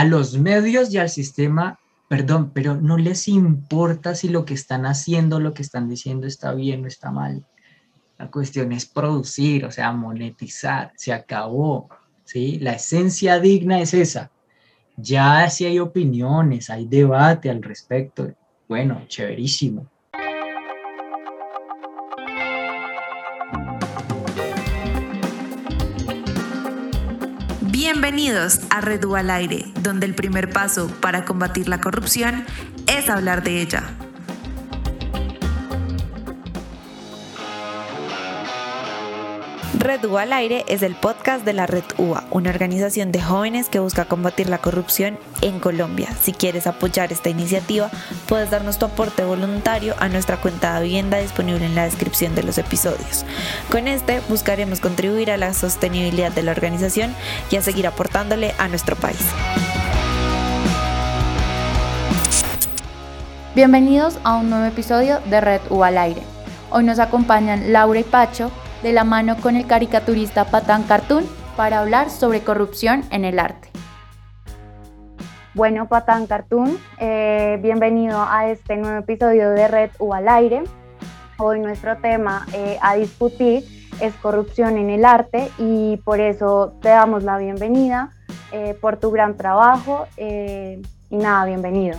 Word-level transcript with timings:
a 0.00 0.04
los 0.06 0.38
medios 0.38 0.94
y 0.94 0.96
al 0.96 1.10
sistema, 1.10 1.78
perdón, 2.08 2.52
pero 2.54 2.74
no 2.74 2.96
les 2.96 3.28
importa 3.28 4.14
si 4.14 4.30
lo 4.30 4.46
que 4.46 4.54
están 4.54 4.86
haciendo, 4.86 5.40
lo 5.40 5.52
que 5.52 5.60
están 5.60 5.90
diciendo 5.90 6.26
está 6.26 6.54
bien 6.54 6.84
o 6.84 6.86
está 6.86 7.10
mal. 7.10 7.44
La 8.16 8.30
cuestión 8.30 8.72
es 8.72 8.86
producir, 8.86 9.66
o 9.66 9.70
sea, 9.70 9.92
monetizar, 9.92 10.94
se 10.96 11.12
acabó, 11.12 11.90
¿sí? 12.24 12.58
La 12.60 12.72
esencia 12.72 13.40
digna 13.40 13.82
es 13.82 13.92
esa. 13.92 14.30
Ya 14.96 15.50
si 15.50 15.66
hay 15.66 15.78
opiniones, 15.78 16.70
hay 16.70 16.86
debate 16.86 17.50
al 17.50 17.62
respecto, 17.62 18.32
bueno, 18.70 19.02
chéverísimo. 19.06 19.86
Bienvenidos 28.30 28.60
a 28.70 28.80
Redu 28.80 29.16
al 29.16 29.28
Aire, 29.28 29.64
donde 29.82 30.06
el 30.06 30.14
primer 30.14 30.50
paso 30.50 30.86
para 31.00 31.24
combatir 31.24 31.68
la 31.68 31.80
corrupción 31.80 32.44
es 32.86 33.10
hablar 33.10 33.42
de 33.42 33.60
ella. 33.60 33.82
Red 39.80 40.04
U 40.04 40.18
al 40.18 40.34
aire 40.34 40.66
es 40.68 40.82
el 40.82 40.94
podcast 40.94 41.42
de 41.42 41.54
la 41.54 41.66
Red 41.66 41.84
UA, 41.96 42.24
una 42.32 42.50
organización 42.50 43.12
de 43.12 43.22
jóvenes 43.22 43.70
que 43.70 43.78
busca 43.78 44.04
combatir 44.04 44.50
la 44.50 44.58
corrupción 44.58 45.18
en 45.40 45.58
Colombia. 45.58 46.10
Si 46.20 46.34
quieres 46.34 46.66
apoyar 46.66 47.12
esta 47.12 47.30
iniciativa, 47.30 47.90
puedes 48.28 48.50
darnos 48.50 48.78
tu 48.78 48.84
aporte 48.84 49.24
voluntario 49.24 49.94
a 49.98 50.10
nuestra 50.10 50.36
cuenta 50.36 50.74
de 50.74 50.84
vivienda 50.84 51.16
disponible 51.16 51.64
en 51.64 51.74
la 51.74 51.84
descripción 51.84 52.34
de 52.34 52.42
los 52.42 52.58
episodios. 52.58 53.24
Con 53.72 53.88
este 53.88 54.20
buscaremos 54.28 54.80
contribuir 54.80 55.30
a 55.30 55.38
la 55.38 55.54
sostenibilidad 55.54 56.30
de 56.30 56.42
la 56.42 56.52
organización 56.52 57.14
y 57.50 57.56
a 57.56 57.62
seguir 57.62 57.86
aportándole 57.86 58.52
a 58.58 58.68
nuestro 58.68 58.96
país. 58.96 59.24
Bienvenidos 63.54 64.18
a 64.24 64.36
un 64.36 64.50
nuevo 64.50 64.66
episodio 64.66 65.20
de 65.30 65.40
Red 65.40 65.62
U 65.70 65.84
al 65.84 65.96
aire. 65.96 66.20
Hoy 66.68 66.84
nos 66.84 66.98
acompañan 66.98 67.72
Laura 67.72 67.98
y 67.98 68.04
Pacho 68.04 68.50
de 68.82 68.92
la 68.92 69.04
mano 69.04 69.36
con 69.36 69.56
el 69.56 69.66
caricaturista 69.66 70.46
Patán 70.46 70.84
Cartoon 70.84 71.24
para 71.56 71.80
hablar 71.80 72.10
sobre 72.10 72.40
corrupción 72.40 73.04
en 73.10 73.24
el 73.24 73.38
arte. 73.38 73.68
Bueno, 75.54 75.88
Patán 75.88 76.26
Cartoon, 76.26 76.78
eh, 76.98 77.58
bienvenido 77.60 78.24
a 78.28 78.48
este 78.48 78.76
nuevo 78.76 78.98
episodio 78.98 79.50
de 79.50 79.68
Red 79.68 79.90
U 79.98 80.14
al 80.14 80.28
aire. 80.28 80.62
Hoy 81.38 81.58
nuestro 81.60 81.96
tema 81.96 82.46
eh, 82.54 82.78
a 82.80 82.94
discutir 82.94 83.64
es 84.00 84.14
corrupción 84.14 84.78
en 84.78 84.88
el 84.90 85.04
arte 85.04 85.50
y 85.58 85.98
por 85.98 86.20
eso 86.20 86.74
te 86.80 86.88
damos 86.88 87.24
la 87.24 87.36
bienvenida 87.36 88.10
eh, 88.52 88.76
por 88.80 88.96
tu 88.96 89.10
gran 89.10 89.36
trabajo 89.36 90.06
y 90.16 91.16
nada, 91.16 91.44
bienvenido. 91.46 91.98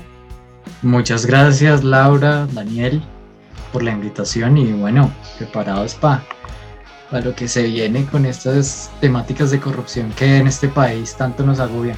Muchas 0.82 1.26
gracias 1.26 1.84
Laura, 1.84 2.48
Daniel, 2.54 3.04
por 3.73 3.84
la 3.84 3.92
invitación 3.92 4.58
y 4.58 4.72
bueno, 4.72 5.12
preparados 5.38 5.95
para 5.95 6.23
a 7.12 7.20
lo 7.20 7.36
que 7.36 7.48
se 7.48 7.64
viene 7.64 8.06
con 8.06 8.26
estas 8.26 8.92
temáticas 9.02 9.52
de 9.52 9.59
corrupción 9.59 10.12
que 10.12 10.38
en 10.38 10.48
este 10.48 10.67
país 10.70 11.16
tanto 11.16 11.45
nos 11.45 11.59
agobian. 11.59 11.98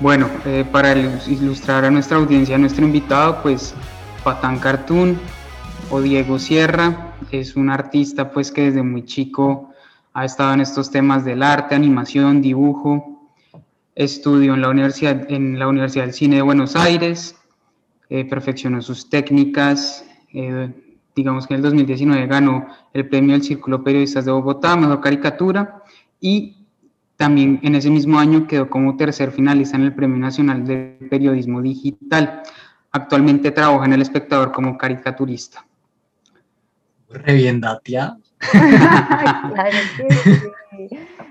Bueno, 0.00 0.28
eh, 0.44 0.64
para 0.70 0.92
ilustrar 0.96 1.84
a 1.84 1.90
nuestra 1.90 2.16
audiencia, 2.16 2.56
a 2.56 2.58
nuestro 2.58 2.84
invitado, 2.84 3.40
pues 3.42 3.74
Patán 4.24 4.58
Cartoon 4.58 5.18
o 5.90 6.00
Diego 6.00 6.38
Sierra 6.38 7.14
es 7.30 7.56
un 7.56 7.70
artista 7.70 8.30
pues 8.30 8.50
que 8.50 8.62
desde 8.62 8.82
muy 8.82 9.04
chico 9.04 9.70
ha 10.12 10.24
estado 10.24 10.54
en 10.54 10.60
estos 10.60 10.90
temas 10.90 11.24
del 11.24 11.42
arte, 11.42 11.74
animación, 11.74 12.42
dibujo, 12.42 13.30
estudió 13.94 14.54
en 14.54 14.62
la 14.62 14.68
Universidad, 14.68 15.30
en 15.30 15.58
la 15.58 15.68
Universidad 15.68 16.04
del 16.04 16.14
Cine 16.14 16.36
de 16.36 16.42
Buenos 16.42 16.76
Aires, 16.76 17.36
eh, 18.10 18.24
perfeccionó 18.24 18.82
sus 18.82 19.08
técnicas, 19.08 20.04
eh, 20.32 20.70
digamos 21.14 21.46
que 21.46 21.54
en 21.54 21.58
el 21.58 21.62
2019 21.62 22.26
ganó 22.26 22.66
el 22.92 23.08
premio 23.08 23.32
del 23.32 23.42
Círculo 23.42 23.84
Periodistas 23.84 24.24
de 24.24 24.32
Bogotá, 24.32 24.76
Mejor 24.76 25.00
Caricatura, 25.00 25.82
y 26.20 26.64
también 27.16 27.60
en 27.62 27.74
ese 27.74 27.90
mismo 27.90 28.18
año 28.18 28.46
quedó 28.46 28.68
como 28.68 28.96
tercer 28.96 29.30
finalista 29.30 29.76
en 29.76 29.84
el 29.84 29.94
Premio 29.94 30.18
Nacional 30.18 30.66
de 30.66 30.96
Periodismo 31.10 31.62
Digital. 31.62 32.42
Actualmente 32.90 33.50
trabaja 33.50 33.84
en 33.84 33.92
El 33.92 34.02
Espectador 34.02 34.52
como 34.52 34.76
caricaturista. 34.76 35.64
Re 37.10 37.34
bien 37.34 37.60
claro 38.50 39.76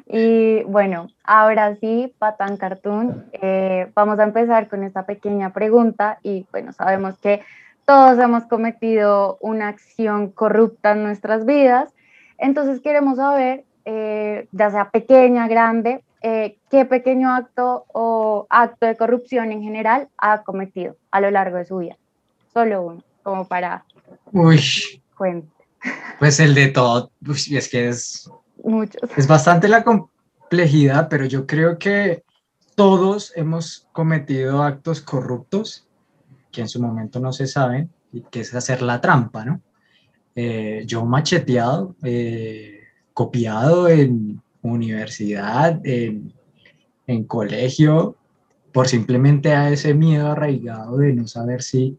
Y 0.07 0.63
bueno, 0.63 1.07
ahora 1.23 1.75
sí, 1.75 2.13
Patán 2.17 2.57
Cartoon, 2.57 3.25
eh, 3.33 3.91
vamos 3.93 4.19
a 4.19 4.23
empezar 4.23 4.69
con 4.69 4.83
esta 4.83 5.05
pequeña 5.05 5.51
pregunta 5.51 6.19
y 6.23 6.45
bueno, 6.51 6.71
sabemos 6.71 7.17
que 7.17 7.41
todos 7.85 8.19
hemos 8.19 8.45
cometido 8.45 9.37
una 9.41 9.67
acción 9.67 10.29
corrupta 10.29 10.91
en 10.91 11.03
nuestras 11.03 11.45
vidas, 11.45 11.93
entonces 12.37 12.81
queremos 12.81 13.17
saber, 13.17 13.65
eh, 13.85 14.47
ya 14.51 14.69
sea 14.71 14.89
pequeña, 14.89 15.47
grande, 15.47 16.03
eh, 16.21 16.57
qué 16.69 16.85
pequeño 16.85 17.33
acto 17.33 17.85
o 17.93 18.47
acto 18.49 18.85
de 18.85 18.95
corrupción 18.95 19.51
en 19.51 19.61
general 19.61 20.07
ha 20.17 20.43
cometido 20.43 20.95
a 21.11 21.19
lo 21.19 21.29
largo 21.31 21.57
de 21.57 21.65
su 21.65 21.77
vida. 21.77 21.97
Solo 22.53 22.83
uno, 22.83 23.03
como 23.23 23.47
para... 23.47 23.83
Uy. 24.31 24.61
Pues 26.19 26.39
el 26.39 26.55
de 26.55 26.67
todo, 26.69 27.11
es 27.27 27.69
que 27.69 27.89
es... 27.89 28.29
Muchos. 28.63 29.01
Es 29.17 29.27
bastante 29.27 29.67
la 29.67 29.83
complejidad, 29.83 31.09
pero 31.09 31.25
yo 31.25 31.45
creo 31.45 31.77
que 31.77 32.23
todos 32.75 33.33
hemos 33.35 33.87
cometido 33.91 34.63
actos 34.63 35.01
corruptos 35.01 35.87
que 36.53 36.61
en 36.61 36.69
su 36.69 36.81
momento 36.81 37.19
no 37.19 37.33
se 37.33 37.47
saben, 37.47 37.89
y 38.13 38.21
que 38.21 38.41
es 38.41 38.53
hacer 38.53 38.81
la 38.81 39.01
trampa, 39.01 39.43
¿no? 39.43 39.61
Eh, 40.35 40.83
yo 40.85 41.05
macheteado, 41.05 41.95
eh, 42.03 42.79
copiado 43.13 43.89
en 43.89 44.41
universidad, 44.61 45.81
en, 45.85 46.31
en 47.07 47.23
colegio, 47.25 48.15
por 48.71 48.87
simplemente 48.87 49.53
a 49.53 49.69
ese 49.69 49.93
miedo 49.93 50.31
arraigado 50.31 50.97
de 50.97 51.13
no 51.13 51.27
saber 51.27 51.61
si 51.61 51.97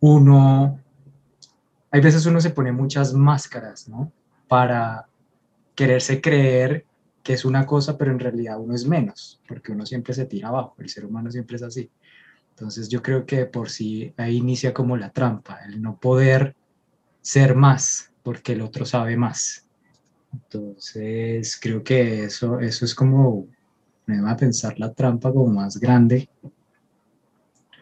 uno, 0.00 0.80
hay 1.90 2.00
veces 2.00 2.24
uno 2.26 2.40
se 2.40 2.50
pone 2.50 2.72
muchas 2.72 3.12
máscaras, 3.12 3.88
¿no? 3.88 4.12
Para 4.46 5.06
quererse 5.74 6.20
creer 6.20 6.86
que 7.22 7.34
es 7.34 7.44
una 7.44 7.66
cosa, 7.66 7.98
pero 7.98 8.10
en 8.10 8.18
realidad 8.18 8.60
uno 8.60 8.74
es 8.74 8.86
menos, 8.86 9.40
porque 9.46 9.72
uno 9.72 9.84
siempre 9.84 10.14
se 10.14 10.24
tira 10.24 10.48
abajo, 10.48 10.74
el 10.78 10.88
ser 10.88 11.04
humano 11.04 11.30
siempre 11.30 11.56
es 11.56 11.62
así. 11.62 11.90
Entonces 12.58 12.88
yo 12.88 13.00
creo 13.02 13.24
que 13.24 13.46
por 13.46 13.70
sí 13.70 14.12
ahí 14.16 14.38
inicia 14.38 14.74
como 14.74 14.96
la 14.96 15.10
trampa, 15.10 15.60
el 15.64 15.80
no 15.80 15.96
poder 15.96 16.56
ser 17.20 17.54
más 17.54 18.10
porque 18.24 18.54
el 18.54 18.62
otro 18.62 18.84
sabe 18.84 19.16
más. 19.16 19.64
Entonces 20.32 21.56
creo 21.62 21.84
que 21.84 22.24
eso, 22.24 22.58
eso 22.58 22.84
es 22.84 22.96
como, 22.96 23.46
me 24.06 24.20
va 24.20 24.32
a 24.32 24.36
pensar 24.36 24.76
la 24.80 24.92
trampa 24.92 25.32
como 25.32 25.46
más 25.46 25.78
grande, 25.78 26.28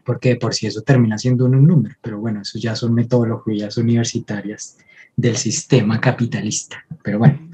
porque 0.05 0.37
por 0.37 0.53
si 0.53 0.67
eso 0.67 0.83
termina 0.83 1.17
siendo 1.17 1.47
un 1.47 1.67
número, 1.67 1.97
pero 2.03 2.21
bueno, 2.21 2.43
eso 2.43 2.59
ya 2.59 2.77
son 2.77 2.93
metodologías 2.93 3.79
universitarias 3.79 4.77
del 5.17 5.39
sistema 5.39 5.99
capitalista, 6.03 6.85
pero 7.03 7.21
bueno. 7.21 7.49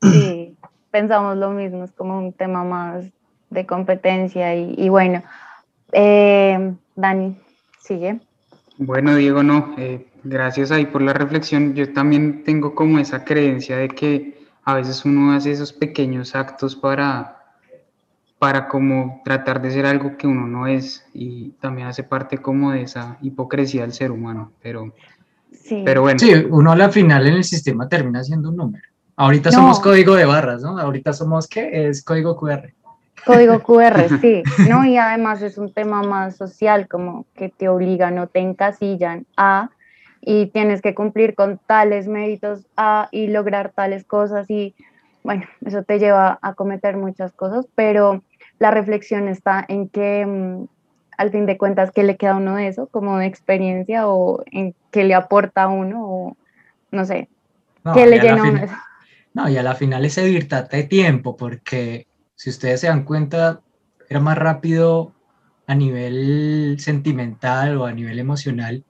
Sí, 0.00 0.56
pensamos 0.90 1.36
lo 1.36 1.50
mismo, 1.50 1.84
es 1.84 1.92
como 1.92 2.16
un 2.16 2.32
tema 2.32 2.64
más 2.64 3.04
de 3.50 3.66
competencia 3.66 4.56
y, 4.56 4.74
y 4.78 4.88
bueno, 4.88 5.22
eh, 5.94 6.74
Dani, 6.96 7.36
sigue. 7.80 8.20
Bueno, 8.76 9.14
Diego, 9.14 9.42
no, 9.42 9.74
eh, 9.78 10.06
gracias 10.24 10.70
ahí 10.70 10.86
por 10.86 11.02
la 11.02 11.12
reflexión. 11.12 11.74
Yo 11.74 11.92
también 11.92 12.44
tengo 12.44 12.74
como 12.74 12.98
esa 12.98 13.24
creencia 13.24 13.76
de 13.76 13.88
que 13.88 14.44
a 14.64 14.74
veces 14.74 15.04
uno 15.04 15.32
hace 15.32 15.52
esos 15.52 15.72
pequeños 15.72 16.34
actos 16.34 16.74
para, 16.74 17.38
para 18.38 18.66
como 18.68 19.22
tratar 19.24 19.62
de 19.62 19.70
ser 19.70 19.86
algo 19.86 20.16
que 20.16 20.26
uno 20.26 20.46
no 20.46 20.66
es 20.66 21.06
y 21.12 21.50
también 21.60 21.86
hace 21.86 22.02
parte 22.02 22.38
como 22.38 22.72
de 22.72 22.82
esa 22.82 23.18
hipocresía 23.22 23.82
del 23.82 23.92
ser 23.92 24.10
humano, 24.10 24.52
pero, 24.62 24.92
sí. 25.52 25.82
pero 25.84 26.02
bueno. 26.02 26.18
Sí, 26.18 26.32
uno 26.50 26.72
a 26.72 26.76
la 26.76 26.90
final 26.90 27.26
en 27.26 27.34
el 27.34 27.44
sistema 27.44 27.88
termina 27.88 28.24
siendo 28.24 28.48
un 28.48 28.56
número. 28.56 28.84
Ahorita 29.16 29.52
somos 29.52 29.78
código 29.78 30.16
de 30.16 30.24
barras, 30.24 30.62
¿no? 30.62 30.76
Ahorita 30.76 31.12
somos, 31.12 31.46
¿qué? 31.46 31.88
Es 31.88 32.02
código 32.02 32.36
QR. 32.36 32.74
Código 33.24 33.60
QR, 33.62 34.20
sí, 34.20 34.42
¿no? 34.68 34.84
Y 34.84 34.96
además 34.96 35.42
es 35.42 35.58
un 35.58 35.72
tema 35.72 36.02
más 36.02 36.36
social, 36.36 36.88
como 36.88 37.26
que 37.34 37.48
te 37.48 37.68
obligan 37.68 38.18
o 38.18 38.26
te 38.26 38.40
encasillan 38.40 39.26
a 39.36 39.70
y 40.20 40.46
tienes 40.46 40.80
que 40.80 40.94
cumplir 40.94 41.34
con 41.34 41.58
tales 41.58 42.08
méritos 42.08 42.66
a 42.76 43.08
y 43.12 43.26
lograr 43.28 43.72
tales 43.72 44.04
cosas 44.04 44.48
y 44.48 44.74
bueno, 45.22 45.44
eso 45.64 45.82
te 45.82 45.98
lleva 45.98 46.38
a 46.42 46.54
cometer 46.54 46.96
muchas 46.96 47.32
cosas, 47.32 47.66
pero 47.74 48.22
la 48.58 48.70
reflexión 48.70 49.28
está 49.28 49.64
en 49.66 49.88
que 49.88 50.24
mm, 50.26 50.66
al 51.16 51.30
fin 51.30 51.46
de 51.46 51.56
cuentas, 51.58 51.90
¿qué 51.92 52.02
le 52.02 52.16
queda 52.16 52.32
a 52.32 52.36
uno 52.36 52.56
de 52.56 52.68
eso 52.68 52.86
como 52.88 53.18
de 53.18 53.26
experiencia 53.26 54.08
o 54.08 54.42
en 54.50 54.74
qué 54.90 55.04
le 55.04 55.14
aporta 55.14 55.64
a 55.64 55.68
uno 55.68 56.04
o 56.04 56.36
no 56.90 57.04
sé, 57.04 57.28
qué 57.94 58.06
le 58.06 58.18
llena 58.18 58.42
a 58.42 58.50
uno 58.50 58.60
No, 59.32 59.48
y 59.48 59.56
a 59.56 59.62
la 59.62 59.74
final 59.74 60.04
es 60.04 60.18
evitate 60.18 60.76
de 60.78 60.82
tiempo 60.84 61.36
porque 61.36 62.06
si 62.36 62.50
ustedes 62.50 62.80
se 62.80 62.88
dan 62.88 63.04
cuenta, 63.04 63.60
era 64.08 64.20
más 64.20 64.36
rápido 64.36 65.12
a 65.66 65.74
nivel 65.74 66.76
sentimental 66.78 67.76
o 67.78 67.86
a 67.86 67.92
nivel 67.92 68.18
emocional 68.18 68.84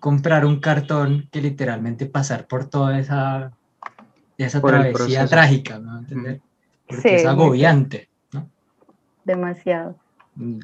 comprar 0.00 0.46
un 0.46 0.60
cartón 0.60 1.28
que 1.30 1.40
literalmente 1.40 2.06
pasar 2.06 2.46
por 2.46 2.68
toda 2.68 2.98
esa, 2.98 3.52
esa 4.36 4.60
travesía 4.60 5.26
trágica, 5.26 5.78
¿no? 5.78 5.98
¿Entender? 5.98 6.40
Porque 6.86 7.16
es 7.16 7.26
agobiante, 7.26 8.08
¿no? 8.32 8.48
Demasiado. 9.24 9.96
Mm, 10.36 10.60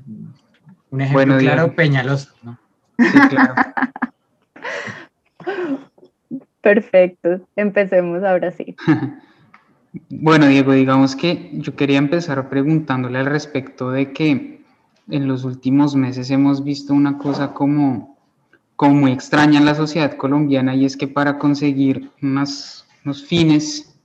un 0.90 1.00
ejemplo 1.00 1.38
claro, 1.38 1.74
Peñalosa, 1.74 2.32
¿no? 2.42 2.58
Sí, 2.98 3.18
claro. 3.28 3.54
Perfecto, 6.60 7.46
empecemos 7.56 8.22
ahora 8.22 8.50
sí. 8.52 8.74
bueno, 10.08 10.46
Diego, 10.46 10.72
digamos 10.72 11.14
que 11.14 11.50
yo 11.54 11.76
quería 11.76 11.98
empezar 11.98 12.48
preguntándole 12.48 13.18
al 13.18 13.26
respecto 13.26 13.90
de 13.90 14.12
que 14.12 14.64
en 15.08 15.28
los 15.28 15.44
últimos 15.44 15.94
meses 15.94 16.30
hemos 16.30 16.64
visto 16.64 16.94
una 16.94 17.18
cosa 17.18 17.52
como, 17.52 18.16
como 18.76 18.94
muy 18.94 19.12
extraña 19.12 19.58
en 19.58 19.66
la 19.66 19.74
sociedad 19.74 20.16
colombiana 20.16 20.74
y 20.74 20.84
es 20.84 20.96
que 20.96 21.06
para 21.06 21.38
conseguir 21.38 22.10
unos 22.22 22.84
fines 23.26 23.96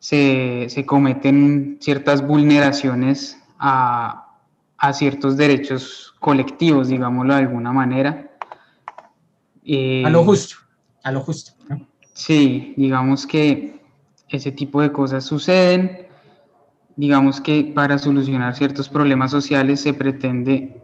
se, 0.00 0.66
se, 0.68 0.86
cometen 0.86 1.78
ciertas 1.80 2.26
vulneraciones 2.26 3.38
a, 3.58 4.36
a, 4.78 4.92
ciertos 4.92 5.36
derechos 5.36 6.14
colectivos, 6.20 6.88
digámoslo 6.88 7.34
de 7.34 7.40
alguna 7.40 7.72
manera. 7.72 8.30
a 9.64 10.10
lo 10.10 10.24
justo, 10.24 10.56
a 11.04 11.12
lo 11.12 11.20
justo. 11.20 11.52
Sí, 12.14 12.74
digamos 12.76 13.26
que 13.26 13.77
ese 14.28 14.52
tipo 14.52 14.80
de 14.82 14.92
cosas 14.92 15.24
suceden 15.24 16.08
digamos 16.98 17.40
que 17.40 17.70
para 17.76 17.96
solucionar 17.96 18.56
ciertos 18.56 18.88
problemas 18.88 19.30
sociales 19.30 19.80
se 19.80 19.94
pretende, 19.94 20.82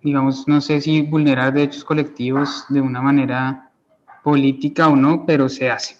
digamos, 0.00 0.46
no 0.46 0.60
sé 0.60 0.80
si 0.80 1.02
vulnerar 1.02 1.52
derechos 1.52 1.82
colectivos 1.82 2.64
de 2.68 2.80
una 2.80 3.02
manera 3.02 3.72
política 4.22 4.86
o 4.86 4.94
no, 4.94 5.26
pero 5.26 5.48
se 5.48 5.68
hace. 5.68 5.96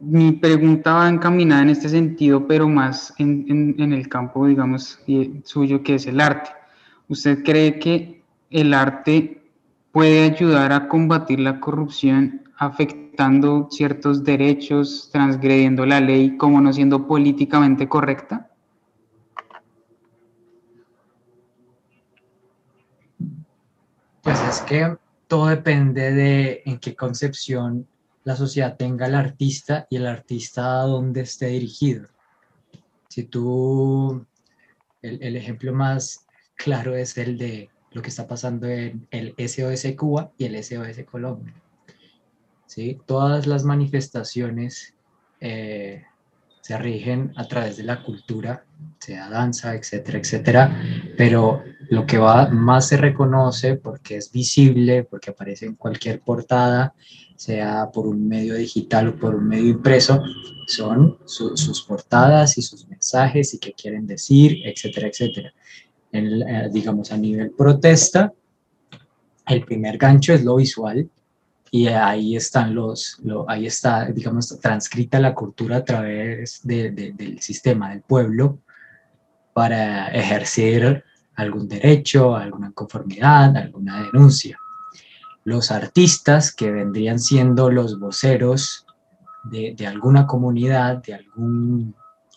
Mi 0.00 0.32
pregunta 0.32 0.94
va 0.94 1.08
encaminada 1.08 1.62
en 1.62 1.70
este 1.70 1.88
sentido, 1.88 2.48
pero 2.48 2.68
más 2.68 3.14
en, 3.18 3.76
en 3.78 3.92
el 3.92 4.08
campo, 4.08 4.48
digamos, 4.48 4.98
suyo, 5.44 5.84
que 5.84 5.94
es 5.94 6.06
el 6.08 6.20
arte. 6.20 6.50
¿Usted 7.06 7.44
cree 7.44 7.78
que 7.78 8.24
el 8.50 8.74
arte 8.74 9.48
puede 9.92 10.24
ayudar 10.24 10.72
a 10.72 10.88
combatir 10.88 11.38
la 11.38 11.60
corrupción 11.60 12.42
afectando 12.58 13.05
ciertos 13.70 14.24
derechos, 14.24 15.08
transgrediendo 15.12 15.86
la 15.86 16.00
ley 16.00 16.36
como 16.36 16.60
no 16.60 16.72
siendo 16.72 17.06
políticamente 17.06 17.88
correcta? 17.88 18.50
Pues 24.22 24.40
es 24.48 24.60
que 24.62 24.96
todo 25.28 25.46
depende 25.46 26.12
de 26.12 26.62
en 26.66 26.78
qué 26.78 26.94
concepción 26.94 27.86
la 28.24 28.36
sociedad 28.36 28.76
tenga 28.76 29.06
el 29.06 29.14
artista 29.14 29.86
y 29.88 29.96
el 29.96 30.06
artista 30.06 30.80
a 30.80 30.84
dónde 30.84 31.20
esté 31.20 31.46
dirigido. 31.46 32.08
Si 33.08 33.24
tú, 33.24 34.26
el, 35.00 35.22
el 35.22 35.36
ejemplo 35.36 35.72
más 35.72 36.26
claro 36.56 36.96
es 36.96 37.16
el 37.18 37.38
de 37.38 37.70
lo 37.92 38.02
que 38.02 38.08
está 38.08 38.26
pasando 38.26 38.66
en 38.66 39.06
el 39.10 39.34
SOS 39.38 39.94
Cuba 39.96 40.32
y 40.36 40.44
el 40.44 40.62
SOS 40.62 41.04
Colombia 41.04 41.54
¿sí? 42.66 42.98
Todas 43.06 43.46
las 43.46 43.64
manifestaciones 43.64 44.94
eh, 45.40 46.04
se 46.60 46.78
rigen 46.78 47.32
a 47.36 47.46
través 47.46 47.76
de 47.76 47.84
la 47.84 48.02
cultura, 48.02 48.64
sea 48.98 49.30
danza, 49.30 49.74
etcétera, 49.74 50.18
etcétera, 50.18 50.82
pero 51.16 51.62
lo 51.90 52.06
que 52.06 52.18
más 52.18 52.88
se 52.88 52.96
reconoce 52.96 53.76
porque 53.76 54.16
es 54.16 54.32
visible, 54.32 55.04
porque 55.04 55.30
aparece 55.30 55.66
en 55.66 55.76
cualquier 55.76 56.20
portada, 56.20 56.92
sea 57.36 57.88
por 57.92 58.08
un 58.08 58.26
medio 58.26 58.54
digital 58.54 59.08
o 59.08 59.16
por 59.16 59.36
un 59.36 59.46
medio 59.46 59.68
impreso, 59.68 60.20
son 60.66 61.18
sus 61.24 61.82
portadas 61.82 62.58
y 62.58 62.62
sus 62.62 62.88
mensajes 62.88 63.54
y 63.54 63.58
qué 63.58 63.72
quieren 63.72 64.06
decir, 64.06 64.58
etcétera, 64.64 65.06
etcétera. 65.06 65.54
Eh, 66.12 66.68
digamos, 66.72 67.12
a 67.12 67.16
nivel 67.16 67.50
protesta, 67.50 68.32
el 69.46 69.64
primer 69.64 69.98
gancho 69.98 70.32
es 70.32 70.42
lo 70.42 70.56
visual, 70.56 71.08
y 71.76 71.88
ahí 71.88 72.36
están 72.36 72.74
los, 72.74 73.20
ahí 73.48 73.66
está, 73.66 74.06
digamos, 74.06 74.58
transcrita 74.60 75.20
la 75.20 75.34
cultura 75.34 75.76
a 75.76 75.84
través 75.84 76.62
del 76.62 77.38
sistema 77.40 77.90
del 77.90 78.00
pueblo 78.00 78.60
para 79.52 80.08
ejercer 80.08 81.04
algún 81.34 81.68
derecho, 81.68 82.34
alguna 82.34 82.72
conformidad, 82.72 83.54
alguna 83.58 84.04
denuncia. 84.04 84.58
Los 85.44 85.70
artistas 85.70 86.50
que 86.54 86.70
vendrían 86.70 87.18
siendo 87.18 87.70
los 87.70 88.00
voceros 88.00 88.86
de, 89.44 89.74
de 89.76 89.86
alguna 89.86 90.26
comunidad, 90.26 91.02
de 91.02 91.12
algún 91.12 91.94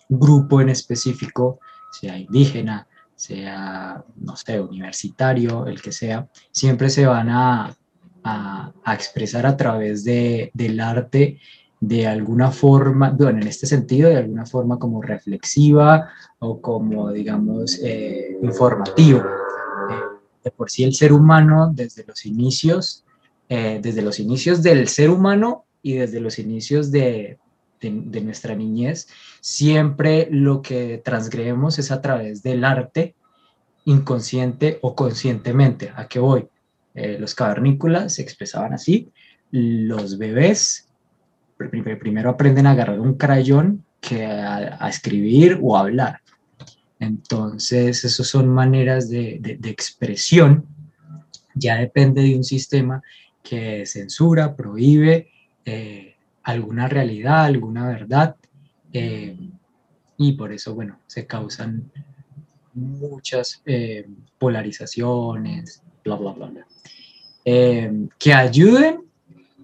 grupo 0.10 0.60
en 0.60 0.68
específico, 0.68 1.62
sea 1.92 2.18
indígena, 2.18 2.90
sea, 3.16 4.04
no 4.18 4.36
sé, 4.36 4.60
universitario, 4.60 5.66
el 5.66 5.82
que 5.82 5.94
sea, 5.94 6.28
siempre 6.52 6.90
se 6.90 7.06
van 7.06 7.30
a, 7.30 7.74
a, 8.24 8.74
expresar 8.94 9.46
a 9.46 9.56
través 9.56 10.04
de, 10.04 10.52
del 10.54 10.80
arte 10.80 11.40
de 11.80 12.08
alguna 12.08 12.52
forma, 12.52 13.12
bueno, 13.12 13.40
en 13.40 13.48
este 13.48 13.66
sentido, 13.66 14.10
de 14.10 14.18
alguna 14.18 14.46
forma 14.46 14.78
como 14.78 15.02
reflexiva 15.02 16.10
o 16.40 16.60
como, 16.62 17.12
digamos, 17.12 17.80
eh, 17.82 18.38
informativo. 18.42 19.20
Eh, 19.20 20.20
de 20.44 20.52
por 20.52 20.70
sí 20.70 20.84
el 20.84 20.94
ser 20.94 21.14
humano 21.14 21.72
desde 21.74 22.04
los 22.06 22.26
inicios, 22.26 23.06
eh, 23.48 23.80
desde 23.82 24.02
los 24.02 24.20
inicios 24.20 24.62
del 24.62 24.88
ser 24.88 25.10
humano 25.10 25.66
y 25.82 25.94
desde 25.94 26.20
los 26.20 26.38
inicios 26.40 26.92
de, 26.92 27.38
de, 27.82 28.02
de, 28.06 28.22
nuestra 28.22 28.56
niñez, 28.56 29.08
siempre 29.42 30.28
lo 30.32 30.62
que 30.62 31.02
transgreemos 31.04 31.80
es 31.80 31.92
a 31.92 32.02
través 32.02 32.44
del 32.44 32.64
arte, 32.64 33.16
inconsciente 33.86 34.80
o 34.82 34.96
conscientemente. 34.96 35.92
¿A 35.96 36.08
qué 36.08 36.20
voy? 36.20 36.50
Eh, 37.02 37.18
los 37.18 37.34
cavernícolas 37.34 38.16
se 38.16 38.22
expresaban 38.22 38.74
así, 38.74 39.10
los 39.52 40.18
bebés 40.18 40.90
primero 41.56 42.30
aprenden 42.30 42.68
a 42.68 42.72
agarrar 42.72 43.00
un 43.00 43.14
crayón 43.14 43.86
que 44.02 44.26
a, 44.26 44.90
escribir 44.90 45.60
o 45.62 45.78
a 45.78 45.82
hablar. 45.82 46.20
Entonces, 47.00 48.04
esas 48.04 48.28
son 48.28 48.50
maneras 48.50 49.10
de, 49.10 49.58
expresión. 49.64 50.66
Ya 51.56 51.78
depende 51.78 52.22
de 52.22 52.36
un 52.36 52.44
sistema 52.44 53.02
que 53.44 53.86
censura, 53.86 54.58
prohíbe 54.58 55.30
eh, 55.64 56.16
alguna 56.44 56.90
realidad, 56.90 57.46
alguna 57.46 57.88
verdad. 57.88 58.36
Eh, 58.92 59.38
y 60.18 60.34
por 60.34 60.52
eso, 60.52 60.76
bueno, 60.76 61.00
se 61.08 61.26
causan 61.26 61.90
muchas 62.74 63.64
polarizaciones, 64.38 65.82
bla, 66.04 66.16
bla, 66.16 66.32
bla, 66.34 66.48
bla. 66.48 66.68
Eh, 67.46 68.08
que 68.18 68.34
ayuden 68.34 69.10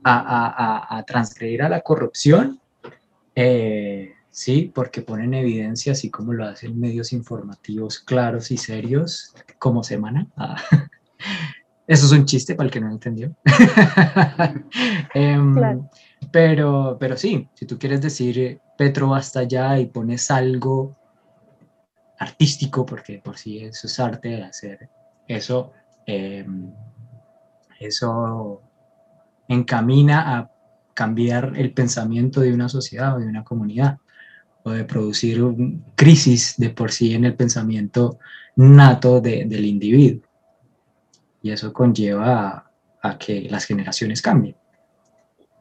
a, 0.03 0.97
a, 0.97 1.03
transgredir 1.03 1.63
a 1.63 1.69
la 1.69 1.81
corrupción, 1.81 2.59
eh, 3.33 4.13
sí, 4.29 4.71
porque 4.73 5.01
ponen 5.01 5.33
evidencia, 5.33 5.93
así 5.93 6.09
como 6.09 6.33
lo 6.33 6.45
hacen 6.45 6.79
medios 6.79 7.11
informativos 7.11 7.99
claros 7.99 8.51
y 8.51 8.57
serios, 8.57 9.33
como 9.59 9.83
Semana. 9.83 10.27
Ah, 10.37 10.57
eso 11.87 12.07
es 12.07 12.11
un 12.11 12.25
chiste 12.25 12.55
para 12.55 12.65
el 12.65 12.73
que 12.73 12.81
no 12.81 12.91
entendió. 12.91 13.35
Em, 15.13 15.55
pero, 16.31 16.97
pero 16.99 17.15
sí, 17.15 17.47
si 17.53 17.65
tú 17.65 17.79
quieres 17.79 18.01
decir 18.01 18.59
Petro 18.77 19.13
hasta 19.13 19.41
allá 19.41 19.79
y 19.79 19.85
pones 19.85 20.29
algo 20.29 20.95
artístico, 22.19 22.85
porque 22.85 23.19
por 23.23 23.37
sí 23.37 23.59
eso 23.59 23.87
es 23.87 23.99
arte, 23.99 24.43
hacer 24.43 24.89
eso, 25.27 25.71
em, 26.05 26.71
eso 27.79 28.61
encamina 29.47 30.37
a 30.37 30.51
cambiar 30.93 31.53
el 31.55 31.73
pensamiento 31.73 32.41
de 32.41 32.53
una 32.53 32.69
sociedad 32.69 33.15
o 33.15 33.19
de 33.19 33.27
una 33.27 33.43
comunidad 33.43 33.97
o 34.63 34.71
de 34.71 34.83
producir 34.83 35.43
un 35.43 35.83
crisis 35.95 36.55
de 36.57 36.71
por 36.71 36.91
sí 36.91 37.13
en 37.13 37.25
el 37.25 37.35
pensamiento 37.35 38.17
nato 38.55 39.21
del 39.21 39.65
individuo. 39.65 40.27
Y 41.43 41.51
eso 41.51 41.71
conlleva 41.71 42.71
a, 43.01 43.17
que 43.19 43.47
las 43.49 43.65
generaciones 43.65 44.21
cambien. 44.21 44.55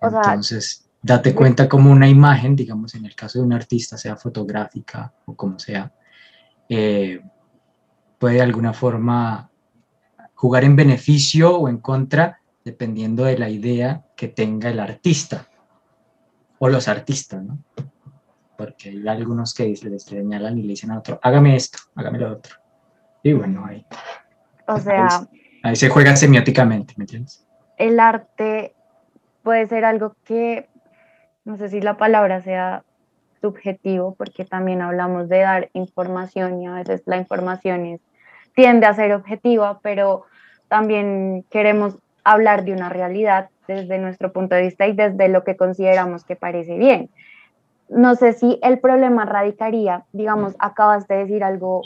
Entonces, 0.00 0.88
date 1.02 1.34
cuenta 1.34 1.68
como 1.68 1.90
una 1.90 2.08
imagen, 2.08 2.56
digamos, 2.56 2.94
en 2.94 3.04
el 3.04 3.14
caso 3.14 3.38
de 3.38 3.44
un 3.44 3.52
artista, 3.52 3.98
sea 3.98 4.16
fotográfica 4.16 5.12
o 5.26 5.34
como 5.34 5.58
sea, 5.58 5.92
eh, 6.68 7.20
puede 8.18 8.36
de 8.36 8.42
alguna 8.42 8.72
forma 8.72 9.50
jugar 10.44 10.64
en 10.64 10.76
beneficio 10.76 11.56
o 11.56 11.70
en 11.70 11.78
contra, 11.78 12.38
dependiendo 12.66 13.24
de 13.24 13.38
la 13.38 13.48
idea 13.48 14.04
que 14.14 14.28
tenga 14.28 14.68
el 14.68 14.78
artista 14.78 15.48
o 16.58 16.68
los 16.68 16.86
artistas, 16.86 17.42
¿no? 17.42 17.60
porque 18.58 18.90
hay 18.90 19.08
algunos 19.08 19.54
que 19.54 19.74
les 19.84 20.02
señalan 20.02 20.58
y 20.58 20.62
le 20.64 20.68
dicen 20.68 20.90
a 20.90 20.98
otro, 20.98 21.18
hágame 21.22 21.56
esto, 21.56 21.78
hágame 21.94 22.18
lo 22.18 22.32
otro. 22.32 22.56
Y 23.22 23.32
bueno, 23.32 23.64
ahí. 23.66 23.86
O 24.66 24.76
sea. 24.76 25.08
Ahí, 25.62 25.76
se 25.76 25.88
juega 25.88 26.14
semióticamente, 26.14 26.92
¿me 26.98 27.04
entiendes? 27.04 27.46
El 27.78 27.98
arte 27.98 28.74
puede 29.42 29.66
ser 29.66 29.86
algo 29.86 30.14
que, 30.24 30.68
no 31.46 31.56
sé 31.56 31.70
si 31.70 31.80
la 31.80 31.96
palabra 31.96 32.42
sea 32.42 32.84
subjetivo, 33.40 34.14
porque 34.14 34.44
también 34.44 34.82
hablamos 34.82 35.30
de 35.30 35.38
dar 35.38 35.70
información 35.72 36.60
y 36.60 36.66
a 36.66 36.74
veces 36.74 37.02
la 37.06 37.16
información 37.16 37.86
es, 37.86 38.02
tiende 38.54 38.84
a 38.84 38.92
ser 38.92 39.14
objetiva, 39.14 39.80
pero 39.82 40.26
también 40.68 41.44
queremos 41.50 41.98
hablar 42.24 42.64
de 42.64 42.72
una 42.72 42.88
realidad 42.88 43.50
desde 43.68 43.98
nuestro 43.98 44.32
punto 44.32 44.54
de 44.54 44.62
vista 44.62 44.86
y 44.86 44.92
desde 44.92 45.28
lo 45.28 45.44
que 45.44 45.56
consideramos 45.56 46.24
que 46.24 46.36
parece 46.36 46.76
bien. 46.76 47.10
No 47.88 48.14
sé 48.14 48.32
si 48.32 48.58
el 48.62 48.78
problema 48.78 49.24
radicaría, 49.24 50.04
digamos, 50.12 50.54
acabas 50.58 51.06
de 51.06 51.16
decir 51.16 51.44
algo 51.44 51.82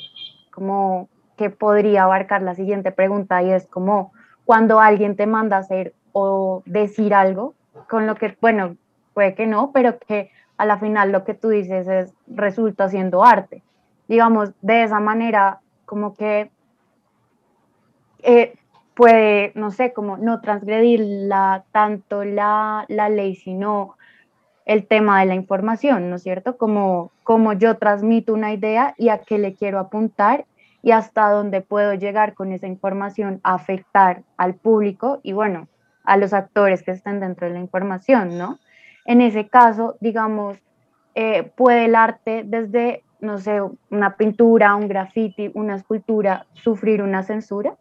como 0.52 1.08
que 1.37 1.50
podría 1.50 2.04
abarcar 2.04 2.42
la 2.42 2.54
siguiente 2.54 2.90
pregunta 2.92 3.42
y 3.42 3.50
es 3.50 3.66
como 3.66 4.12
cuando 4.44 4.80
alguien 4.80 5.16
te 5.16 5.26
manda 5.26 5.58
hacer 5.58 5.94
o 6.12 6.62
decir 6.66 7.14
algo, 7.14 7.54
con 7.88 8.06
lo 8.06 8.14
que, 8.14 8.37
bueno, 8.40 8.76
puede 9.14 9.35
que 9.35 9.47
no, 9.47 9.70
pero 9.73 9.99
que 9.99 10.30
a 10.56 10.66
la 10.66 10.78
final 10.78 11.12
lo 11.12 11.25
que 11.25 11.35
tú 11.35 11.50
dices 11.50 11.87
es, 11.87 12.12
resulta 12.26 12.88
siendo 12.88 13.25
arte. 13.25 13.62
Digamos, 14.08 14.52
de 14.62 14.85
esa 14.85 15.00
manera, 15.00 15.61
como 15.85 16.14
que 16.14 16.50
eh, 18.23 18.54
puede, 18.98 19.52
no 19.54 19.70
sé, 19.70 19.92
como 19.92 20.16
no 20.16 20.40
transgredir 20.40 20.98
la, 20.98 21.62
tanto 21.70 22.24
la, 22.24 22.84
la, 22.88 23.08
ley, 23.08 23.36
sino 23.36 23.96
el 24.66 24.88
tema 24.88 25.20
de 25.20 25.26
la 25.26 25.36
información, 25.36 26.10
¿no 26.10 26.16
es 26.16 26.24
cierto? 26.24 26.56
Como, 26.56 27.12
como 27.22 27.52
yo 27.52 27.76
transmito 27.76 28.34
una 28.34 28.52
idea 28.52 28.96
y 28.98 29.10
a 29.10 29.18
qué 29.18 29.38
le 29.38 29.54
quiero 29.54 29.78
apuntar 29.78 30.46
y 30.82 30.90
hasta 30.90 31.30
dónde 31.30 31.60
puedo 31.60 31.94
llegar 31.94 32.34
con 32.34 32.50
esa 32.50 32.66
información 32.66 33.38
a 33.44 33.54
afectar 33.54 34.24
al 34.36 34.54
público 34.54 35.20
y 35.22 35.32
bueno, 35.32 35.68
a 36.02 36.16
los 36.16 36.32
actores 36.32 36.82
que 36.82 36.90
están 36.90 37.20
dentro 37.20 37.46
de 37.46 37.54
la 37.54 37.60
información, 37.60 38.36
¿no? 38.36 38.58
En 39.04 39.20
ese 39.20 39.46
caso, 39.46 39.96
digamos, 40.00 40.58
eh, 41.14 41.44
puede 41.54 41.84
el 41.84 41.94
arte 41.94 42.42
desde, 42.44 43.04
no 43.20 43.38
sé, 43.38 43.60
una 43.90 44.16
pintura, 44.16 44.74
un 44.74 44.88
graffiti, 44.88 45.52
una 45.54 45.76
escultura, 45.76 46.46
sufrir 46.52 47.00
una 47.00 47.22
censura 47.22 47.76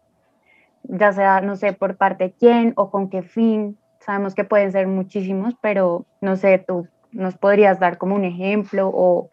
ya 0.88 1.12
sea, 1.12 1.41
no 1.41 1.56
sé, 1.56 1.74
por 1.74 1.98
parte 1.98 2.25
de 2.25 2.32
quién 2.32 2.74
o 2.75 2.89
con 2.89 3.10
qué 3.10 3.22
fin. 3.22 3.77
Sabemos 4.00 4.36
que 4.36 4.44
pueden 4.44 4.72
ser 4.72 4.88
muchísimos, 4.88 5.56
pero 5.62 6.06
no 6.22 6.36
sé, 6.36 6.63
tú 6.65 6.88
nos 7.12 7.36
podrías 7.38 7.79
dar 7.79 7.98
como 7.98 8.15
un 8.15 8.24
ejemplo 8.24 8.89
o 8.94 9.29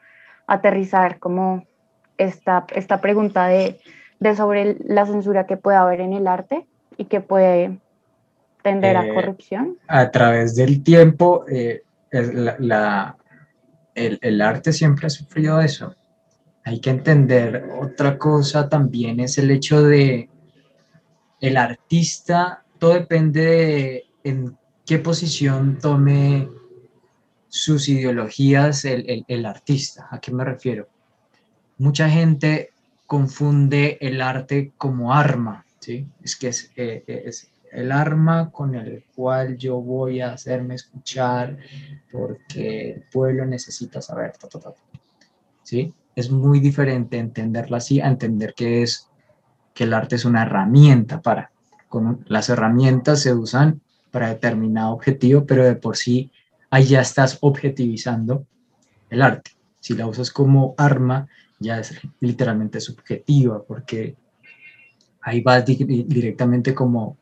aterrizar 0.47 1.19
como 1.19 1.65
esta, 2.19 2.67
esta 2.75 3.01
pregunta 3.01 3.47
de, 3.47 3.79
de 4.21 4.37
sobre 4.37 4.77
la 4.85 5.07
censura 5.07 5.47
que 5.47 5.57
puede 5.57 5.77
haber 5.77 6.01
en 6.01 6.13
el 6.13 6.27
arte 6.27 6.67
y 6.97 7.07
que 7.07 7.21
puede 7.21 7.79
tender 8.63 8.97
a 8.97 9.07
eh, 9.07 9.15
corrupción. 9.15 9.77
A 9.87 10.11
través 10.11 10.57
del 10.57 10.83
tiempo, 10.83 11.45
eh, 11.49 11.83
la, 12.11 13.17
el, 13.95 14.19
el 14.23 14.41
arte 14.41 14.73
siempre 14.73 15.07
ha 15.07 15.11
sufrido 15.11 15.61
eso. 15.61 15.95
Hay 16.65 16.81
que 16.81 16.91
entender 16.91 17.69
otra 17.81 18.17
cosa 18.17 18.69
también 18.69 19.21
es 19.21 19.37
el 19.37 19.51
hecho 19.51 19.83
de 19.83 20.31
el 21.47 21.59
artista, 21.59 22.65
todo 22.79 22.95
depende 22.95 23.43
de 23.43 24.05
en 24.25 24.57
qué 24.87 24.99
posición 24.99 25.79
tome 25.79 26.49
sus 27.49 27.87
ideologías 27.89 28.87
el, 28.87 29.47
artista. 29.47 30.09
¿A 30.11 30.21
qué 30.21 30.33
me 30.33 30.43
refiero? 30.43 30.89
Mucha 31.77 32.09
gente 32.09 32.71
confunde 33.07 33.99
el 34.01 34.23
arte 34.23 34.73
como 34.79 35.13
arma, 35.13 35.67
¿sí? 35.81 36.07
Es 36.23 36.35
que 36.37 36.49
es, 36.49 36.71
eh, 36.77 37.05
es 37.07 37.51
el 37.73 37.93
arma 37.93 38.51
con 38.51 38.75
el 38.75 39.05
cual 39.15 39.59
yo 39.59 39.83
voy 39.83 40.23
a 40.23 40.33
hacerme 40.33 40.77
escuchar 40.77 41.59
porque 42.11 42.93
el 42.93 43.03
pueblo 43.13 43.45
necesita 43.45 44.01
saber, 44.01 44.33
¿sí? 45.63 45.93
Es 46.17 46.31
muy 46.31 46.61
diferente 46.61 47.19
entenderlo 47.19 47.77
así 47.77 48.01
a 48.01 48.07
entender 48.07 48.55
que 48.55 48.83
es 48.83 49.11
que 49.75 49.85
el 49.85 49.93
arte 49.93 50.17
es 50.17 50.25
una 50.25 50.43
herramienta 50.43 51.21
para. 51.21 51.51
Con, 51.89 52.25
las 52.27 52.49
herramientas 52.49 53.21
se 53.21 53.35
usan 53.35 53.81
para 54.11 54.29
determinado 54.29 54.93
objetivo, 54.95 55.45
pero 55.45 55.65
de 55.65 55.75
por 55.75 55.97
sí 55.97 56.31
ahí 56.71 56.87
ya 56.87 57.01
estás 57.01 57.39
objetivizando 57.41 58.47
el 59.11 59.23
arte. 59.23 59.53
Si 59.81 59.95
la 59.95 60.07
usas 60.07 60.31
como 60.31 60.75
arma, 60.79 61.29
ya 61.59 61.79
es 61.79 61.95
literalmente 62.21 62.81
subjetiva, 62.81 63.63
porque 63.63 64.17
ahí 65.21 65.41
vas 65.41 65.65
directamente 65.65 66.75
como, 66.75 67.17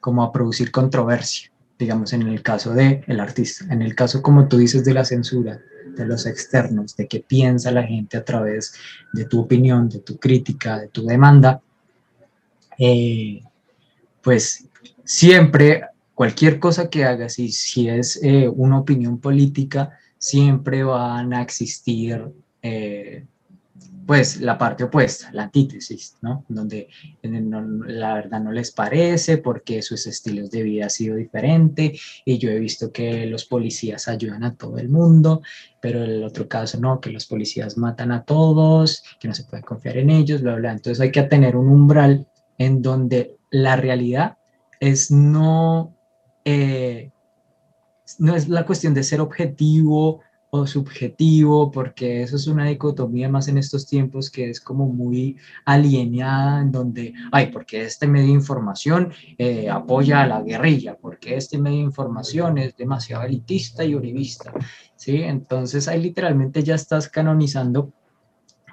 como 0.00 0.22
a 0.22 0.32
producir 0.32 0.70
controversia, 0.70 1.50
digamos, 1.78 2.12
en 2.12 2.22
el 2.22 2.42
caso 2.42 2.72
del 2.72 3.04
el 3.06 3.20
artista. 3.20 3.66
En 3.72 3.82
el 3.82 3.94
caso, 3.94 4.22
como 4.22 4.48
tú 4.48 4.58
dices, 4.58 4.84
de 4.84 4.94
la 4.94 5.04
censura, 5.04 5.60
de 5.96 6.06
los 6.06 6.26
externos, 6.26 6.96
de 6.96 7.06
qué 7.06 7.20
piensa 7.20 7.70
la 7.70 7.82
gente 7.82 8.16
a 8.16 8.24
través 8.24 8.74
de 9.12 9.24
tu 9.26 9.40
opinión, 9.40 9.88
de 9.88 10.00
tu 10.00 10.18
crítica, 10.18 10.78
de 10.78 10.88
tu 10.88 11.04
demanda, 11.04 11.60
eh, 12.78 13.42
pues 14.22 14.68
siempre, 15.04 15.84
cualquier 16.14 16.58
cosa 16.58 16.88
que 16.88 17.04
hagas, 17.04 17.38
y 17.38 17.50
si 17.50 17.88
es 17.88 18.20
eh, 18.22 18.48
una 18.48 18.78
opinión 18.78 19.18
política, 19.20 19.98
siempre 20.18 20.82
van 20.82 21.34
a 21.34 21.42
existir, 21.42 22.24
eh, 22.62 23.26
pues, 24.06 24.40
la 24.40 24.58
parte 24.58 24.84
opuesta, 24.84 25.30
la 25.32 25.44
antítesis, 25.44 26.16
¿no? 26.20 26.44
Donde 26.48 26.88
la 27.22 28.14
verdad 28.14 28.40
no 28.40 28.52
les 28.52 28.70
parece 28.70 29.38
porque 29.38 29.80
sus 29.82 30.06
estilos 30.06 30.50
de 30.50 30.62
vida 30.62 30.84
han 30.84 30.90
sido 30.90 31.16
diferente 31.16 31.98
y 32.24 32.38
yo 32.38 32.50
he 32.50 32.58
visto 32.58 32.92
que 32.92 33.26
los 33.26 33.46
policías 33.46 34.08
ayudan 34.08 34.44
a 34.44 34.56
todo 34.56 34.78
el 34.78 34.90
mundo, 34.90 35.42
pero 35.80 36.04
el 36.04 36.22
otro 36.22 36.48
caso 36.48 36.78
no, 36.78 37.00
que 37.00 37.10
los 37.10 37.26
policías 37.26 37.78
matan 37.78 38.12
a 38.12 38.24
todos, 38.24 39.02
que 39.18 39.28
no 39.28 39.34
se 39.34 39.44
puede 39.44 39.62
confiar 39.62 39.96
en 39.96 40.10
ellos, 40.10 40.42
bla, 40.42 40.56
bla. 40.56 40.72
Entonces 40.72 41.00
hay 41.00 41.10
que 41.10 41.22
tener 41.22 41.56
un 41.56 41.68
umbral 41.68 42.26
en 42.58 42.82
donde 42.82 43.36
la 43.50 43.76
realidad 43.76 44.38
es 44.80 45.10
no, 45.10 45.94
eh, 46.44 47.10
no 48.18 48.36
es 48.36 48.48
la 48.48 48.66
cuestión 48.66 48.94
de 48.94 49.02
ser 49.02 49.20
objetivo 49.20 50.20
o 50.56 50.68
subjetivo, 50.68 51.72
porque 51.72 52.22
eso 52.22 52.36
es 52.36 52.46
una 52.46 52.66
dicotomía 52.66 53.28
más 53.28 53.48
en 53.48 53.58
estos 53.58 53.88
tiempos 53.88 54.30
que 54.30 54.50
es 54.50 54.60
como 54.60 54.86
muy 54.86 55.36
alienada, 55.64 56.60
en 56.60 56.70
donde, 56.70 57.12
ay, 57.32 57.46
porque 57.46 57.82
este 57.82 58.06
medio 58.06 58.26
de 58.26 58.34
información 58.34 59.12
eh, 59.36 59.68
apoya 59.68 60.22
a 60.22 60.28
la 60.28 60.42
guerrilla, 60.42 60.96
porque 60.96 61.36
este 61.36 61.58
medio 61.58 61.78
de 61.78 61.84
información 61.84 62.58
es 62.58 62.76
demasiado 62.76 63.24
elitista 63.24 63.84
y 63.84 63.96
uribista, 63.96 64.52
¿sí? 64.94 65.22
Entonces 65.22 65.88
ahí 65.88 66.00
literalmente 66.00 66.62
ya 66.62 66.76
estás 66.76 67.08
canonizando 67.08 67.92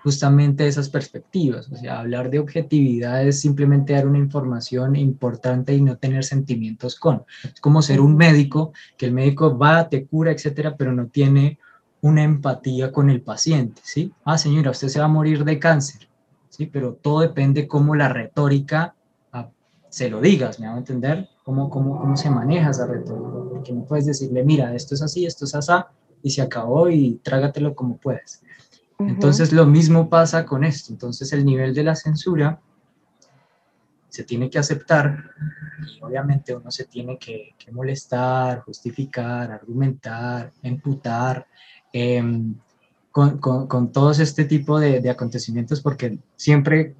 justamente 0.04 0.68
esas 0.68 0.90
perspectivas. 0.90 1.72
O 1.72 1.76
sea, 1.76 2.00
hablar 2.00 2.30
de 2.30 2.40
objetividad 2.40 3.26
es 3.26 3.40
simplemente 3.40 3.94
dar 3.94 4.08
una 4.08 4.18
información 4.18 4.96
importante 4.96 5.74
y 5.76 5.82
no 5.82 5.98
tener 5.98 6.24
sentimientos 6.24 7.00
con. 7.00 7.24
Es 7.44 7.62
como 7.62 7.82
ser 7.82 8.02
un 8.02 8.16
médico, 8.16 8.74
que 8.98 9.06
el 9.06 9.14
médico 9.14 9.58
va, 9.58 9.90
te 9.90 10.06
cura, 10.06 10.32
etcétera, 10.32 10.76
pero 10.76 10.92
no 10.92 11.08
tiene 11.08 11.60
una 12.02 12.24
empatía 12.24 12.92
con 12.92 13.10
el 13.10 13.22
paciente, 13.22 13.82
¿sí? 13.84 14.12
Ah, 14.26 14.38
señora, 14.38 14.72
usted 14.72 14.88
se 14.88 15.00
va 15.00 15.06
a 15.06 15.10
morir 15.10 15.44
de 15.44 15.60
cáncer, 15.60 16.08
¿sí? 16.50 16.66
Pero 16.66 16.94
todo 16.94 17.20
depende 17.20 17.68
cómo 17.68 17.96
la 17.96 18.10
retórica 18.10 18.96
ah, 19.32 19.50
se 19.90 20.10
lo 20.10 20.20
digas, 20.20 20.60
¿me 20.60 20.68
va 20.68 20.74
a 20.74 20.80
entender? 20.80 21.30
¿Cómo, 21.44 21.70
cómo, 21.70 22.00
cómo 22.00 22.18
se 22.18 22.32
maneja 22.32 22.72
esa 22.72 22.88
retórica? 22.88 23.30
Porque 23.52 23.72
no 23.72 23.86
puedes 23.86 24.08
decirle, 24.08 24.44
mira, 24.44 24.74
esto 24.74 24.96
es 24.96 25.04
así, 25.04 25.28
esto 25.28 25.46
es 25.46 25.54
así, 25.54 25.74
y 26.24 26.32
se 26.32 26.42
acabó 26.42 26.90
y 26.90 27.20
trágatelo 27.24 27.76
como 27.76 27.98
puedes. 27.98 28.42
Entonces 29.08 29.52
lo 29.52 29.66
mismo 29.66 30.10
pasa 30.10 30.46
con 30.46 30.64
esto. 30.64 30.92
Entonces 30.92 31.32
el 31.34 31.46
nivel 31.46 31.74
de 31.74 31.84
la 31.84 31.96
censura 31.96 32.60
se 34.10 34.24
tiene 34.24 34.50
que 34.50 34.60
aceptar 34.60 35.32
y 35.88 36.04
obviamente 36.04 36.56
uno 36.56 36.70
se 36.70 36.86
tiene 36.86 37.18
que, 37.18 37.56
molestar, 37.72 38.62
justificar, 38.62 39.52
argumentar, 39.52 40.52
imputar 40.64 41.48
em, 41.94 42.56
con, 43.12 43.92
todos 43.92 44.20
este 44.20 44.46
tipo 44.46 44.80
de, 44.80 45.10
acontecimientos 45.10 45.80
porque 45.82 46.20
siempre 46.36 46.96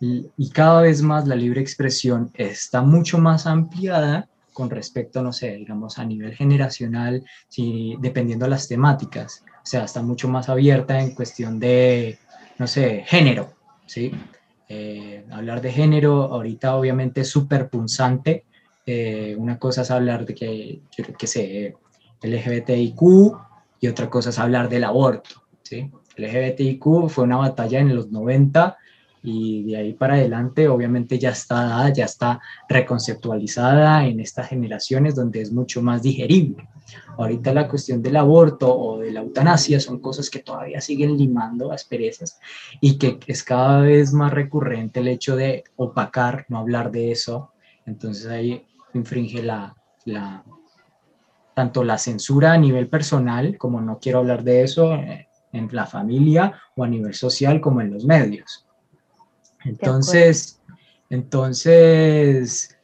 y 0.00 0.50
cada 0.50 0.80
vez 0.80 1.02
más 1.02 1.28
la 1.28 1.34
libre 1.34 1.60
expresión 1.60 2.30
está 2.34 2.80
mucho 2.80 3.18
más 3.18 3.46
ampliada 3.46 4.30
con 4.52 4.70
respecto, 4.70 5.22
no 5.22 5.32
sé, 5.32 5.56
digamos 5.56 5.98
a 5.98 6.04
nivel 6.04 6.34
generacional, 6.34 7.24
si, 7.48 7.96
dependiendo 8.00 8.44
de 8.44 8.50
las 8.50 8.68
temáticas. 8.68 9.44
Sea, 9.70 9.84
está 9.84 10.02
mucho 10.02 10.26
más 10.26 10.48
abierta 10.48 11.00
en 11.00 11.14
cuestión 11.14 11.60
de, 11.60 12.18
no 12.58 12.66
sé, 12.66 13.04
género, 13.06 13.52
¿sí? 13.86 14.10
Eh, 14.68 15.24
hablar 15.30 15.60
de 15.60 15.70
género 15.70 16.24
ahorita 16.24 16.74
obviamente 16.74 17.20
es 17.20 17.28
súper 17.28 17.68
punzante. 17.68 18.46
Eh, 18.84 19.36
una 19.38 19.60
cosa 19.60 19.82
es 19.82 19.92
hablar 19.92 20.26
de 20.26 20.34
que, 20.34 20.80
yo 20.90 21.04
que 21.16 21.26
sé, 21.28 21.76
LGBTIQ 22.20 23.00
y 23.78 23.86
otra 23.86 24.10
cosa 24.10 24.30
es 24.30 24.40
hablar 24.40 24.68
del 24.68 24.82
aborto. 24.82 25.44
¿sí? 25.62 25.88
LGBTIQ 26.16 27.08
fue 27.08 27.22
una 27.22 27.36
batalla 27.36 27.78
en 27.78 27.94
los 27.94 28.10
90 28.10 28.76
y 29.22 29.62
de 29.62 29.76
ahí 29.76 29.92
para 29.92 30.14
adelante 30.14 30.66
obviamente 30.66 31.16
ya 31.16 31.30
está 31.30 31.62
dada, 31.62 31.92
ya 31.92 32.06
está 32.06 32.40
reconceptualizada 32.68 34.04
en 34.04 34.18
estas 34.18 34.48
generaciones 34.48 35.14
donde 35.14 35.42
es 35.42 35.52
mucho 35.52 35.80
más 35.80 36.02
digerible. 36.02 36.66
Ahorita 37.16 37.52
la 37.52 37.68
cuestión 37.68 38.02
del 38.02 38.16
aborto 38.16 38.74
o 38.76 38.98
de 38.98 39.12
la 39.12 39.20
eutanasia 39.20 39.80
son 39.80 40.00
cosas 40.00 40.30
que 40.30 40.40
todavía 40.40 40.80
siguen 40.80 41.16
limando 41.16 41.72
asperezas 41.72 42.38
y 42.80 42.98
que 42.98 43.18
es 43.26 43.42
cada 43.42 43.80
vez 43.80 44.12
más 44.12 44.32
recurrente 44.32 45.00
el 45.00 45.08
hecho 45.08 45.36
de 45.36 45.64
opacar, 45.76 46.46
no 46.48 46.58
hablar 46.58 46.90
de 46.90 47.12
eso. 47.12 47.52
Entonces 47.86 48.26
ahí 48.26 48.64
infringe 48.94 49.42
la, 49.42 49.74
la 50.04 50.44
tanto 51.54 51.84
la 51.84 51.98
censura 51.98 52.52
a 52.52 52.58
nivel 52.58 52.88
personal, 52.88 53.58
como 53.58 53.80
no 53.80 53.98
quiero 53.98 54.20
hablar 54.20 54.42
de 54.44 54.62
eso, 54.62 54.94
eh, 54.94 55.28
en 55.52 55.68
la 55.72 55.86
familia 55.86 56.60
o 56.76 56.84
a 56.84 56.88
nivel 56.88 57.14
social 57.14 57.60
como 57.60 57.80
en 57.80 57.92
los 57.92 58.04
medios. 58.04 58.66
Entonces, 59.64 60.60
entonces, 61.10 62.78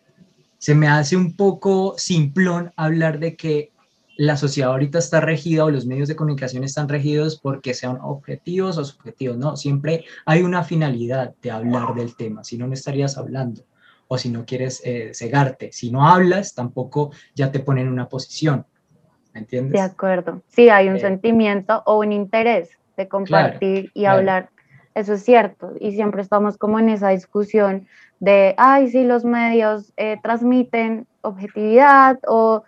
se 0.58 0.74
me 0.74 0.88
hace 0.88 1.16
un 1.16 1.36
poco 1.36 1.94
simplón 1.96 2.72
hablar 2.76 3.18
de 3.18 3.36
que 3.36 3.72
la 4.16 4.36
sociedad 4.36 4.70
ahorita 4.70 4.98
está 4.98 5.20
regida 5.20 5.64
o 5.64 5.70
los 5.70 5.86
medios 5.86 6.08
de 6.08 6.16
comunicación 6.16 6.64
están 6.64 6.88
regidos 6.88 7.38
porque 7.40 7.74
sean 7.74 7.98
objetivos 8.02 8.78
o 8.78 8.84
subjetivos. 8.84 9.36
No, 9.36 9.56
siempre 9.56 10.04
hay 10.24 10.42
una 10.42 10.64
finalidad 10.64 11.34
de 11.42 11.50
hablar 11.50 11.94
del 11.94 12.16
tema, 12.16 12.42
si 12.44 12.56
no, 12.56 12.66
no 12.66 12.74
estarías 12.74 13.18
hablando. 13.18 13.62
O 14.08 14.18
si 14.18 14.28
no 14.28 14.44
quieres 14.46 14.80
eh, 14.84 15.10
cegarte, 15.14 15.72
si 15.72 15.90
no 15.90 16.06
hablas, 16.08 16.54
tampoco 16.54 17.10
ya 17.34 17.50
te 17.50 17.58
ponen 17.58 17.86
en 17.86 17.92
una 17.92 18.08
posición. 18.08 18.64
¿Me 19.34 19.40
entiendes? 19.40 19.72
De 19.72 19.80
acuerdo. 19.80 20.42
Sí, 20.46 20.68
hay 20.68 20.88
un 20.88 20.96
eh, 20.96 21.00
sentimiento 21.00 21.82
o 21.86 21.98
un 21.98 22.12
interés 22.12 22.70
de 22.96 23.08
compartir 23.08 23.90
y 23.94 24.04
hablar 24.04 24.50
eso 24.96 25.12
es 25.12 25.24
cierto. 25.24 25.74
Y 25.78 25.92
siempre 25.92 26.22
estamos 26.22 26.56
como 26.56 26.78
en 26.78 26.88
esa 26.88 27.10
discusión 27.10 27.86
de, 28.18 28.54
ay, 28.56 28.88
si 28.88 29.04
los 29.04 29.26
medios 29.26 29.92
eh, 29.98 30.16
transmiten 30.22 31.06
objetividad 31.20 32.18
o 32.26 32.64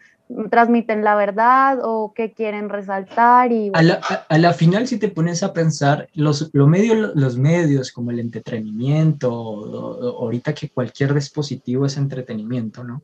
transmiten 0.51 1.03
la 1.03 1.15
verdad 1.15 1.79
o 1.83 2.13
qué 2.15 2.33
quieren 2.33 2.69
resaltar. 2.69 3.51
Y, 3.53 3.71
a, 3.75 4.39
la, 4.39 4.53
final, 4.53 4.87
si 4.87 4.99
te 4.99 5.09
pones 5.09 5.43
a 5.43 5.53
pensar, 5.53 6.09
los, 6.15 6.51
los, 6.53 6.69
medios, 6.69 7.13
los 7.15 7.39
medios 7.39 7.93
como 7.93 8.11
el 8.11 8.21
entretenimiento, 8.21 9.31
ahorita 9.31 10.55
que 10.55 10.69
cualquier 10.69 11.15
dispositivo 11.15 11.87
es 11.87 11.97
entretenimiento, 11.97 12.85
¿no? 12.85 13.03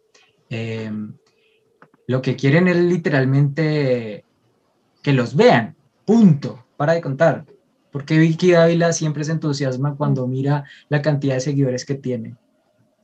Em, 0.50 1.14
lo 2.06 2.20
que 2.20 2.36
quieren 2.36 2.68
es 2.68 2.76
literalmente 2.76 4.24
que 5.02 5.12
los 5.12 5.34
vean, 5.34 5.74
punto, 6.04 6.66
para 6.76 6.92
de 6.92 7.00
contar. 7.00 7.44
Porque 7.90 8.18
Vicky 8.18 8.52
Dávila 8.52 8.92
siempre 8.92 9.24
se 9.24 9.32
entusiasma 9.32 9.96
cuando 9.96 10.26
mira 10.26 10.64
la 10.88 11.00
cantidad 11.00 11.34
de 11.34 11.40
seguidores 11.40 11.84
que 11.84 11.94
tiene. 11.94 12.36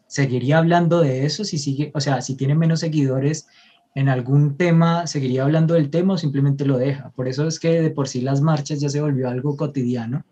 ¿Seguiría 0.06 0.58
hablando 0.58 1.00
de 1.00 1.24
eso 1.24 1.44
si 1.44 1.58
sigue, 1.58 1.92
o 1.94 2.00
sea, 2.00 2.20
si 2.20 2.34
tiene 2.34 2.56
menos 2.56 2.80
seguidores 2.80 3.46
en 3.94 4.08
algún 4.08 4.56
tema, 4.56 5.06
seguiría 5.06 5.42
hablando 5.42 5.74
del 5.74 5.90
tema 5.90 6.14
o 6.14 6.18
simplemente 6.18 6.64
lo 6.64 6.78
deja? 6.78 7.10
Por 7.10 7.28
eso 7.28 7.46
es 7.46 7.58
que 7.58 7.80
de 7.82 7.90
por 7.90 8.08
sí 8.08 8.20
las 8.20 8.40
marchas 8.40 8.80
ya 8.80 8.88
se 8.88 9.00
volvió 9.00 9.28
algo 9.28 9.56
cotidiano, 9.56 10.24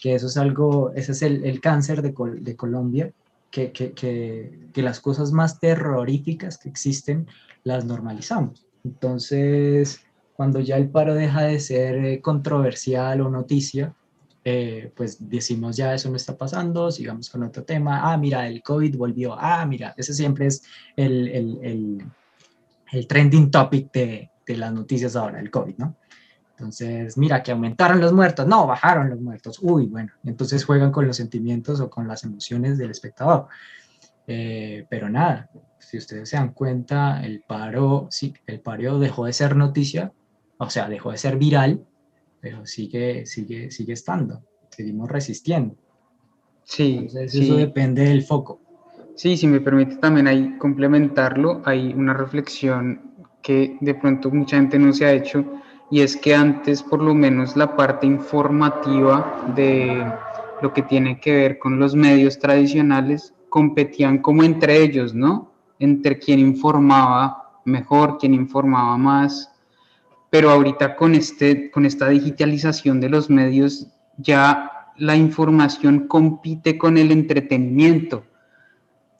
que 0.00 0.14
eso 0.14 0.26
es 0.26 0.36
algo, 0.36 0.92
ese 0.94 1.12
es 1.12 1.22
el, 1.22 1.60
cáncer 1.60 2.02
de, 2.02 2.14
de 2.40 2.56
Colombia, 2.56 3.12
que, 3.50 3.70
que, 3.70 3.92
que, 3.92 4.82
las 4.82 5.00
cosas 5.00 5.30
más 5.30 5.60
terroríficas 5.60 6.58
que 6.58 6.68
existen 6.68 7.28
las 7.62 7.84
normalizamos. 7.84 8.66
Entonces, 8.82 10.00
cuando 10.34 10.58
ya 10.58 10.76
el 10.76 10.88
paro 10.90 11.14
deja 11.14 11.42
de 11.42 11.60
ser 11.60 12.04
eh, 12.04 12.20
controversial 12.20 13.20
o 13.20 13.30
noticia, 13.30 13.94
eh, 14.44 14.92
pues 14.96 15.30
decimos 15.30 15.76
ya 15.76 15.94
eso 15.94 16.10
no 16.10 16.16
está 16.16 16.36
pasando, 16.36 16.90
sigamos 16.90 17.30
con 17.30 17.44
otro 17.44 17.62
tema, 17.62 18.12
ah, 18.12 18.18
mira, 18.18 18.46
el 18.46 18.62
COVID 18.62 18.96
volvió, 18.96 19.36
ah, 19.38 19.64
mira, 19.64 19.94
ese 19.96 20.12
siempre 20.12 20.46
es 20.46 20.62
el, 20.96 21.28
el, 21.28 21.58
el, 21.62 22.04
el 22.94 23.06
trending 23.06 23.50
topic 23.50 23.92
de, 23.92 24.30
de, 24.46 24.56
las 24.56 24.72
noticias 24.72 25.16
ahora, 25.16 25.40
el 25.40 25.50
COVID, 25.50 25.76
¿no? 25.78 25.96
Entonces, 26.50 27.18
mira, 27.18 27.42
que 27.42 27.52
aumentaron 27.52 28.00
los 28.00 28.12
muertos, 28.12 28.46
no, 28.46 28.66
bajaron 28.66 29.10
los 29.10 29.20
muertos, 29.20 29.58
uy, 29.60 29.86
bueno, 29.86 30.12
entonces 30.22 30.64
juegan 30.64 30.92
con 30.92 31.06
los 31.06 31.16
sentimientos 31.16 31.80
o 31.80 31.90
con 31.90 32.06
las 32.06 32.22
emociones 32.22 32.78
del 32.78 32.90
espectador. 32.90 33.48
Eh, 34.26 34.86
pero 34.88 35.10
nada, 35.10 35.50
si 35.78 35.98
ustedes 35.98 36.28
se 36.28 36.36
dan 36.36 36.52
cuenta, 36.52 37.24
el 37.24 37.42
paro, 37.42 38.06
sí, 38.10 38.32
el 38.46 38.60
paro 38.60 38.98
dejó 38.98 39.26
de 39.26 39.32
ser 39.32 39.56
noticia 39.56 40.12
o 40.58 40.70
sea, 40.70 40.88
dejó 40.88 41.10
de 41.10 41.18
ser 41.18 41.36
viral, 41.36 41.84
pero 42.40 42.66
sigue, 42.66 43.26
sigue, 43.26 43.70
sigue 43.70 43.92
estando, 43.92 44.42
seguimos 44.70 45.10
resistiendo. 45.10 45.76
Sí, 46.64 46.96
Entonces, 46.98 47.34
eso 47.34 47.56
depende 47.56 48.04
del 48.04 48.22
foco. 48.22 48.60
Sí, 49.16 49.36
si 49.36 49.46
me 49.46 49.60
permite 49.60 49.96
también 49.96 50.26
ahí 50.26 50.58
complementarlo, 50.58 51.62
hay 51.64 51.94
una 51.94 52.14
reflexión 52.14 53.12
que 53.42 53.76
de 53.80 53.94
pronto 53.94 54.30
mucha 54.30 54.56
gente 54.56 54.78
no 54.78 54.92
se 54.92 55.04
ha 55.04 55.12
hecho 55.12 55.44
y 55.90 56.00
es 56.00 56.16
que 56.16 56.34
antes 56.34 56.82
por 56.82 57.00
lo 57.00 57.14
menos 57.14 57.56
la 57.56 57.76
parte 57.76 58.06
informativa 58.06 59.52
de 59.54 60.04
lo 60.62 60.72
que 60.72 60.82
tiene 60.82 61.20
que 61.20 61.32
ver 61.32 61.58
con 61.58 61.78
los 61.78 61.94
medios 61.94 62.38
tradicionales 62.40 63.34
competían 63.50 64.18
como 64.18 64.42
entre 64.42 64.82
ellos, 64.82 65.14
¿no? 65.14 65.52
Entre 65.78 66.18
quien 66.18 66.40
informaba 66.40 67.60
mejor, 67.64 68.18
quien 68.18 68.34
informaba 68.34 68.96
más, 68.96 69.52
pero 70.28 70.50
ahorita 70.50 70.96
con, 70.96 71.14
este, 71.14 71.70
con 71.70 71.86
esta 71.86 72.08
digitalización 72.08 73.00
de 73.00 73.10
los 73.10 73.30
medios 73.30 73.86
ya 74.16 74.90
la 74.96 75.14
información 75.14 76.08
compite 76.08 76.76
con 76.76 76.98
el 76.98 77.12
entretenimiento. 77.12 78.24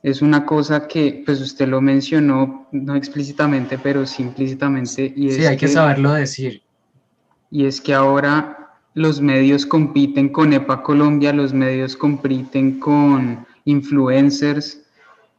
Es 0.04 0.22
una 0.22 0.46
cosa 0.46 0.86
que, 0.86 1.22
pues 1.24 1.40
usted 1.40 1.66
lo 1.66 1.80
mencionó, 1.80 2.68
no 2.70 2.94
explícitamente, 2.94 3.78
pero 3.78 4.06
sí 4.06 4.22
implícitamente. 4.22 5.12
Y 5.16 5.30
sí, 5.30 5.46
hay 5.46 5.56
que, 5.56 5.66
saberlo 5.66 6.12
decir. 6.12 6.62
Y 7.50 7.64
es 7.64 7.80
que 7.80 7.94
ahora 7.94 8.76
los 8.92 9.20
medios 9.20 9.64
compiten 9.64 10.28
con 10.28 10.52
EPA 10.52 10.82
Colombia, 10.82 11.32
los 11.32 11.52
medios 11.52 11.96
compiten 11.96 12.78
con 12.78 13.46
influencers, 13.64 14.84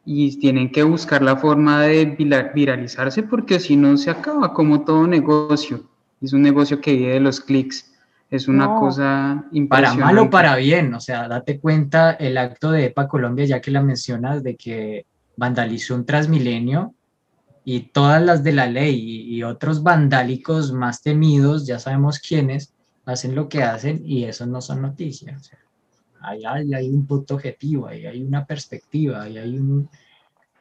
y 0.06 0.38
tienen 0.40 0.72
que 0.72 0.84
buscar 0.84 1.22
la 1.22 1.36
forma 1.36 1.82
de 1.82 2.06
viralizarse 2.54 3.24
porque 3.24 3.60
si 3.60 3.76
no 3.76 3.98
se 3.98 4.12
acaba 4.12 4.54
como 4.54 4.84
todo 4.84 5.08
negocio. 5.08 5.84
Es 6.22 6.32
un 6.32 6.44
negocio 6.44 6.80
que 6.80 6.94
vive 6.94 7.14
de 7.14 7.20
los 7.20 7.42
clics. 7.42 7.92
Es 8.36 8.48
una 8.48 8.76
cosa 8.80 9.46
impresionante. 9.52 10.02
Para 10.02 10.14
mal 10.14 10.18
o 10.20 10.30
para 10.30 10.56
bien, 10.56 10.94
o 10.94 11.00
sea, 11.00 11.28
date 11.28 11.60
cuenta 11.60 12.12
el 12.12 12.38
acto 12.38 12.72
de 12.72 12.86
EPA 12.86 13.08
Colombia, 13.08 13.46
ya 13.46 13.62
que 13.62 13.72
la 13.72 13.82
mencionas, 13.82 14.44
de 14.44 14.56
que 14.56 15.06
vandalizó 15.38 15.96
un 15.96 16.06
Transmilenio 16.06 16.94
y 17.64 17.82
todas 17.92 18.22
las 18.22 18.44
de 18.44 18.54
la 18.54 18.68
ley 18.68 19.34
y, 19.36 19.44
otros 19.44 19.84
vandálicos 19.84 20.72
más 20.72 21.02
temidos, 21.02 21.66
ya 21.66 21.80
sabemos 21.80 22.20
quiénes, 22.20 22.74
hacen 23.06 23.36
lo 23.36 23.50
que 23.50 23.64
hacen 23.64 24.02
y 24.06 24.24
eso 24.24 24.46
no 24.46 24.62
son 24.62 24.82
noticias 24.82 25.52
ahí 26.26 26.74
hay, 26.74 26.90
un 26.90 27.06
punto 27.06 27.36
objetivo, 27.36 27.88
ahí 27.88 28.06
hay 28.06 28.24
una 28.24 28.46
perspectiva, 28.46 29.24
ahí 29.24 29.38
hay 29.38 29.58
un 29.58 29.90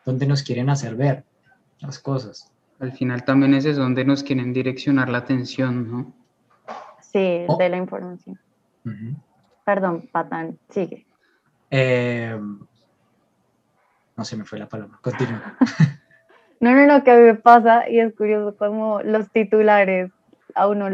donde 0.04 0.26
nos 0.26 0.42
quieren 0.42 0.68
hacer 0.68 0.96
ver 0.96 1.24
las 1.80 1.98
cosas. 1.98 2.50
Al 2.78 2.92
final 2.92 3.24
también 3.24 3.54
ese 3.54 3.70
es 3.70 3.76
donde 3.76 4.04
nos 4.04 4.22
quieren 4.22 4.52
direccionar 4.52 5.08
la 5.08 5.18
atención, 5.18 5.90
¿no? 5.90 6.12
Sí, 7.14 7.44
oh. 7.46 7.56
de 7.56 7.68
la 7.68 7.76
información. 7.76 8.40
Perdón, 9.64 10.08
Patán, 10.10 10.58
sigue. 10.68 11.06
Eh, 11.70 12.36
no 14.16 14.24
se 14.24 14.36
me 14.36 14.44
fue 14.44 14.58
la 14.58 14.68
palabra, 14.68 14.98
continúa. 15.00 15.56
no, 16.60 16.72
no, 16.72 16.86
no, 16.86 17.04
que 17.04 17.12
a 17.12 17.16
mí 17.16 17.22
me 17.22 17.36
pasa 17.36 17.88
y 17.88 18.00
es 18.00 18.12
curioso 18.16 18.56
como 18.56 19.00
los 19.02 19.30
titulares 19.30 20.10
a 20.56 20.66
uno 20.66 20.88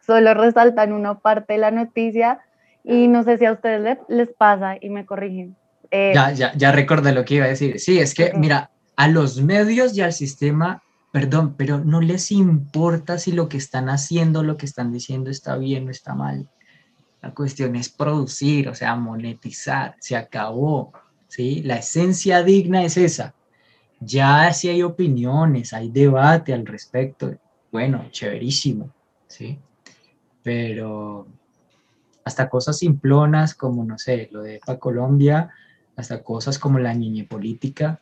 solo 0.00 0.34
resaltan 0.34 0.92
una 0.92 1.18
parte 1.18 1.54
de 1.54 1.58
la 1.58 1.70
noticia 1.70 2.40
y 2.84 3.08
no 3.08 3.22
sé 3.22 3.38
si 3.38 3.46
a 3.46 3.52
ustedes 3.52 3.98
les, 4.08 4.28
pasa 4.36 4.76
y 4.78 4.90
me 4.90 5.06
corrigen. 5.06 5.56
Eh, 5.90 6.12
ya, 6.14 6.32
ya, 6.32 6.52
ya 6.54 6.70
recordé 6.70 7.12
lo 7.12 7.24
que 7.24 7.36
iba 7.36 7.46
a 7.46 7.48
decir. 7.48 7.80
Sí, 7.80 7.98
es 7.98 8.12
que, 8.12 8.32
mira, 8.34 8.70
a 8.96 9.08
los 9.08 9.40
medios 9.40 9.96
y 9.96 10.02
al 10.02 10.12
sistema, 10.12 10.82
perdón, 11.12 11.54
pero 11.56 11.78
no 11.78 12.00
les 12.00 12.30
importa 12.30 13.18
si 13.18 13.32
lo 13.32 13.48
que 13.48 13.56
están 13.56 13.88
haciendo, 13.88 14.42
lo 14.42 14.56
que 14.56 14.66
están 14.66 14.92
diciendo 14.92 15.30
está 15.30 15.56
bien 15.56 15.88
o 15.88 15.90
está 15.90 16.14
mal. 16.14 16.48
La 17.22 17.34
cuestión 17.34 17.76
es 17.76 17.88
producir, 17.88 18.68
o 18.68 18.74
sea, 18.74 18.94
monetizar, 18.96 19.96
se 20.00 20.16
acabó, 20.16 20.92
¿sí? 21.28 21.62
La 21.62 21.76
esencia 21.76 22.42
digna 22.42 22.84
es 22.84 22.96
esa. 22.96 23.34
Ya 24.00 24.52
si 24.52 24.68
hay 24.68 24.82
opiniones, 24.82 25.72
hay 25.72 25.90
debate 25.90 26.54
al 26.54 26.64
respecto, 26.64 27.36
bueno, 27.70 28.06
chéverísimo, 28.10 28.90
¿sí? 29.26 29.58
Pero 30.42 31.26
hasta 32.24 32.48
cosas 32.48 32.78
simplonas 32.78 33.54
como, 33.54 33.84
no 33.84 33.98
sé, 33.98 34.28
lo 34.32 34.42
de 34.42 34.56
EPA 34.56 34.78
Colombia, 34.78 35.50
hasta 35.96 36.22
cosas 36.22 36.58
como 36.58 36.78
la 36.78 36.94
niña 36.94 37.26
política, 37.28 38.00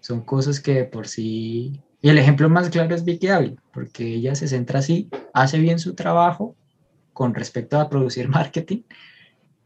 son 0.00 0.22
cosas 0.22 0.60
que 0.60 0.84
por 0.84 1.08
sí... 1.08 1.80
Y 2.02 2.08
el 2.08 2.18
ejemplo 2.18 2.50
más 2.50 2.68
claro 2.68 2.94
es 2.96 3.04
Vicky 3.04 3.28
Ávila, 3.28 3.62
porque 3.72 4.04
ella 4.04 4.34
se 4.34 4.48
centra 4.48 4.80
así, 4.80 5.08
hace 5.32 5.60
bien 5.60 5.78
su 5.78 5.94
trabajo 5.94 6.56
con 7.12 7.32
respecto 7.32 7.78
a 7.78 7.88
producir 7.88 8.28
marketing, 8.28 8.82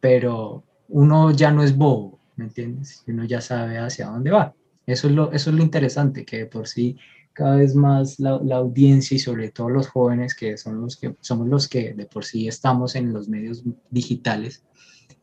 pero 0.00 0.62
uno 0.88 1.30
ya 1.30 1.50
no 1.50 1.62
es 1.62 1.74
bobo, 1.74 2.20
¿me 2.36 2.44
entiendes? 2.44 3.02
Uno 3.08 3.24
ya 3.24 3.40
sabe 3.40 3.78
hacia 3.78 4.08
dónde 4.08 4.30
va. 4.30 4.54
Eso 4.86 5.08
es 5.08 5.14
lo, 5.14 5.32
eso 5.32 5.50
es 5.50 5.56
lo 5.56 5.62
interesante, 5.62 6.26
que 6.26 6.44
por 6.44 6.68
sí 6.68 6.98
cada 7.32 7.56
vez 7.56 7.74
más 7.74 8.20
la, 8.20 8.38
la, 8.44 8.56
audiencia 8.56 9.14
y 9.14 9.18
sobre 9.18 9.50
todo 9.50 9.68
los 9.68 9.88
jóvenes 9.88 10.34
que, 10.34 10.56
son 10.56 10.80
los 10.80 10.96
que 10.96 11.16
somos 11.20 11.48
los 11.48 11.68
que 11.68 11.92
de 11.94 12.06
por 12.06 12.24
sí 12.24 12.48
estamos 12.48 12.94
en 12.96 13.12
los 13.12 13.28
medios 13.28 13.64
digitales, 13.90 14.62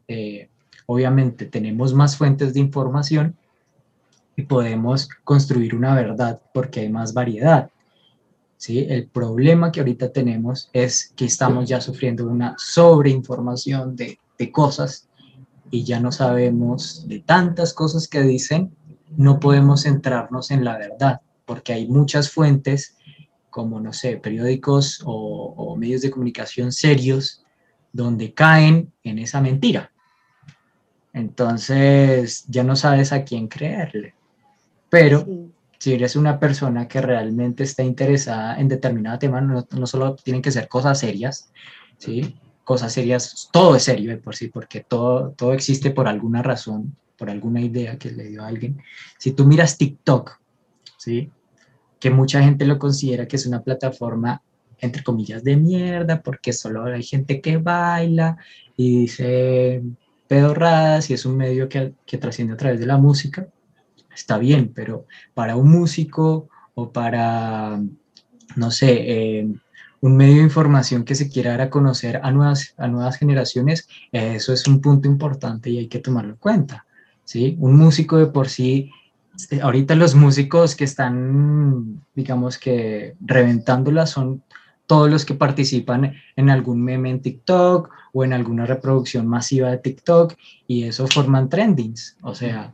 eh, 0.08 0.49
obviamente 0.88 1.45
tenemos 1.45 1.93
más 1.93 2.17
fuentes 2.17 2.54
de 2.54 2.60
información 2.60 3.38
y 4.35 4.43
podemos 4.43 5.09
construir 5.23 5.75
una 5.75 5.95
verdad 5.95 6.41
porque 6.53 6.81
hay 6.81 6.89
más 6.89 7.13
variedad. 7.13 7.69
¿sí? 8.57 8.85
El 8.89 9.07
problema 9.07 9.71
que 9.71 9.79
ahorita 9.79 10.11
tenemos 10.11 10.69
es 10.73 11.13
que 11.15 11.25
estamos 11.25 11.67
ya 11.67 11.81
sufriendo 11.81 12.27
una 12.27 12.55
sobreinformación 12.57 13.95
de, 13.95 14.19
de 14.37 14.51
cosas 14.51 15.07
y 15.69 15.83
ya 15.83 15.99
no 15.99 16.11
sabemos 16.11 17.07
de 17.07 17.19
tantas 17.19 17.73
cosas 17.73 18.07
que 18.07 18.21
dicen, 18.21 18.75
no 19.15 19.39
podemos 19.39 19.83
centrarnos 19.83 20.51
en 20.51 20.63
la 20.63 20.77
verdad 20.77 21.21
porque 21.45 21.73
hay 21.73 21.87
muchas 21.87 22.31
fuentes 22.31 22.95
como, 23.49 23.79
no 23.79 23.93
sé, 23.93 24.17
periódicos 24.17 25.01
o, 25.05 25.53
o 25.55 25.75
medios 25.75 26.01
de 26.01 26.09
comunicación 26.09 26.71
serios 26.71 27.43
donde 27.91 28.33
caen 28.33 28.91
en 29.03 29.19
esa 29.19 29.41
mentira. 29.41 29.91
Entonces 31.13 32.45
ya 32.47 32.63
no 32.63 32.75
sabes 32.75 33.13
a 33.13 33.23
quién 33.23 33.47
creerle. 33.47 34.15
Pero 34.93 35.25
sí. 35.25 35.51
si 35.79 35.93
eres 35.93 36.15
una 36.15 36.39
persona 36.39 36.88
que 36.88 37.01
realmente 37.01 37.63
está 37.63 37.82
interesada 37.82 38.60
en 38.60 38.67
determinado 38.67 39.17
tema, 39.17 39.41
no, 39.41 39.65
no, 39.71 39.88
solo 39.88 40.13
tienen 40.13 40.43
que 40.43 40.51
ser 40.51 40.67
cosas 40.67 40.99
serias, 40.99 41.51
¿sí? 41.97 42.36
Cosas 42.63 42.93
serias, 42.93 43.49
todo 43.51 43.75
es 43.75 43.82
serio 43.82 44.12
de 44.12 44.17
por 44.17 44.36
sí, 44.36 44.49
porque 44.49 44.82
todo, 44.82 45.32
todo 45.32 45.53
existe 45.53 45.89
por 45.89 46.08
alguna 46.08 46.43
razón, 46.43 46.95
por 47.17 47.32
alguna 47.32 47.60
idea 47.60 47.97
que 47.97 48.12
le 48.12 48.25
dio 48.25 48.43
a 48.43 48.47
alguien. 48.47 48.84
Si 49.17 49.32
tú 49.32 49.45
miras 49.47 49.79
TikTok, 49.79 50.39
¿sí? 50.97 51.32
Que 51.99 52.12
mucha 52.12 52.43
gente 52.43 52.63
lo 52.67 52.77
considera 52.77 53.27
que 53.27 53.38
es 53.38 53.47
una 53.47 53.63
plataforma 53.63 54.43
entre 54.79 55.03
comillas 55.03 55.43
de 55.43 55.56
mierda 55.56 56.21
porque 56.21 56.53
solo 56.53 56.86
hay 56.86 57.01
gente 57.01 57.41
que 57.41 57.58
baila 57.58 58.38
y 58.77 58.99
dice 58.99 59.82
pedorradas 60.27 61.10
y 61.10 61.15
es 61.15 61.25
un 61.25 61.36
medio 61.36 61.67
que, 61.67 61.95
que 62.06 62.19
trasciende 62.19 62.53
a 62.53 62.58
través 62.58 62.79
de 62.79 62.86
la 62.86 62.97
música, 62.97 63.47
está 64.15 64.38
bien, 64.38 64.71
pero 64.73 65.06
para 65.34 65.56
un 65.56 65.69
músico 65.69 66.49
o 66.76 66.91
para, 66.91 67.82
no 68.56 68.71
sé, 68.71 69.39
eh, 69.39 69.47
un 70.02 70.17
medio 70.17 70.36
de 70.36 70.43
información 70.43 71.06
que 71.06 71.15
se 71.15 71.30
quiera 71.30 71.52
dar 71.52 71.62
a 71.62 71.69
conocer 71.69 72.19
a 72.23 72.32
nuevas, 72.32 72.73
a 72.78 72.88
nuevas 72.88 73.17
generaciones, 73.17 73.88
eso 74.12 74.52
es 74.52 74.67
un 74.67 74.82
punto 74.82 75.08
importante 75.08 75.69
y 75.69 75.78
hay 75.78 75.88
que 75.88 75.99
tomarlo 75.99 76.32
en 76.32 76.38
cuenta. 76.38 76.86
¿sí? 77.23 77.56
Un 77.60 77.78
músico 77.78 78.17
de 78.17 78.28
por 78.28 78.49
sí, 78.49 78.91
ahorita 79.62 79.95
los 79.95 80.13
músicos 80.15 80.76
que 80.76 80.84
están, 80.84 82.04
digamos 82.13 82.58
que 82.58 83.15
reventándola 83.21 84.06
son 84.06 84.43
todos 84.88 85.10
los 85.10 85.26
que 85.26 85.36
participan 85.36 86.13
en 86.36 86.49
algún 86.49 86.84
meme 86.84 87.10
en 87.10 87.21
TikTok 87.21 87.89
o 88.12 88.23
en 88.23 88.34
alguna 88.34 88.65
reproducción 88.65 89.28
masiva 89.28 89.69
de 89.69 89.78
TikTok 89.78 90.34
y 90.67 90.84
eso 90.84 91.08
forman 91.08 91.49
trendings, 91.49 92.17
o 92.21 92.36
sea, 92.36 92.73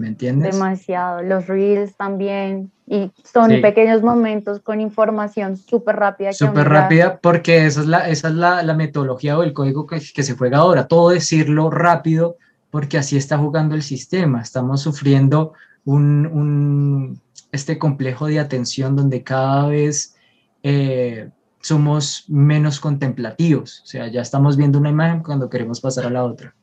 ¿me 0.00 0.08
entiendes? 0.08 0.54
Demasiado, 0.54 1.22
los 1.22 1.46
reels 1.46 1.94
también 1.94 2.72
y 2.86 3.12
son 3.22 3.50
sí. 3.50 3.58
pequeños 3.58 4.02
momentos 4.02 4.60
con 4.60 4.80
información 4.80 5.58
súper 5.58 5.96
rápida. 5.96 6.32
Súper 6.32 6.68
rápida 6.68 7.18
porque 7.18 7.66
esa 7.66 7.82
es, 7.82 7.86
la, 7.86 8.08
esa 8.08 8.28
es 8.28 8.34
la, 8.34 8.62
la 8.62 8.74
metodología 8.74 9.38
o 9.38 9.42
el 9.42 9.52
código 9.52 9.86
que, 9.86 10.00
que 10.14 10.22
se 10.22 10.34
juega 10.34 10.58
ahora, 10.58 10.88
todo 10.88 11.10
decirlo 11.10 11.70
rápido 11.70 12.38
porque 12.70 12.96
así 12.96 13.18
está 13.18 13.36
jugando 13.36 13.74
el 13.74 13.82
sistema, 13.82 14.40
estamos 14.40 14.80
sufriendo 14.80 15.52
un, 15.84 16.26
un 16.26 17.20
este 17.52 17.78
complejo 17.78 18.26
de 18.26 18.40
atención 18.40 18.96
donde 18.96 19.22
cada 19.22 19.68
vez 19.68 20.16
eh, 20.62 21.28
somos 21.60 22.24
menos 22.28 22.80
contemplativos, 22.80 23.82
o 23.84 23.86
sea, 23.86 24.08
ya 24.08 24.22
estamos 24.22 24.56
viendo 24.56 24.78
una 24.78 24.88
imagen 24.88 25.22
cuando 25.22 25.50
queremos 25.50 25.80
pasar 25.80 26.06
a 26.06 26.10
la 26.10 26.24
otra. 26.24 26.54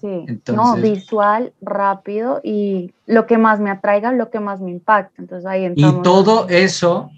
Sí. 0.00 0.24
Entonces, 0.28 0.54
no, 0.54 0.76
visual, 0.76 1.52
rápido 1.60 2.40
y 2.44 2.92
lo 3.06 3.26
que 3.26 3.36
más 3.36 3.58
me 3.58 3.70
atraiga, 3.70 4.12
lo 4.12 4.30
que 4.30 4.38
más 4.38 4.60
me 4.60 4.70
impacta. 4.70 5.20
Entonces 5.20 5.46
ahí 5.46 5.64
entramos. 5.64 5.98
Y 5.98 6.02
todo 6.02 6.48
eso 6.48 7.10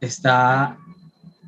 está 0.00 0.76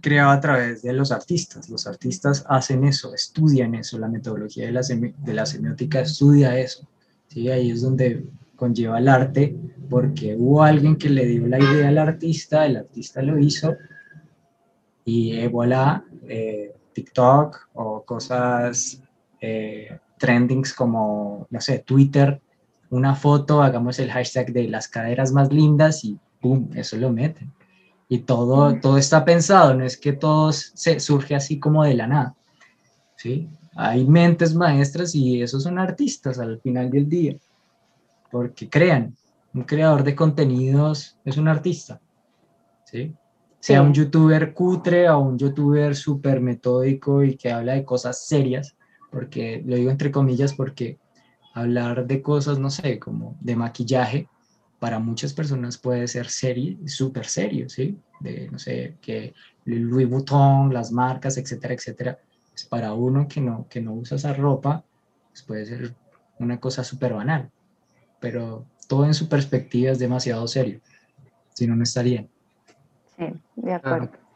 creado 0.01 0.31
a 0.31 0.41
través 0.41 0.83
de 0.83 0.93
los 0.93 1.11
artistas. 1.11 1.69
Los 1.69 1.87
artistas 1.87 2.45
hacen 2.49 2.85
eso, 2.85 3.13
estudian 3.15 3.75
eso, 3.75 3.99
la 3.99 4.09
metodología 4.09 4.67
de 4.67 4.73
la, 4.73 4.83
de 4.83 5.35
la 5.35 5.47
semiótica 5.47 6.01
estudia 6.01 6.57
eso. 6.59 6.87
¿sí? 7.29 7.51
Ahí 7.51 7.71
es 7.71 7.83
donde 7.83 8.25
conlleva 8.57 8.99
el 8.99 9.09
arte, 9.09 9.57
porque 9.89 10.37
hubo 10.37 10.63
alguien 10.63 10.97
que 10.97 11.09
le 11.09 11.25
dio 11.27 11.47
la 11.47 11.59
idea 11.59 11.89
al 11.89 11.99
artista, 11.99 12.67
el 12.67 12.77
artista 12.77 13.23
lo 13.23 13.39
hizo, 13.39 13.77
y 15.05 15.47
voilà, 15.47 16.05
eh, 16.29 16.75
TikTok 16.93 17.69
o 17.75 18.03
cosas 18.03 19.01
eh, 19.41 19.99
trendings 20.19 20.73
como, 20.75 21.47
no 21.51 21.61
sé, 21.61 21.81
Twitter, 21.81 22.41
una 22.91 23.15
foto, 23.15 23.63
hagamos 23.63 23.99
el 23.99 24.11
hashtag 24.11 24.53
de 24.53 24.69
las 24.69 24.89
caderas 24.89 25.33
más 25.33 25.53
lindas 25.53 26.05
y 26.05 26.19
¡pum! 26.41 26.71
Eso 26.75 26.97
lo 26.97 27.11
meten. 27.11 27.53
Y 28.09 28.21
todo, 28.21 28.79
todo 28.81 28.97
está 28.97 29.25
pensado, 29.25 29.75
no 29.75 29.85
es 29.85 29.97
que 29.99 30.13
todo 30.13 30.53
se 30.53 30.99
surge 30.99 31.35
así 31.35 31.59
como 31.59 31.85
de 31.85 31.95
la 31.95 32.07
nada. 32.07 32.35
¿sí? 33.17 33.49
Hay 33.77 34.07
mentes 34.07 34.55
maestras 34.55 35.15
y 35.15 35.43
esos 35.43 35.63
son 35.63 35.79
artistas 35.79 36.39
al 36.39 36.61
final 36.61 36.91
del 36.91 37.09
día 37.09 37.37
porque 38.31 38.69
crean. 38.69 39.15
Un 39.55 39.63
creador 39.63 40.05
de 40.05 40.15
contenidos 40.15 41.17
es 41.25 41.39
un 41.39 41.49
artista, 41.49 42.01
¿sí? 42.85 43.15
Sea 43.61 43.81
sí. 43.81 43.87
un 43.87 43.95
youtuber 43.95 44.53
cutre 44.53 45.09
o 45.09 45.19
un 45.21 45.39
youtuber 45.39 45.97
súper 45.97 46.41
metódico 46.41 47.25
y 47.25 47.35
que 47.35 47.51
habla 47.51 47.73
de 47.73 47.85
cosas 47.85 48.27
serias, 48.27 48.77
porque 49.11 49.63
lo 49.67 49.77
digo 49.77 49.91
entre 49.91 50.11
comillas 50.11 50.55
porque 50.55 50.99
hablar 51.55 52.07
de 52.07 52.23
cosas, 52.23 52.59
no 52.59 52.71
sé, 52.71 52.99
como 52.99 53.37
de 53.41 53.57
maquillaje, 53.57 54.29
para 54.79 54.99
muchas 54.99 55.33
personas 55.33 55.77
puede 55.79 56.07
ser 56.07 56.29
serio, 56.29 56.79
súper 56.87 57.27
serio, 57.27 57.69
¿sí? 57.69 57.99
De, 58.21 58.49
no 58.51 58.59
sé, 58.59 58.97
que 59.01 59.35
Louis 59.65 60.09
Vuitton, 60.09 60.73
las 60.73 60.93
marcas, 60.93 61.37
etcétera, 61.37 61.75
etcétera. 61.75 62.19
Pues 62.51 62.65
para 62.65 62.93
uno 62.93 63.27
que 63.27 63.41
no, 63.41 63.67
que 63.69 63.81
no 63.81 63.95
usa 63.95 64.17
esa 64.17 64.33
ropa, 64.33 64.85
pues 65.31 65.43
puede 65.43 65.67
ser 65.67 65.95
una 66.39 66.61
cosa 66.61 66.85
súper 66.85 67.15
banal 67.15 67.51
pero 68.21 68.67
todo 68.89 69.05
en 69.05 69.15
su 69.15 69.29
perspectiva 69.29 69.93
es 69.93 69.99
demasiado 69.99 70.47
serio, 70.49 70.81
si 71.55 71.67
no, 71.67 71.77
no 71.77 71.83
estaría. 71.83 72.27
Sí, 73.17 73.27
de 73.57 73.75
acuerdo. 73.75 74.11
Ah. 74.13 74.28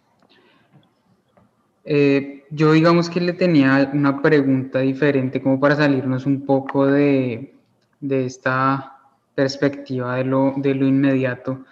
Eh, 1.85 2.45
yo 2.51 2.73
digamos 2.73 3.11
que 3.11 3.21
le 3.21 3.33
tenía 3.33 3.91
una 3.93 4.23
pregunta 4.23 4.81
diferente 4.81 5.43
como 5.43 5.59
para 5.59 5.77
salirnos 5.77 6.27
un 6.27 6.47
poco 6.47 6.87
de, 6.87 7.55
de 8.01 8.27
esta 8.27 8.99
perspectiva 9.35 10.17
de 10.17 10.25
lo, 10.25 10.55
de 10.57 10.75
lo 10.75 10.87
inmediato. 10.87 11.65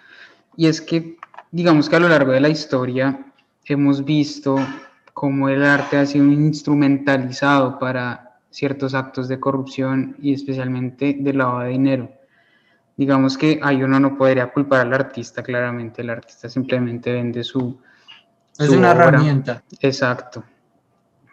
Y 0.57 0.67
es 0.67 0.81
que 0.81 1.17
digamos 1.51 1.89
que 1.89 1.95
a 1.95 1.99
lo 1.99 2.09
largo 2.09 2.31
de 2.31 2.41
la 2.41 2.49
historia 2.49 3.25
hemos 3.65 4.03
visto 4.03 4.57
cómo 5.13 5.49
el 5.49 5.63
arte 5.63 5.97
ha 5.97 6.05
sido 6.05 6.25
instrumentalizado 6.25 7.77
para 7.79 8.39
ciertos 8.49 8.93
actos 8.93 9.27
de 9.27 9.39
corrupción 9.39 10.15
y 10.21 10.33
especialmente 10.33 11.15
de 11.19 11.33
lavado 11.33 11.61
de 11.61 11.69
dinero. 11.69 12.11
Digamos 12.97 13.37
que 13.37 13.59
ahí 13.63 13.81
uno 13.83 13.99
no 13.99 14.17
podría 14.17 14.51
culpar 14.51 14.81
al 14.81 14.93
artista, 14.93 15.41
claramente 15.41 16.01
el 16.01 16.09
artista 16.09 16.49
simplemente 16.49 17.11
vende 17.11 17.43
su... 17.43 17.79
Es 18.57 18.69
una 18.69 18.91
obra. 18.91 19.07
herramienta. 19.07 19.63
Exacto. 19.79 20.43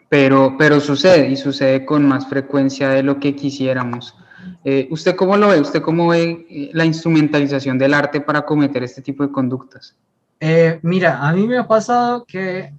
Pero, 0.09 0.55
pero 0.57 0.79
sucede 0.79 1.29
y 1.29 1.35
sucede 1.35 1.85
con 1.85 2.07
más 2.07 2.27
frecuencia 2.27 2.89
de 2.89 3.03
lo 3.03 3.19
que 3.19 3.35
quisiéramos. 3.35 4.15
Eh, 4.63 4.87
¿Usted 4.91 5.15
cómo 5.15 5.37
lo 5.37 5.49
ve? 5.49 5.59
¿Usted 5.59 5.81
cómo 5.81 6.07
ve 6.07 6.45
eh, 6.49 6.69
la 6.73 6.85
instrumentalización 6.85 7.77
del 7.77 7.93
arte 7.93 8.21
para 8.21 8.41
cometer 8.41 8.83
este 8.83 9.01
tipo 9.01 9.23
de 9.23 9.31
conductas? 9.31 9.95
Eh, 10.39 10.79
mira, 10.81 11.27
a 11.27 11.33
mí 11.33 11.45
me 11.45 11.57
ha 11.57 11.67
pasado 11.67 12.25
que 12.25 12.73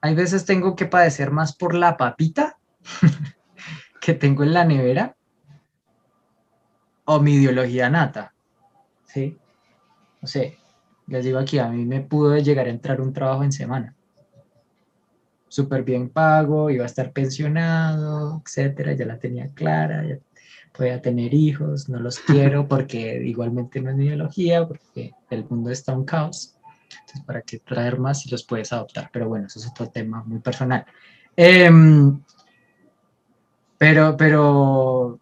hay 0.00 0.14
veces 0.14 0.44
tengo 0.44 0.74
que 0.74 0.86
padecer 0.86 1.30
más 1.30 1.54
por 1.54 1.74
la 1.74 1.96
papita 1.96 2.56
que 4.00 4.14
tengo 4.14 4.42
en 4.42 4.54
la 4.54 4.64
nevera 4.64 5.14
o 7.04 7.20
mi 7.20 7.34
ideología 7.34 7.90
nata. 7.90 8.32
¿Sí? 9.04 9.36
No 10.20 10.28
sé, 10.28 10.58
les 11.12 11.26
digo 11.26 11.38
aquí, 11.38 11.58
a 11.58 11.68
mí 11.68 11.84
me 11.84 12.00
pudo 12.00 12.38
llegar 12.38 12.66
a 12.66 12.70
entrar 12.70 12.98
un 13.02 13.12
trabajo 13.12 13.44
en 13.44 13.52
semana. 13.52 13.94
Súper 15.46 15.82
bien 15.82 16.08
pago, 16.08 16.70
iba 16.70 16.84
a 16.84 16.86
estar 16.86 17.12
pensionado, 17.12 18.40
etcétera, 18.42 18.94
ya 18.94 19.04
la 19.04 19.18
tenía 19.18 19.48
clara, 19.48 20.06
ya 20.06 20.18
podía 20.72 21.02
tener 21.02 21.34
hijos, 21.34 21.90
no 21.90 22.00
los 22.00 22.18
quiero 22.26 22.66
porque 22.66 23.22
igualmente 23.26 23.82
no 23.82 23.90
es 23.90 23.96
mi 23.96 24.06
ideología, 24.06 24.66
porque 24.66 25.12
el 25.28 25.44
mundo 25.44 25.70
está 25.70 25.94
un 25.94 26.06
caos. 26.06 26.56
Entonces, 27.00 27.22
¿para 27.26 27.42
qué 27.42 27.58
traer 27.58 27.98
más 27.98 28.22
si 28.22 28.30
los 28.30 28.42
puedes 28.44 28.72
adoptar? 28.72 29.10
Pero 29.12 29.28
bueno, 29.28 29.48
eso 29.48 29.58
es 29.58 29.68
otro 29.68 29.90
tema 29.90 30.24
muy 30.24 30.40
personal. 30.40 30.86
Em, 31.36 32.22
pero, 33.76 34.16
pero 34.16 35.20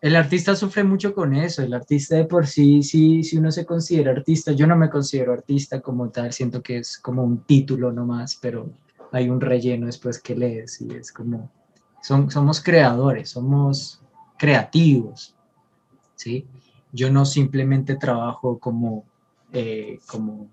el 0.00 0.14
artista 0.14 0.54
sufre 0.54 0.84
mucho 0.84 1.14
con 1.14 1.34
eso. 1.34 1.62
El 1.62 1.74
artista 1.74 2.16
de 2.16 2.24
por 2.24 2.46
sí, 2.46 2.82
sí, 2.82 3.22
si 3.24 3.36
uno 3.36 3.50
se 3.50 3.66
considera 3.66 4.12
artista, 4.12 4.52
yo 4.52 4.66
no 4.66 4.76
me 4.76 4.90
considero 4.90 5.32
artista 5.32 5.80
como 5.80 6.10
tal, 6.10 6.32
siento 6.32 6.62
que 6.62 6.78
es 6.78 6.98
como 6.98 7.24
un 7.24 7.42
título 7.44 7.92
nomás, 7.92 8.36
pero 8.40 8.70
hay 9.12 9.28
un 9.28 9.40
relleno 9.40 9.86
después 9.86 10.20
que 10.20 10.36
lees 10.36 10.80
y 10.80 10.94
es 10.94 11.12
como, 11.12 11.50
son, 12.02 12.30
somos 12.30 12.60
creadores, 12.62 13.30
somos 13.30 14.00
creativos, 14.36 15.34
¿sí? 16.14 16.46
Yo 16.92 17.10
no 17.10 17.24
simplemente 17.24 17.96
trabajo 17.96 18.58
como, 18.58 19.04
eh, 19.52 19.98
como 20.06 20.48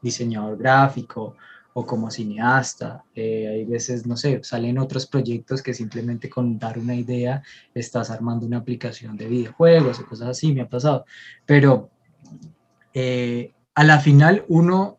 diseñador 0.00 0.56
gráfico 0.56 1.34
o 1.74 1.84
como 1.84 2.10
cineasta. 2.10 3.04
Eh, 3.14 3.48
hay 3.48 3.64
veces, 3.64 4.06
no 4.06 4.16
sé, 4.16 4.40
salen 4.42 4.78
otros 4.78 5.06
proyectos 5.06 5.60
que 5.60 5.74
simplemente 5.74 6.30
con 6.30 6.58
dar 6.58 6.78
una 6.78 6.94
idea 6.94 7.42
estás 7.74 8.10
armando 8.10 8.46
una 8.46 8.58
aplicación 8.58 9.16
de 9.16 9.26
videojuegos 9.26 9.98
o 9.98 10.06
cosas 10.06 10.28
así, 10.28 10.54
me 10.54 10.62
ha 10.62 10.68
pasado. 10.68 11.04
Pero 11.44 11.90
eh, 12.94 13.52
a 13.74 13.84
la 13.84 13.98
final 13.98 14.44
uno 14.48 14.98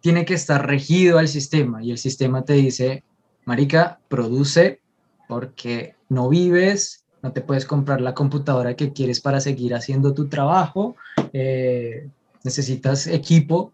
tiene 0.00 0.24
que 0.24 0.34
estar 0.34 0.64
regido 0.64 1.18
al 1.18 1.26
sistema 1.26 1.82
y 1.82 1.90
el 1.90 1.98
sistema 1.98 2.44
te 2.44 2.52
dice, 2.52 3.02
Marica, 3.44 3.98
produce 4.08 4.80
porque 5.26 5.96
no 6.08 6.28
vives, 6.28 7.04
no 7.22 7.32
te 7.32 7.40
puedes 7.40 7.66
comprar 7.66 8.00
la 8.00 8.14
computadora 8.14 8.76
que 8.76 8.92
quieres 8.92 9.20
para 9.20 9.40
seguir 9.40 9.74
haciendo 9.74 10.14
tu 10.14 10.28
trabajo, 10.28 10.94
eh, 11.32 12.08
necesitas 12.44 13.08
equipo 13.08 13.72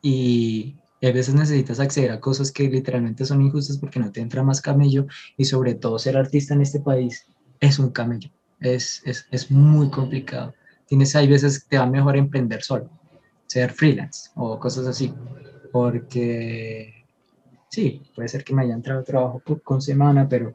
y, 0.00 0.76
a 1.02 1.12
veces 1.12 1.34
necesitas 1.34 1.80
acceder 1.80 2.10
a 2.10 2.20
cosas 2.20 2.50
que 2.50 2.68
literalmente 2.68 3.24
son 3.24 3.42
injustas 3.42 3.78
porque 3.78 4.00
no 4.00 4.10
te 4.10 4.20
entra 4.20 4.42
más 4.42 4.60
camello 4.60 5.06
y 5.36 5.44
sobre 5.44 5.74
todo 5.74 5.98
ser 5.98 6.16
artista 6.16 6.54
en 6.54 6.62
este 6.62 6.80
país 6.80 7.26
es 7.60 7.78
un 7.78 7.90
camello, 7.90 8.30
es, 8.60 9.02
es, 9.04 9.26
es 9.30 9.50
muy 9.50 9.90
complicado. 9.90 10.54
Tienes, 10.86 11.16
hay 11.16 11.28
veces 11.28 11.62
que 11.62 11.70
te 11.70 11.78
va 11.78 11.86
mejor 11.86 12.16
emprender 12.16 12.62
solo, 12.62 12.88
ser 13.46 13.72
freelance 13.72 14.30
o 14.36 14.58
cosas 14.58 14.86
así, 14.86 15.12
porque 15.72 17.04
sí, 17.68 18.02
puede 18.14 18.28
ser 18.28 18.44
que 18.44 18.54
me 18.54 18.62
haya 18.62 18.74
entrado 18.74 19.02
trabajo 19.02 19.42
con 19.62 19.82
semana, 19.82 20.28
pero, 20.28 20.54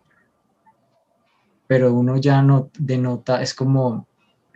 pero 1.68 1.94
uno 1.94 2.18
ya 2.18 2.42
no 2.42 2.70
denota, 2.80 3.42
es 3.42 3.54
como, 3.54 4.08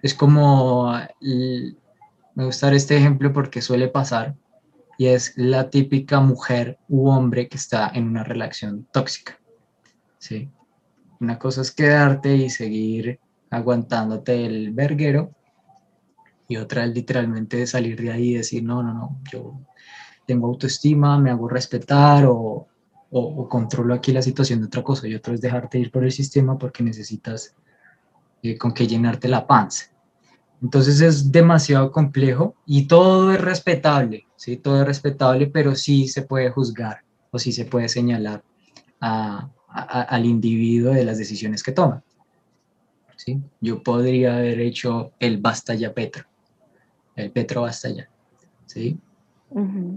es 0.01 0.13
como, 0.13 0.91
me 1.21 2.45
gusta 2.45 2.67
dar 2.67 2.75
este 2.75 2.97
ejemplo 2.97 3.31
porque 3.33 3.61
suele 3.61 3.87
pasar, 3.87 4.35
y 4.97 5.07
es 5.07 5.33
la 5.35 5.69
típica 5.69 6.19
mujer 6.19 6.77
u 6.87 7.09
hombre 7.09 7.47
que 7.47 7.57
está 7.57 7.91
en 7.93 8.07
una 8.07 8.23
relación 8.23 8.87
tóxica. 8.91 9.39
¿sí? 10.17 10.49
Una 11.19 11.37
cosa 11.37 11.61
es 11.61 11.71
quedarte 11.71 12.35
y 12.35 12.49
seguir 12.49 13.19
aguantándote 13.49 14.45
el 14.45 14.71
verguero 14.71 15.31
y 16.47 16.57
otra 16.57 16.85
es 16.85 16.93
literalmente 16.93 17.65
salir 17.65 18.01
de 18.01 18.11
ahí 18.11 18.29
y 18.31 18.37
decir, 18.37 18.63
no, 18.63 18.83
no, 18.83 18.93
no, 18.93 19.19
yo 19.31 19.59
tengo 20.25 20.47
autoestima, 20.47 21.19
me 21.19 21.31
hago 21.31 21.47
respetar 21.47 22.25
o, 22.25 22.67
o, 23.11 23.49
controlo 23.49 23.93
aquí 23.93 24.11
la 24.11 24.21
situación 24.21 24.59
de 24.59 24.67
otra 24.67 24.83
cosa 24.83 25.07
y 25.07 25.15
otro 25.15 25.33
es 25.33 25.41
dejarte 25.41 25.79
ir 25.79 25.91
por 25.91 26.03
el 26.03 26.11
sistema 26.11 26.57
porque 26.57 26.83
necesitas 26.83 27.55
eh, 28.43 28.57
con 28.57 28.73
qué 28.73 28.87
llenarte 28.87 29.27
la 29.27 29.47
panza. 29.47 29.85
Entonces 30.61 31.01
es 31.01 31.31
demasiado 31.31 31.91
complejo 31.91 32.55
y 32.65 32.87
todo 32.87 33.31
es 33.31 33.41
respetable, 33.41 34.25
¿sí? 34.35 34.57
Todo 34.57 34.81
es 34.81 34.87
respetable, 34.87 35.47
pero 35.47 35.75
sí 35.75 36.07
se 36.07 36.23
puede 36.23 36.49
juzgar 36.49 37.01
o 37.31 37.39
sí 37.39 37.51
se 37.51 37.65
puede 37.65 37.89
señalar 37.89 38.43
al 38.99 40.25
individuo 40.25 40.93
de 40.93 41.03
las 41.03 41.17
decisiones 41.17 41.61
que 41.61 41.73
toma. 41.73 42.01
¿sí? 43.17 43.41
Yo 43.59 43.83
podría 43.83 44.37
haber 44.37 44.59
hecho 44.59 45.11
el 45.19 45.37
basta 45.37 45.75
ya 45.75 45.93
Petro, 45.93 46.23
el 47.15 47.31
Petro 47.31 47.63
basta 47.63 47.89
ya, 47.89 48.09
¿sí? 48.65 48.97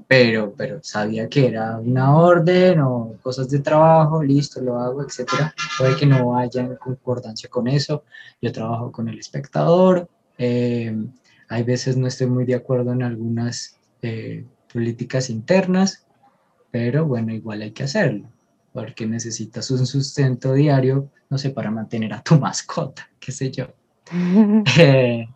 pero, 0.06 0.54
pero 0.56 0.78
sabía 0.82 1.28
que 1.28 1.48
era 1.48 1.78
una 1.78 2.16
orden 2.16 2.80
o 2.80 3.14
cosas 3.22 3.48
de 3.48 3.58
trabajo, 3.58 4.22
listo, 4.22 4.60
lo 4.60 4.78
hago, 4.78 5.02
etcétera. 5.02 5.52
Puede 5.78 5.96
que 5.96 6.06
no 6.06 6.36
haya 6.36 6.60
en 6.60 6.76
concordancia 6.76 7.48
con 7.48 7.66
eso. 7.66 8.04
Yo 8.40 8.52
trabajo 8.52 8.92
con 8.92 9.08
el 9.08 9.18
espectador, 9.18 10.08
eh, 10.38 10.96
hay 11.48 11.62
veces 11.64 11.96
no 11.96 12.06
estoy 12.06 12.28
muy 12.28 12.44
de 12.44 12.54
acuerdo 12.54 12.92
en 12.92 13.02
algunas 13.02 13.76
eh, 14.02 14.44
políticas 14.72 15.30
internas, 15.30 16.06
pero 16.70 17.06
bueno, 17.06 17.32
igual 17.32 17.62
hay 17.62 17.72
que 17.72 17.82
hacerlo, 17.82 18.28
porque 18.72 19.06
necesitas 19.06 19.70
un 19.70 19.86
sustento 19.86 20.52
diario, 20.52 21.10
no 21.28 21.38
sé, 21.38 21.50
para 21.50 21.70
mantener 21.70 22.12
a 22.14 22.22
tu 22.22 22.38
mascota, 22.40 23.08
qué 23.18 23.32
sé 23.32 23.50
yo. 23.50 23.66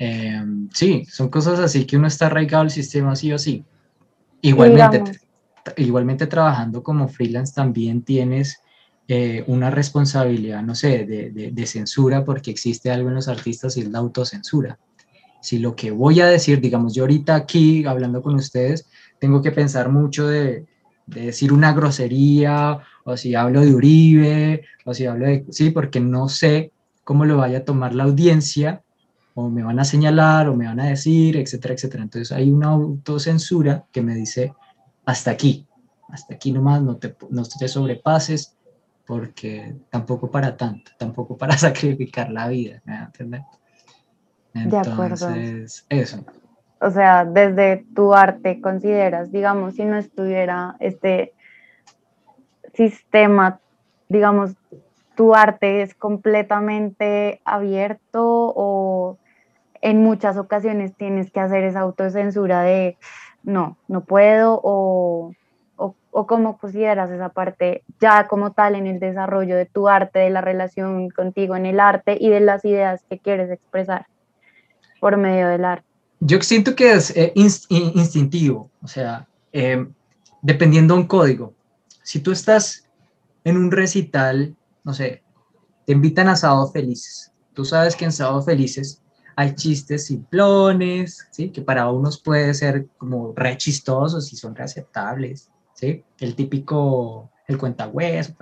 Eh, 0.00 0.40
sí, 0.72 1.04
son 1.06 1.28
cosas 1.28 1.58
así 1.58 1.84
que 1.84 1.96
uno 1.96 2.06
está 2.06 2.26
arraigado 2.26 2.62
al 2.62 2.70
sistema 2.70 3.16
sí 3.16 3.32
o 3.32 3.38
sí. 3.38 3.64
Igualmente, 4.42 5.18
igualmente 5.76 6.28
trabajando 6.28 6.84
como 6.84 7.08
freelance 7.08 7.52
también 7.52 8.02
tienes 8.02 8.62
eh, 9.10 9.42
una 9.46 9.70
responsabilidad, 9.70 10.62
no 10.62 10.74
sé, 10.74 11.06
de, 11.06 11.66
censura, 11.66 12.26
porque 12.26 12.50
existe 12.50 12.90
algo 12.90 13.08
en 13.08 13.14
los 13.14 13.28
artistas 13.28 13.78
y 13.78 13.80
es 13.80 13.88
la 13.88 14.00
autocensura. 14.00 14.78
Si 15.40 15.58
lo 15.58 15.74
que 15.74 15.90
voy 15.90 16.20
a 16.20 16.26
decir, 16.26 16.60
digamos, 16.60 16.94
yo 16.94 17.04
ahorita 17.04 17.34
aquí 17.34 17.86
hablando 17.86 18.20
con 18.20 18.34
ustedes, 18.34 18.86
tengo 19.18 19.40
que 19.40 19.50
pensar 19.50 19.88
mucho 19.88 20.28
de, 20.28 20.66
decir 21.06 21.54
una 21.54 21.72
grosería, 21.72 22.80
o 23.04 23.16
si 23.16 23.34
hablo 23.34 23.62
de 23.62 23.74
Uribe, 23.74 24.64
o 24.84 24.92
si 24.92 25.06
hablo 25.06 25.24
de... 25.24 25.46
Sí, 25.48 25.70
porque 25.70 26.00
no 26.00 26.28
sé 26.28 26.72
cómo 27.02 27.24
lo 27.24 27.38
vaya 27.38 27.58
a 27.58 27.64
tomar 27.64 27.94
la 27.94 28.04
audiencia, 28.04 28.82
o 29.32 29.48
me 29.48 29.62
van 29.62 29.78
a 29.78 29.86
señalar, 29.86 30.50
o 30.50 30.54
me 30.54 30.66
van 30.66 30.80
a 30.80 30.86
decir, 30.88 31.38
etcétera, 31.38 31.72
etcétera. 31.72 32.02
Entonces 32.02 32.30
hay 32.30 32.50
una 32.50 32.68
autocensura 32.68 33.86
que 33.90 34.02
me 34.02 34.14
dice, 34.14 34.52
hasta 35.06 35.30
aquí, 35.30 35.66
hasta 36.10 36.34
aquí 36.34 36.52
nomás, 36.52 36.82
no 36.82 36.98
te, 36.98 37.16
no 37.30 37.42
te 37.44 37.68
sobrepases, 37.68 38.57
porque 39.08 39.74
tampoco 39.88 40.30
para 40.30 40.54
tanto, 40.54 40.92
tampoco 40.98 41.38
para 41.38 41.56
sacrificar 41.58 42.30
la 42.30 42.46
vida, 42.48 42.82
¿me 42.84 42.94
entiendes? 42.94 43.42
Entonces, 44.52 45.86
eso. 45.88 46.24
O 46.80 46.90
sea, 46.90 47.24
desde 47.24 47.86
tu 47.94 48.14
arte 48.14 48.60
consideras, 48.60 49.32
digamos, 49.32 49.76
si 49.76 49.84
no 49.86 49.96
estuviera 49.96 50.76
este 50.78 51.32
sistema, 52.74 53.60
digamos, 54.10 54.52
tu 55.16 55.34
arte 55.34 55.82
es 55.82 55.94
completamente 55.94 57.40
abierto 57.46 58.52
o 58.54 59.16
en 59.80 60.02
muchas 60.02 60.36
ocasiones 60.36 60.94
tienes 60.94 61.30
que 61.30 61.40
hacer 61.40 61.64
esa 61.64 61.80
autocensura 61.80 62.62
de 62.62 62.98
no, 63.42 63.78
no 63.88 64.02
puedo 64.02 64.60
o 64.62 65.32
o 66.18 66.26
cómo 66.26 66.58
consideras 66.58 67.10
esa 67.12 67.28
parte 67.28 67.84
ya 68.00 68.26
como 68.26 68.50
tal 68.50 68.74
en 68.74 68.88
el 68.88 68.98
desarrollo 68.98 69.56
de 69.56 69.66
tu 69.66 69.86
arte, 69.86 70.18
de 70.18 70.30
la 70.30 70.40
relación 70.40 71.10
contigo 71.10 71.54
en 71.54 71.64
el 71.64 71.78
arte 71.78 72.18
y 72.20 72.28
de 72.28 72.40
las 72.40 72.64
ideas 72.64 73.04
que 73.08 73.20
quieres 73.20 73.52
expresar 73.52 74.06
por 75.00 75.16
medio 75.16 75.46
del 75.46 75.64
arte? 75.64 75.86
Yo 76.18 76.40
siento 76.42 76.74
que 76.74 76.92
es 76.92 77.16
eh, 77.16 77.32
instintivo, 77.36 78.68
o 78.82 78.88
sea, 78.88 79.28
em, 79.52 79.92
dependiendo 80.42 80.94
de 80.94 81.00
un 81.02 81.06
código. 81.06 81.54
Si 82.02 82.18
tú 82.18 82.32
estás 82.32 82.88
en 83.44 83.56
un 83.56 83.70
recital, 83.70 84.56
no 84.82 84.94
sé, 84.94 85.22
te 85.86 85.92
invitan 85.92 86.26
a 86.26 86.34
Sábado 86.34 86.66
Felices. 86.72 87.30
Tú 87.54 87.64
sabes 87.64 87.94
que 87.94 88.06
en 88.06 88.12
Sábado 88.12 88.42
Felices 88.42 89.00
hay 89.36 89.54
chistes 89.54 90.06
simplones, 90.06 91.28
¿sí? 91.30 91.50
que 91.50 91.62
para 91.62 91.88
unos 91.92 92.20
puede 92.20 92.52
ser 92.54 92.88
como 92.98 93.32
re 93.36 93.56
chistosos 93.56 94.32
y 94.32 94.36
son 94.36 94.56
reaceptables 94.56 95.48
¿sí? 95.78 96.02
El 96.18 96.34
típico, 96.34 97.30
el 97.46 97.56
cuentahueso, 97.56 98.34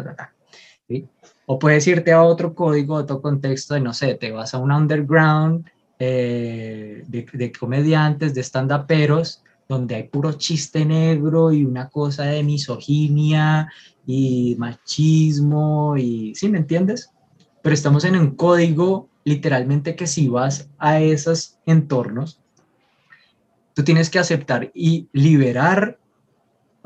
¿sí? 0.89 1.07
O 1.45 1.59
puedes 1.59 1.87
irte 1.87 2.13
a 2.13 2.23
otro 2.23 2.55
código, 2.55 2.95
otro 2.95 3.21
contexto 3.21 3.75
de, 3.75 3.81
no 3.81 3.93
sé, 3.93 4.15
te 4.15 4.33
vas 4.33 4.55
a 4.55 4.59
un 4.59 4.73
underground 4.73 5.67
eh, 5.99 7.05
de, 7.07 7.27
de, 7.31 7.53
comediantes, 7.53 8.35
de 8.35 8.43
stand-uperos, 8.43 9.43
donde 9.69 9.97
hay 9.97 10.05
puro 10.05 10.33
chiste 10.33 10.85
negro 10.87 11.53
y 11.53 11.65
una 11.65 11.91
cosa 11.91 12.25
de 12.25 12.43
misoginia 12.43 13.71
y 14.07 14.57
machismo 14.59 15.97
y, 15.99 16.35
¿sí 16.35 16.49
me 16.49 16.59
entiendes? 16.59 17.11
Pero 17.61 17.75
estamos 17.75 18.05
en 18.05 18.17
un 18.17 18.31
código 18.35 19.09
literalmente 19.25 19.95
que 19.95 20.07
si 20.07 20.29
vas 20.29 20.71
a 20.79 21.01
esos 21.01 21.59
entornos, 21.67 22.41
tú 23.75 23.85
tienes 23.85 24.09
que 24.09 24.21
aceptar 24.21 24.71
y 24.73 25.09
liberar 25.13 25.99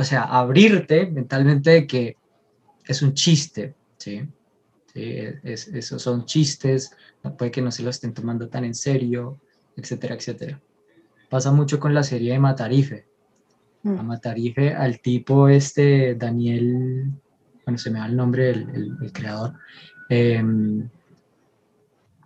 o 0.00 0.04
sea, 0.04 0.22
abrirte 0.22 1.06
mentalmente 1.10 1.70
de 1.70 1.86
que 1.86 2.16
es 2.86 3.02
un 3.02 3.12
chiste, 3.12 3.74
¿sí? 3.98 4.22
¿Sí? 4.94 5.02
esos 5.44 6.02
son 6.02 6.24
chistes, 6.24 6.96
puede 7.38 7.50
que 7.50 7.60
no 7.60 7.70
se 7.70 7.82
lo 7.82 7.90
estén 7.90 8.14
tomando 8.14 8.48
tan 8.48 8.64
en 8.64 8.74
serio, 8.74 9.38
etcétera, 9.76 10.14
etcétera. 10.14 10.58
Pasa 11.28 11.52
mucho 11.52 11.78
con 11.78 11.92
la 11.92 12.02
serie 12.02 12.32
de 12.32 12.38
Matarife, 12.38 13.06
mm. 13.82 13.98
a 13.98 14.02
Matarife, 14.02 14.74
al 14.74 15.00
tipo 15.00 15.48
este, 15.48 16.14
Daniel, 16.14 17.10
bueno, 17.66 17.78
se 17.78 17.90
me 17.90 17.98
da 17.98 18.06
el 18.06 18.16
nombre, 18.16 18.50
el, 18.50 19.12
creador, 19.12 19.52
em, 20.08 20.88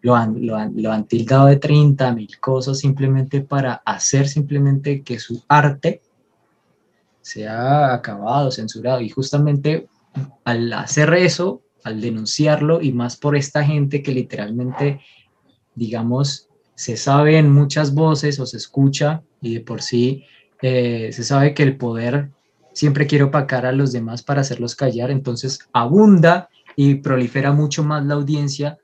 lo, 0.00 0.14
han, 0.14 0.46
lo, 0.46 0.56
han, 0.56 0.80
lo 0.80 0.92
han 0.92 1.06
tildado 1.06 1.46
de 1.46 1.56
30 1.56 2.14
mil 2.14 2.38
cosas 2.38 2.78
simplemente 2.78 3.40
para 3.40 3.74
hacer 3.84 4.28
simplemente 4.28 5.02
que 5.02 5.18
su 5.18 5.44
arte 5.48 6.03
sea 7.24 7.94
acabado, 7.94 8.50
censurado. 8.50 9.00
Y 9.00 9.08
justamente 9.08 9.88
al 10.44 10.70
hacer 10.74 11.12
eso, 11.14 11.62
al 11.82 12.00
denunciarlo, 12.00 12.82
y 12.82 12.92
más 12.92 13.16
por 13.16 13.34
esta 13.34 13.64
gente 13.64 14.02
que 14.02 14.12
literalmente, 14.12 15.00
digamos, 15.74 16.48
se 16.74 16.96
sabe 16.96 17.38
en 17.38 17.50
muchas 17.50 17.94
voces 17.94 18.38
o 18.40 18.46
se 18.46 18.58
escucha 18.58 19.22
y 19.40 19.54
de 19.54 19.60
por 19.60 19.80
sí 19.80 20.24
eh, 20.60 21.10
se 21.12 21.24
sabe 21.24 21.54
que 21.54 21.62
el 21.62 21.76
poder 21.76 22.30
siempre 22.72 23.06
quiere 23.06 23.24
opacar 23.24 23.64
a 23.64 23.72
los 23.72 23.92
demás 23.92 24.22
para 24.22 24.42
hacerlos 24.42 24.74
callar, 24.74 25.10
entonces 25.10 25.60
abunda 25.72 26.50
y 26.76 26.96
prolifera 26.96 27.52
mucho 27.52 27.84
más 27.84 28.04
la 28.04 28.14
audiencia 28.14 28.78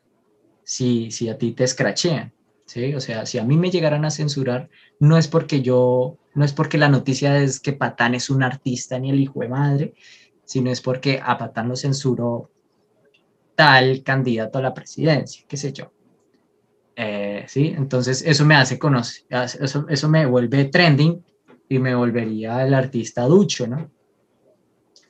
si, 0.65 1.11
si 1.11 1.29
a 1.29 1.37
ti 1.37 1.53
te 1.53 1.65
escrachean. 1.65 2.33
¿sí? 2.65 2.95
O 2.95 3.01
sea, 3.01 3.27
si 3.27 3.39
a 3.39 3.45
mí 3.45 3.57
me 3.57 3.71
llegaran 3.71 4.05
a 4.05 4.11
censurar, 4.11 4.71
no 5.01 5.17
es 5.17 5.27
porque 5.29 5.63
yo, 5.63 6.17
no 6.35 6.45
es 6.45 6.53
porque 6.53 6.79
la 6.79 6.89
noticia 6.89 7.43
es 7.43 7.59
que 7.59 7.73
Patán 7.73 8.15
es 8.15 8.31
un 8.31 8.43
artista 8.43 8.99
ni 8.99 9.11
el 9.11 9.21
hijo 9.21 9.41
de 9.41 9.49
madre, 9.49 9.95
sino 10.45 10.71
es 10.71 10.81
porque 10.81 11.21
a 11.23 11.37
Patán 11.37 11.69
lo 11.69 11.77
censuró 11.77 12.51
tal 13.55 14.03
candidato 14.03 14.59
a 14.59 14.63
la 14.63 14.75
presidencia, 14.75 15.45
qué 15.49 15.57
sé 15.57 15.73
yo. 15.73 15.91
Eh, 16.97 17.45
¿sí? 17.49 17.75
Entonces 17.77 18.23
eso 18.27 18.45
me 18.45 18.55
hace 18.55 18.79
conocer, 18.79 19.25
eso, 19.31 19.87
eso 19.89 20.09
me 20.09 20.27
vuelve 20.27 20.67
trending 20.67 21.25
y 21.69 21.79
me 21.79 21.95
volvería 21.95 22.65
el 22.65 22.75
artista 22.75 23.23
ducho, 23.25 23.67
¿no? 23.67 23.91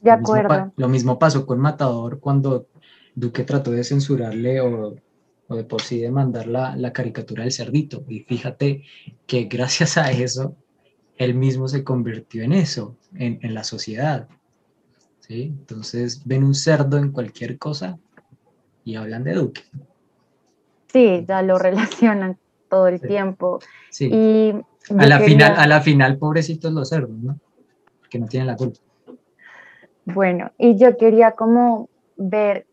De 0.01 0.11
acuerdo. 0.11 0.73
Lo 0.77 0.89
mismo, 0.89 1.19
pasó 1.19 1.45
con 1.45 1.59
Matador 1.59 2.21
cuando 2.21 2.69
Duque 3.15 3.45
trató 3.45 3.71
de 3.73 3.85
censurarle 3.85 4.61
o, 4.61 4.95
o 5.51 5.57
de 5.57 5.65
por 5.65 5.83
sí 5.83 5.99
de 5.99 6.13
mandar 6.13 6.47
la, 6.47 6.77
la, 6.77 6.93
caricatura 6.93 7.43
del 7.43 7.53
cerdito. 7.53 8.05
Y 8.09 8.21
fíjate 8.21 8.85
que 9.27 9.45
gracias 9.45 9.99
a 9.99 10.13
eso, 10.13 10.55
él 11.17 11.35
mismo 11.35 11.67
se 11.67 11.83
convirtió 11.83 12.45
en 12.45 12.53
eso, 12.53 12.97
en, 13.17 13.41
en 13.43 13.53
la 13.53 13.65
sociedad. 13.65 14.29
¿sí? 15.19 15.53
Entonces 15.59 16.23
ven 16.25 16.45
un 16.45 16.55
cerdo 16.55 16.99
en 16.99 17.11
cualquier 17.11 17.59
cosa 17.59 17.99
y 18.85 18.95
hablan 18.95 19.25
de 19.25 19.35
Duque. 19.35 19.63
Sí, 20.87 21.25
ya 21.27 21.43
lo 21.43 21.59
relacionan 21.59 22.39
todo 22.69 22.87
el 22.87 23.01
tiempo. 23.01 23.59
Y 23.99 24.53
a 24.97 25.07
la, 25.07 25.19
final, 25.19 25.55
a 25.57 25.67
la 25.67 25.81
final, 25.81 26.17
pobrecitos 26.17 26.73
los 26.73 26.91
cerdos, 26.91 27.19
¿no? 27.19 27.41
Que 28.09 28.21
no 28.21 28.27
tienen 28.27 28.47
la 28.47 28.57
culpa. 28.57 28.79
Bueno, 30.05 30.53
y 30.59 30.79
yo 30.79 30.97
quería 30.97 31.33
como 31.33 31.89
ver, 32.17 32.67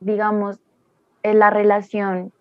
digamos, 0.00 0.58
la 1.22 1.50
relación 1.50 2.32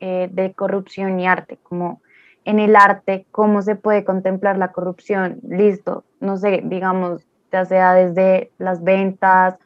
eh, 0.00 0.28
de 0.30 0.52
corrupción 0.52 1.18
y 1.20 1.26
arte, 1.26 1.58
como 1.62 2.00
en 2.44 2.60
el 2.60 2.76
arte, 2.76 3.26
cómo 3.32 3.62
se 3.62 3.76
puede 3.76 4.04
contemplar 4.04 4.56
la 4.56 4.72
corrupción, 4.72 5.40
listo, 5.48 6.04
no 6.20 6.36
sé, 6.36 6.62
digamos, 6.64 7.26
ya 7.50 7.64
sea 7.64 7.94
desde 7.94 8.50
las 8.58 8.84
ventas 8.84 9.56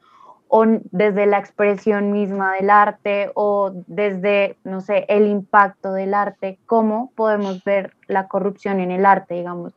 o 0.48 0.64
desde 0.90 1.26
la 1.26 1.38
expresión 1.38 2.10
misma 2.10 2.54
del 2.54 2.70
arte 2.70 3.30
o 3.34 3.70
desde, 3.86 4.56
no 4.64 4.80
sé, 4.80 5.04
el 5.08 5.26
impacto 5.26 5.92
del 5.92 6.12
arte, 6.12 6.58
cómo 6.66 7.12
podemos 7.14 7.62
ver 7.64 7.92
la 8.08 8.26
corrupción 8.26 8.80
en 8.80 8.90
el 8.90 9.06
arte, 9.06 9.34
digamos. 9.34 9.74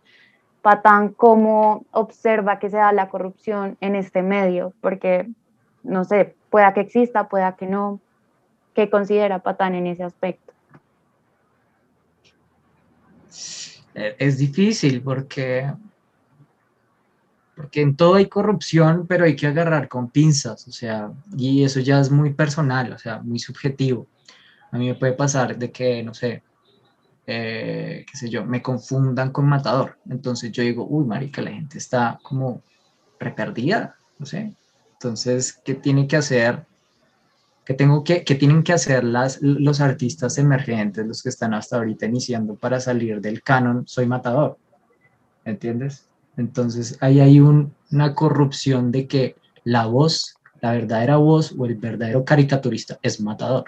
Patán, 0.64 1.10
¿cómo 1.10 1.86
observa 1.92 2.58
que 2.58 2.70
se 2.70 2.78
da 2.78 2.92
la 2.94 3.10
corrupción 3.10 3.78
en 3.82 3.96
este 3.96 4.24
medio? 4.24 4.74
Porque, 4.82 5.30
no 5.84 6.06
sé, 6.06 6.36
pueda 6.50 6.74
que 6.74 6.80
exista, 6.80 7.28
pueda 7.28 7.56
que 7.56 7.68
no. 7.68 8.00
¿Qué 8.74 8.90
considera 8.90 9.40
Patán 9.40 9.76
en 9.76 9.88
ese 9.88 10.04
aspecto? 10.04 10.54
Eh, 13.96 14.16
es 14.18 14.38
difícil 14.38 15.02
porque 15.02 15.72
porque 17.56 17.82
en 17.82 17.96
todo 17.96 18.16
hay 18.16 18.26
corrupción, 18.26 19.06
pero 19.08 19.26
hay 19.26 19.36
que 19.36 19.48
agarrar 19.48 19.88
con 19.88 20.10
pinzas, 20.10 20.68
o 20.68 20.72
sea, 20.72 21.12
y 21.38 21.64
eso 21.64 21.80
ya 21.80 22.00
es 22.00 22.10
muy 22.10 22.34
personal, 22.34 22.92
o 22.94 22.98
sea, 22.98 23.22
muy 23.22 23.38
subjetivo. 23.38 24.08
A 24.72 24.78
mí 24.78 24.88
me 24.88 24.96
puede 24.96 25.14
pasar 25.14 25.56
de 25.56 25.72
que, 25.72 26.02
no 26.02 26.16
sé, 26.16 26.42
eh, 27.28 28.06
qué 28.10 28.18
sé 28.18 28.30
yo, 28.30 28.44
me 28.44 28.62
confundan 28.62 29.32
con 29.32 29.48
matador. 29.48 30.00
Entonces 30.10 30.52
yo 30.52 30.64
digo, 30.64 30.86
uy, 30.90 31.06
marica, 31.06 31.42
la 31.44 31.52
gente 31.52 31.78
está 31.78 32.20
como 32.24 32.64
reperdida, 33.20 33.96
no 34.18 34.26
sé. 34.26 34.56
Entonces, 34.94 35.54
¿qué 35.64 35.76
tiene 35.76 36.08
que 36.08 36.18
hacer? 36.18 36.66
¿Qué, 37.66 37.74
tengo 37.74 38.04
que, 38.04 38.24
qué 38.24 38.36
tienen 38.36 38.64
que 38.64 38.74
hacer 38.74 39.04
las, 39.04 39.42
los 39.42 39.80
artistas 39.80 40.38
emergentes, 40.38 41.06
los 41.06 41.24
que 41.24 41.30
están 41.30 41.54
hasta 41.54 41.78
ahorita 41.78 42.06
iniciando 42.06 42.56
para 42.56 42.80
salir 42.80 43.22
del 43.22 43.42
canon? 43.42 43.88
Soy 43.88 44.06
matador. 44.06 44.58
¿Entiendes? 45.46 46.08
Entonces 46.38 46.98
ahí 47.00 47.20
hay 47.20 47.40
una 47.40 48.16
corrupción 48.16 48.92
de 48.92 49.08
que 49.08 49.36
la 49.64 49.86
voz, 49.86 50.36
la 50.62 50.74
verdadera 50.74 51.18
voz 51.18 51.54
o 51.58 51.66
el 51.66 51.76
verdadero 51.76 52.26
caricaturista 52.26 53.00
es 53.02 53.22
matador. 53.22 53.66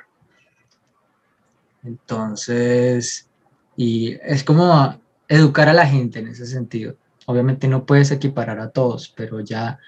Entonces, 1.84 3.30
y 3.78 4.14
es 4.24 4.44
como 4.44 5.00
educar 5.28 5.70
a 5.70 5.74
la 5.74 5.86
gente 5.86 6.20
en 6.20 6.28
ese 6.28 6.46
sentido. 6.46 6.96
Obviamente 7.28 7.68
no 7.68 7.86
puedes 7.86 8.12
equiparar 8.12 8.60
a 8.60 8.70
todos, 8.70 9.14
pero 9.16 9.40
ya 9.40 9.80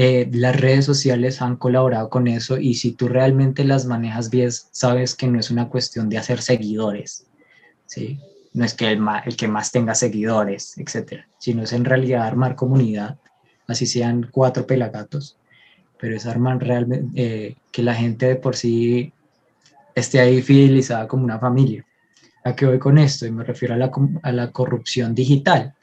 eh, 0.00 0.28
las 0.30 0.54
redes 0.54 0.84
sociales 0.84 1.42
han 1.42 1.56
colaborado 1.56 2.08
con 2.08 2.28
eso 2.28 2.56
y 2.56 2.74
si 2.74 2.92
tú 2.92 3.08
realmente 3.08 3.64
las 3.64 3.84
manejas 3.84 4.30
bien, 4.30 4.48
sabes 4.52 5.16
que 5.16 5.26
no 5.26 5.40
es 5.40 5.50
una 5.50 5.68
cuestión 5.68 6.08
de 6.08 6.18
hacer 6.18 6.40
seguidores, 6.40 7.26
¿sí? 7.86 8.20
no 8.52 8.64
es 8.64 8.74
que 8.74 8.92
el, 8.92 9.04
el 9.26 9.36
que 9.36 9.48
más 9.48 9.72
tenga 9.72 9.96
seguidores, 9.96 10.78
etcétera, 10.78 11.26
sino 11.40 11.64
es 11.64 11.72
en 11.72 11.84
realidad 11.84 12.28
armar 12.28 12.54
comunidad, 12.54 13.18
así 13.66 13.86
sean 13.86 14.28
cuatro 14.30 14.68
pelagatos, 14.68 15.36
pero 15.98 16.14
es 16.14 16.26
armar 16.26 16.60
realmente 16.60 17.10
eh, 17.20 17.56
que 17.72 17.82
la 17.82 17.96
gente 17.96 18.26
de 18.26 18.36
por 18.36 18.54
sí 18.54 19.12
esté 19.96 20.20
ahí 20.20 20.42
fidelizada 20.42 21.08
como 21.08 21.24
una 21.24 21.40
familia. 21.40 21.84
¿A 22.44 22.54
qué 22.54 22.66
voy 22.66 22.78
con 22.78 22.98
esto? 22.98 23.26
Y 23.26 23.32
me 23.32 23.42
refiero 23.42 23.74
a 23.74 23.76
la, 23.76 23.90
a 24.22 24.30
la 24.30 24.52
corrupción 24.52 25.12
digital. 25.12 25.74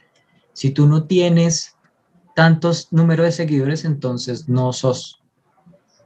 Si 0.54 0.69
tú 0.69 0.88
no 0.88 1.04
tienes 1.04 1.75
tantos 2.36 2.91
números 2.91 3.26
de 3.26 3.32
seguidores, 3.32 3.86
entonces 3.86 4.48
no 4.48 4.74
sos, 4.74 5.24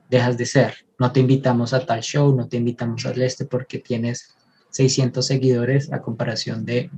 dejas 0.10 0.38
de 0.38 0.46
ser. 0.46 0.86
No 0.98 1.12
te 1.12 1.20
invitamos 1.20 1.74
a 1.74 1.86
tal 1.86 2.02
show, 2.02 2.34
no 2.34 2.48
te 2.48 2.58
invitamos 2.58 3.06
al 3.06 3.22
este 3.22 3.46
porque 3.46 3.80
tienes 3.80 4.36
600 4.70 5.26
seguidores 5.26 5.92
a 5.92 6.02
comparación 6.02 6.66
de 6.66 6.92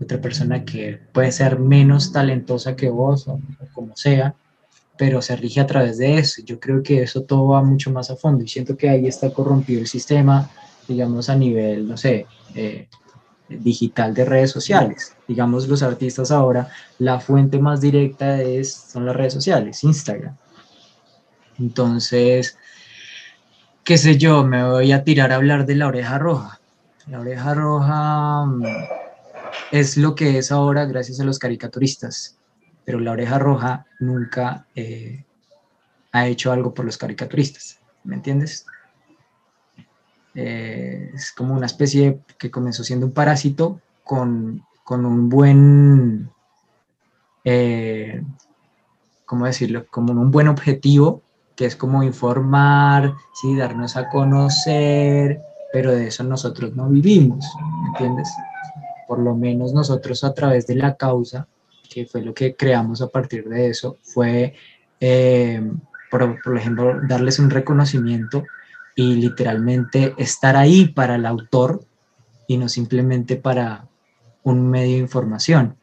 otra 0.00 0.20
persona 0.20 0.64
que 0.64 1.00
puede 1.12 1.32
ser 1.32 1.58
menos 1.58 2.12
talentosa 2.12 2.76
que 2.76 2.88
vos 2.88 3.26
o, 3.26 3.40
como 3.74 3.96
sea, 3.96 4.36
pero 4.96 5.20
se 5.20 5.34
rige 5.34 5.60
a 5.60 5.66
través 5.66 5.98
de 5.98 6.18
eso. 6.18 6.42
Yo 6.44 6.60
creo 6.60 6.82
que 6.82 7.02
eso 7.02 7.22
todo 7.22 7.48
va 7.48 7.62
mucho 7.64 7.90
más 7.90 8.10
a 8.10 8.16
fondo 8.16 8.44
y 8.44 8.48
siento 8.48 8.76
que 8.76 8.88
ahí 8.88 9.06
está 9.06 9.30
corrompido 9.30 9.80
el 9.80 9.88
sistema, 9.88 10.48
digamos, 10.86 11.28
a 11.28 11.34
nivel, 11.34 11.88
no 11.88 11.96
sé, 11.96 12.26
eh, 12.54 12.88
digital 13.48 14.14
de 14.14 14.24
redes 14.24 14.50
sociales. 14.50 15.14
Digamos, 15.28 15.68
los 15.68 15.82
artistas 15.82 16.30
ahora, 16.30 16.68
la 16.98 17.20
fuente 17.20 17.58
más 17.58 17.80
directa 17.80 18.40
es, 18.42 18.72
son 18.72 19.06
las 19.06 19.16
redes 19.16 19.32
sociales, 19.32 19.84
Instagram. 19.84 20.36
Entonces, 21.58 22.58
qué 23.84 23.98
sé 23.98 24.18
yo, 24.18 24.44
me 24.44 24.68
voy 24.68 24.92
a 24.92 25.04
tirar 25.04 25.32
a 25.32 25.36
hablar 25.36 25.66
de 25.66 25.76
la 25.76 25.86
oreja 25.86 26.18
roja 26.18 26.60
la 27.08 27.20
oreja 27.20 27.54
roja 27.54 28.46
mm, 28.46 28.64
es 29.70 29.96
lo 29.96 30.14
que 30.14 30.38
es 30.38 30.50
ahora 30.50 30.84
gracias 30.86 31.20
a 31.20 31.24
los 31.24 31.38
caricaturistas, 31.38 32.36
pero 32.84 33.00
la 33.00 33.12
oreja 33.12 33.38
roja 33.38 33.86
nunca 34.00 34.66
eh, 34.74 35.24
ha 36.12 36.26
hecho 36.26 36.52
algo 36.52 36.74
por 36.74 36.84
los 36.84 36.98
caricaturistas, 36.98 37.78
¿me 38.04 38.16
entiendes? 38.16 38.66
Eh, 40.38 41.12
es 41.14 41.32
como 41.32 41.54
una 41.54 41.64
especie 41.64 42.20
que 42.38 42.50
comenzó 42.50 42.84
siendo 42.84 43.06
un 43.06 43.12
parásito 43.12 43.80
con, 44.04 44.62
un 44.90 45.28
buen, 45.30 46.28
eh, 47.42 48.22
¿cómo 49.24 49.46
decirlo? 49.46 49.86
Como 49.90 50.12
un 50.12 50.30
buen 50.30 50.48
objetivo, 50.48 51.22
que 51.56 51.64
es 51.64 51.74
como 51.74 52.02
informar, 52.02 53.14
¿sí? 53.32 53.56
darnos 53.56 53.96
a 53.96 54.10
conocer, 54.10 55.40
pero 55.72 55.92
de 55.92 56.08
eso 56.08 56.22
nosotros 56.22 56.76
no 56.76 56.90
vivimos, 56.90 57.46
¿me 57.82 57.88
entiendes? 57.88 58.28
Por 59.08 59.20
lo 59.20 59.34
menos 59.34 59.72
nosotros 59.72 60.22
a 60.22 60.34
través 60.34 60.66
de 60.66 60.74
la 60.74 60.96
causa, 60.96 61.48
que 61.88 62.04
fue 62.04 62.20
lo 62.20 62.34
que 62.34 62.54
creamos 62.54 63.00
a 63.00 63.08
partir 63.08 63.48
de 63.48 63.68
eso, 63.68 63.96
fue, 64.02 64.54
eh, 65.00 65.66
por, 66.10 66.42
por 66.42 66.58
ejemplo, 66.58 67.00
darles 67.08 67.38
un 67.38 67.48
reconocimiento 67.48 68.44
y 68.96 69.14
literalmente 69.14 70.14
estar 70.18 70.56
ahí 70.56 70.88
para 70.88 71.14
el 71.14 71.26
autor 71.26 71.84
y 72.48 72.56
no 72.56 72.68
simplemente 72.68 73.36
para 73.36 73.86
un 74.42 74.68
medio 74.68 74.94
de 74.94 75.02
información. 75.02 75.76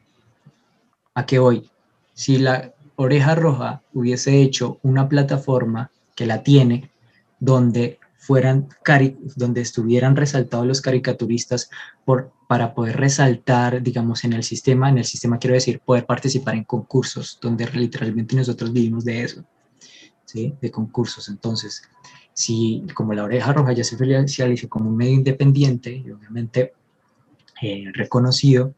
¿A 1.14 1.26
qué 1.26 1.40
voy? 1.40 1.70
si 2.14 2.38
la 2.38 2.74
oreja 2.96 3.36
roja 3.36 3.82
hubiese 3.94 4.42
hecho 4.42 4.80
una 4.84 5.10
plataforma 5.10 5.92
que 6.16 6.26
la 6.26 6.44
tiene, 6.44 6.92
donde 7.40 8.00
fueran 8.18 8.70
donde 9.36 9.62
estuvieran 9.62 10.16
resaltados 10.16 10.66
los 10.66 10.80
caricaturistas 10.80 11.70
por, 12.06 12.32
para 12.48 12.74
poder 12.74 12.98
resaltar, 12.98 13.82
digamos, 13.82 14.24
en 14.24 14.34
el 14.34 14.44
sistema, 14.44 14.88
en 14.90 15.00
el 15.00 15.06
sistema 15.06 15.40
quiero 15.40 15.56
decir, 15.56 15.82
poder 15.82 16.06
participar 16.06 16.56
en 16.56 16.64
concursos, 16.64 17.38
donde 17.42 17.68
literalmente 17.68 18.36
nosotros 18.36 18.72
vivimos 18.72 19.04
de 19.04 19.24
eso, 19.24 19.44
¿sí? 20.24 20.56
De 20.62 20.72
concursos. 20.72 21.28
Entonces, 21.28 21.84
si 22.34 22.84
como 22.94 23.14
la 23.14 23.24
oreja 23.24 23.54
roja 23.54 23.74
ya 23.74 23.84
se 23.84 23.96
oficializó 23.96 24.68
como 24.68 24.90
un 24.90 24.98
medio 24.98 25.14
independiente 25.14 25.96
y 25.96 26.12
obviamente 26.12 26.74
eh, 27.62 27.86
reconocido, 27.94 28.74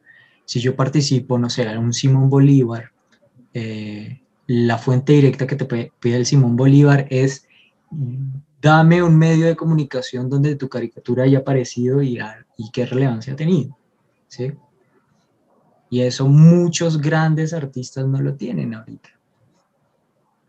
si 0.45 0.59
yo 0.59 0.75
participo, 0.75 1.39
no 1.39 1.49
sé, 1.49 1.63
en 1.63 1.77
un 1.77 1.93
Simón 1.93 2.29
Bolívar, 2.29 2.91
eh, 3.53 4.21
la 4.47 4.77
fuente 4.77 5.13
directa 5.13 5.47
que 5.47 5.55
te 5.55 5.65
pide 5.99 6.15
el 6.17 6.25
Simón 6.25 6.55
Bolívar 6.55 7.07
es 7.09 7.47
dame 8.61 9.01
un 9.01 9.17
medio 9.17 9.45
de 9.45 9.55
comunicación 9.55 10.29
donde 10.29 10.55
tu 10.55 10.69
caricatura 10.69 11.23
haya 11.23 11.39
aparecido 11.39 12.01
y, 12.01 12.19
y 12.57 12.71
qué 12.71 12.85
relevancia 12.85 13.33
ha 13.33 13.35
tenido. 13.35 13.77
¿sí? 14.27 14.53
Y 15.89 16.01
eso 16.01 16.27
muchos 16.27 16.99
grandes 16.99 17.53
artistas 17.53 18.05
no 18.05 18.21
lo 18.21 18.35
tienen 18.35 18.73
ahorita. 18.73 19.09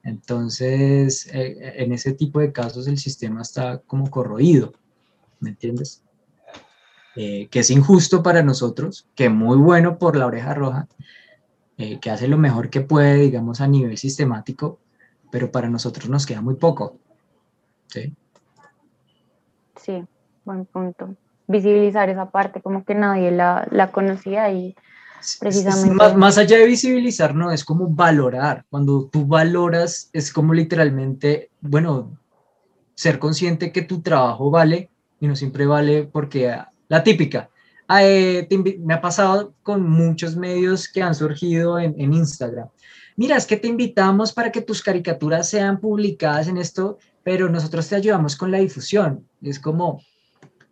Entonces, 0.07 1.27
eh, 1.35 1.83
en 1.83 1.93
ese 1.93 2.13
tipo 2.13 2.39
de 2.39 2.53
casos 2.53 2.87
el 2.87 2.97
sistema 2.97 3.43
está 3.43 3.79
como 3.79 4.09
corroído, 4.09 4.73
¿me 5.41 5.51
entiendes? 5.51 6.05
Eh, 7.17 7.49
que 7.49 7.59
es 7.59 7.71
injusto 7.71 8.23
para 8.23 8.45
nosotros, 8.45 9.09
que 9.17 9.29
muy 9.29 9.57
bueno 9.57 9.99
por 9.99 10.15
la 10.15 10.27
oreja 10.27 10.55
roja, 10.55 10.87
eh, 11.77 11.99
que 11.99 12.11
hace 12.11 12.29
lo 12.29 12.39
mejor 12.39 12.71
que 12.71 12.83
puede, 12.83 13.17
digamos, 13.17 13.61
a 13.61 13.67
nivel 13.67 13.99
sistemático, 13.99 14.79
pero 15.33 15.51
para 15.51 15.69
nosotros 15.69 16.09
nos 16.09 16.25
queda 16.25 16.41
muy 16.41 16.55
poco. 16.55 16.99
Sí. 17.89 18.15
Sí, 19.75 20.05
buen 20.45 20.67
punto. 20.67 21.17
Visibilizar 21.49 22.09
esa 22.11 22.31
parte, 22.31 22.63
como 22.63 22.85
que 22.85 22.95
nadie 22.95 23.33
la 23.33 23.91
conocía 23.93 24.53
y 24.53 24.77
precisamente... 25.41 25.95
Más, 25.95 26.17
más, 26.17 26.39
allá 26.39 26.59
de 26.59 26.67
visibilizar, 26.67 27.35
no, 27.35 27.51
es 27.51 27.65
como 27.65 27.89
valorar. 27.89 28.65
Cuando 28.71 29.09
tú 29.11 29.27
valoras, 29.27 30.11
es 30.13 30.33
como 30.33 30.55
literalmente, 30.55 31.51
bueno, 31.61 32.19
ser 32.95 33.19
consciente 33.19 33.73
que 33.73 33.83
tu 33.83 34.01
trabajo 34.01 34.51
vale 34.51 34.91
y 35.21 35.27
no 35.27 35.37
siempre 35.37 35.67
vale 35.67 36.05
porque 36.05 36.57
la 36.89 37.03
típica. 37.03 37.51
Ah, 37.89 38.05
eh, 38.05 38.49
me 38.81 38.95
ha 38.95 39.01
pasado 39.01 39.55
con 39.63 39.89
muchos 39.89 40.37
medios 40.37 40.89
que 40.89 41.03
han 41.03 41.15
surgido 41.15 41.79
en, 41.79 41.95
en 42.01 42.13
Instagram. 42.13 42.69
Mira, 43.17 43.37
es 43.37 43.47
que 43.47 43.57
te 43.57 43.69
invitamos 43.69 44.33
para 44.33 44.51
que 44.51 44.61
tus 44.61 44.83
caricaturas 44.83 45.49
sean 45.49 45.81
publicadas 45.81 46.49
en 46.49 46.59
esto 46.59 46.99
pero 47.27 47.49
nosotros 47.49 47.89
te 47.89 47.97
ayudamos 47.97 48.37
con 48.37 48.53
la 48.53 48.59
difusión. 48.59 49.29
Es 49.43 49.59
como, 49.59 50.01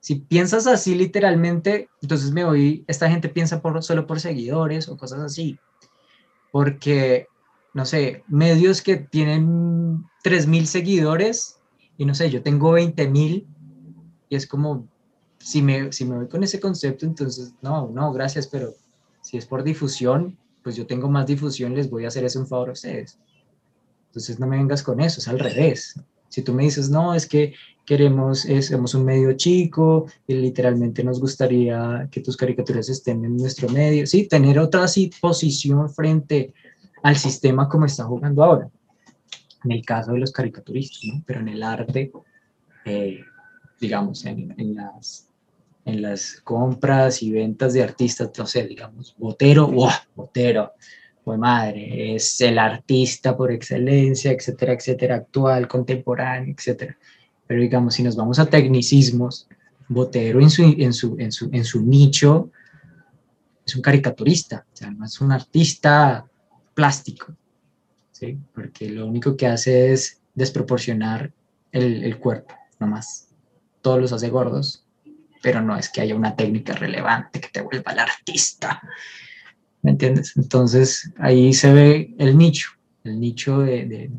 si 0.04 0.16
piensas 0.16 0.66
así 0.66 0.94
literalmente, 0.94 1.88
entonces 2.02 2.30
me 2.30 2.44
voy, 2.44 2.84
esta 2.86 3.08
gente 3.08 3.30
piensa 3.30 3.62
por, 3.62 3.82
solo 3.82 4.06
por 4.06 4.20
seguidores 4.20 4.86
o 4.90 4.98
cosas 4.98 5.20
así. 5.20 5.58
Porque, 6.52 7.26
no 7.72 7.86
sé, 7.86 8.22
medios 8.28 8.82
que 8.82 8.98
tienen 8.98 10.04
3.000 10.22 10.66
seguidores 10.66 11.58
y 11.96 12.04
no 12.04 12.14
sé, 12.14 12.30
yo 12.30 12.42
tengo 12.42 12.72
20.000 12.72 13.46
y 14.28 14.36
es 14.36 14.46
como, 14.46 14.86
si 15.38 15.62
me, 15.62 15.90
si 15.90 16.04
me 16.04 16.16
voy 16.16 16.28
con 16.28 16.44
ese 16.44 16.60
concepto, 16.60 17.06
entonces, 17.06 17.54
no, 17.62 17.88
no, 17.88 18.12
gracias, 18.12 18.46
pero 18.46 18.74
si 19.22 19.38
es 19.38 19.46
por 19.46 19.64
difusión, 19.64 20.36
pues 20.62 20.76
yo 20.76 20.86
tengo 20.86 21.08
más 21.08 21.26
difusión, 21.26 21.74
les 21.74 21.88
voy 21.88 22.04
a 22.04 22.08
hacer 22.08 22.24
ese 22.24 22.38
un 22.38 22.46
favor 22.46 22.68
a 22.68 22.72
ustedes. 22.72 23.18
Entonces 24.08 24.38
no 24.38 24.46
me 24.46 24.58
vengas 24.58 24.82
con 24.82 25.00
eso, 25.00 25.20
es 25.20 25.28
al 25.28 25.38
revés. 25.38 25.98
Si 26.34 26.42
tú 26.42 26.52
me 26.52 26.64
dices, 26.64 26.90
no, 26.90 27.14
es 27.14 27.28
que 27.28 27.54
queremos, 27.86 28.44
es, 28.44 28.66
somos 28.66 28.92
un 28.94 29.04
medio 29.04 29.34
chico 29.34 30.06
y 30.26 30.34
literalmente 30.34 31.04
nos 31.04 31.20
gustaría 31.20 32.08
que 32.10 32.20
tus 32.20 32.36
caricaturas 32.36 32.88
estén 32.88 33.24
en 33.24 33.36
nuestro 33.36 33.68
medio, 33.68 34.04
sí, 34.04 34.26
tener 34.26 34.58
otra 34.58 34.86
posición 35.20 35.88
frente 35.90 36.52
al 37.04 37.14
sistema 37.14 37.68
como 37.68 37.86
está 37.86 38.02
jugando 38.02 38.42
ahora, 38.42 38.68
en 39.64 39.70
el 39.70 39.84
caso 39.84 40.10
de 40.10 40.18
los 40.18 40.32
caricaturistas, 40.32 41.02
¿no? 41.04 41.22
pero 41.24 41.38
en 41.38 41.50
el 41.50 41.62
arte, 41.62 42.10
eh, 42.84 43.20
digamos, 43.80 44.24
en, 44.24 44.56
en, 44.58 44.74
las, 44.74 45.28
en 45.84 46.02
las 46.02 46.40
compras 46.42 47.22
y 47.22 47.30
ventas 47.30 47.74
de 47.74 47.84
artistas, 47.84 48.32
no 48.36 48.46
sé, 48.48 48.66
digamos, 48.66 49.14
Botero, 49.16 49.68
¡wow! 49.68 49.90
Botero, 50.16 50.72
pues 51.24 51.38
madre, 51.38 52.14
es 52.14 52.40
el 52.42 52.58
artista 52.58 53.36
por 53.36 53.50
excelencia, 53.50 54.30
etcétera, 54.30 54.74
etcétera, 54.74 55.16
actual, 55.16 55.66
contemporáneo, 55.66 56.54
etcétera. 56.56 56.96
Pero 57.46 57.60
digamos, 57.60 57.94
si 57.94 58.02
nos 58.02 58.14
vamos 58.14 58.38
a 58.38 58.46
tecnicismos, 58.46 59.48
Botero 59.88 60.40
en 60.40 60.50
su, 60.50 60.62
en 60.62 60.92
su, 60.92 61.16
en 61.18 61.30
su, 61.30 61.50
en 61.52 61.64
su 61.64 61.82
nicho 61.82 62.50
es 63.66 63.76
un 63.76 63.82
caricaturista, 63.82 64.66
o 64.82 64.90
no 64.90 65.04
es 65.06 65.20
un 65.20 65.32
artista 65.32 66.26
plástico, 66.74 67.34
¿sí? 68.12 68.38
Porque 68.54 68.90
lo 68.90 69.06
único 69.06 69.36
que 69.36 69.46
hace 69.46 69.92
es 69.92 70.20
desproporcionar 70.34 71.32
el, 71.72 72.04
el 72.04 72.18
cuerpo, 72.18 72.54
nomás. 72.78 73.28
Todos 73.80 74.00
los 74.00 74.12
hace 74.12 74.28
gordos, 74.28 74.86
pero 75.42 75.60
no 75.60 75.76
es 75.76 75.88
que 75.90 76.00
haya 76.00 76.14
una 76.14 76.36
técnica 76.36 76.74
relevante 76.74 77.40
que 77.40 77.48
te 77.48 77.62
vuelva 77.62 77.92
el 77.92 77.98
artista. 78.00 78.82
¿Me 79.84 79.90
entiendes? 79.90 80.32
Entonces 80.36 81.12
ahí 81.18 81.52
se 81.52 81.72
ve 81.72 82.14
el 82.18 82.36
nicho, 82.36 82.70
el 83.04 83.20
nicho 83.20 83.60
de, 83.60 84.10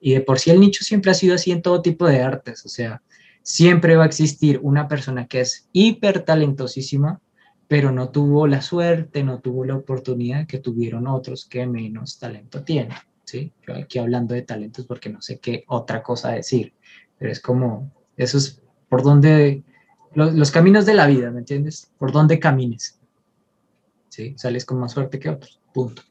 Y 0.00 0.14
de 0.14 0.20
por 0.22 0.38
sí 0.38 0.50
el 0.50 0.58
nicho 0.58 0.82
siempre 0.82 1.10
ha 1.10 1.14
sido 1.14 1.34
así 1.34 1.52
en 1.52 1.60
todo 1.60 1.82
tipo 1.82 2.06
de 2.06 2.22
artes, 2.22 2.64
o 2.64 2.70
sea, 2.70 3.02
siempre 3.42 3.96
va 3.96 4.04
a 4.04 4.06
existir 4.06 4.58
una 4.62 4.88
persona 4.88 5.26
que 5.26 5.40
es 5.40 5.68
hiper 5.72 6.22
talentosísima, 6.22 7.20
pero 7.68 7.92
no 7.92 8.08
tuvo 8.08 8.46
la 8.46 8.62
suerte, 8.62 9.22
no 9.22 9.40
tuvo 9.40 9.66
la 9.66 9.76
oportunidad 9.76 10.46
que 10.46 10.58
tuvieron 10.58 11.06
otros 11.06 11.44
que 11.44 11.66
menos 11.66 12.18
talento 12.18 12.64
tienen, 12.64 12.96
¿sí? 13.24 13.52
Yo 13.66 13.74
aquí 13.74 13.98
hablando 13.98 14.34
de 14.34 14.42
talentos 14.42 14.86
porque 14.86 15.10
no 15.10 15.20
sé 15.20 15.38
qué 15.38 15.64
otra 15.68 16.02
cosa 16.02 16.32
decir, 16.32 16.72
pero 17.18 17.30
es 17.30 17.38
como, 17.38 17.92
eso 18.16 18.38
es 18.38 18.62
por 18.88 19.02
donde, 19.02 19.62
los, 20.14 20.32
los 20.32 20.50
caminos 20.50 20.86
de 20.86 20.94
la 20.94 21.06
vida, 21.06 21.30
¿me 21.30 21.40
entiendes? 21.40 21.92
Por 21.98 22.12
donde 22.12 22.38
camines. 22.40 22.99
¿Sí? 24.20 24.34
Sales 24.36 24.64
con 24.64 24.78
más 24.78 24.92
suerte 24.92 25.18
que 25.18 25.30
otros, 25.30 25.60
punto. 25.72 26.02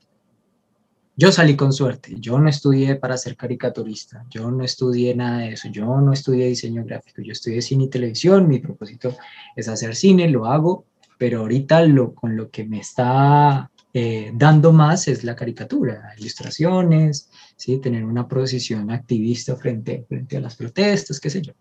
Yo 1.16 1.32
salí 1.34 1.56
con 1.56 1.74
suerte, 1.74 2.16
yo 2.18 2.40
no 2.40 2.50
estudié 2.50 2.96
para 2.96 3.18
ser 3.18 3.36
caricaturista, 3.36 4.26
yo 4.30 4.50
no 4.50 4.64
estudié 4.64 5.14
nada 5.14 5.40
de 5.40 5.50
eso, 5.54 5.68
yo 5.70 5.86
no 6.00 6.14
estudié 6.14 6.48
diseño 6.48 6.86
gráfico, 6.86 7.22
yo 7.22 7.34
estudié 7.34 7.62
cine 7.62 7.84
y 7.84 7.90
televisión, 7.90 8.48
mi 8.48 8.60
propósito 8.60 9.16
es 9.54 9.68
hacer 9.68 9.96
cine, 9.96 10.30
lo 10.30 10.46
hago, 10.46 10.86
pero 11.18 11.42
ahorita 11.42 11.82
lo, 11.82 12.16
con 12.16 12.38
lo 12.38 12.50
que 12.50 12.64
me 12.64 12.80
está 12.80 13.70
eh, 13.94 14.32
dando 14.34 14.72
más 14.72 15.10
es 15.10 15.26
la 15.26 15.36
caricatura, 15.36 16.14
ilustraciones, 16.18 17.30
¿sí? 17.58 17.80
tener 17.80 18.06
una 18.06 18.26
posición 18.26 18.90
activista 18.90 19.58
frente, 19.58 20.06
frente 20.08 20.38
a 20.38 20.40
las 20.40 20.56
protestas, 20.56 21.20
qué 21.20 21.30
sé 21.30 21.42
yo. 21.42 21.52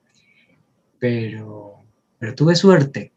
Pero, 1.01 1.83
pero 2.17 2.35
tuve 2.37 2.55
suerte, 2.55 3.13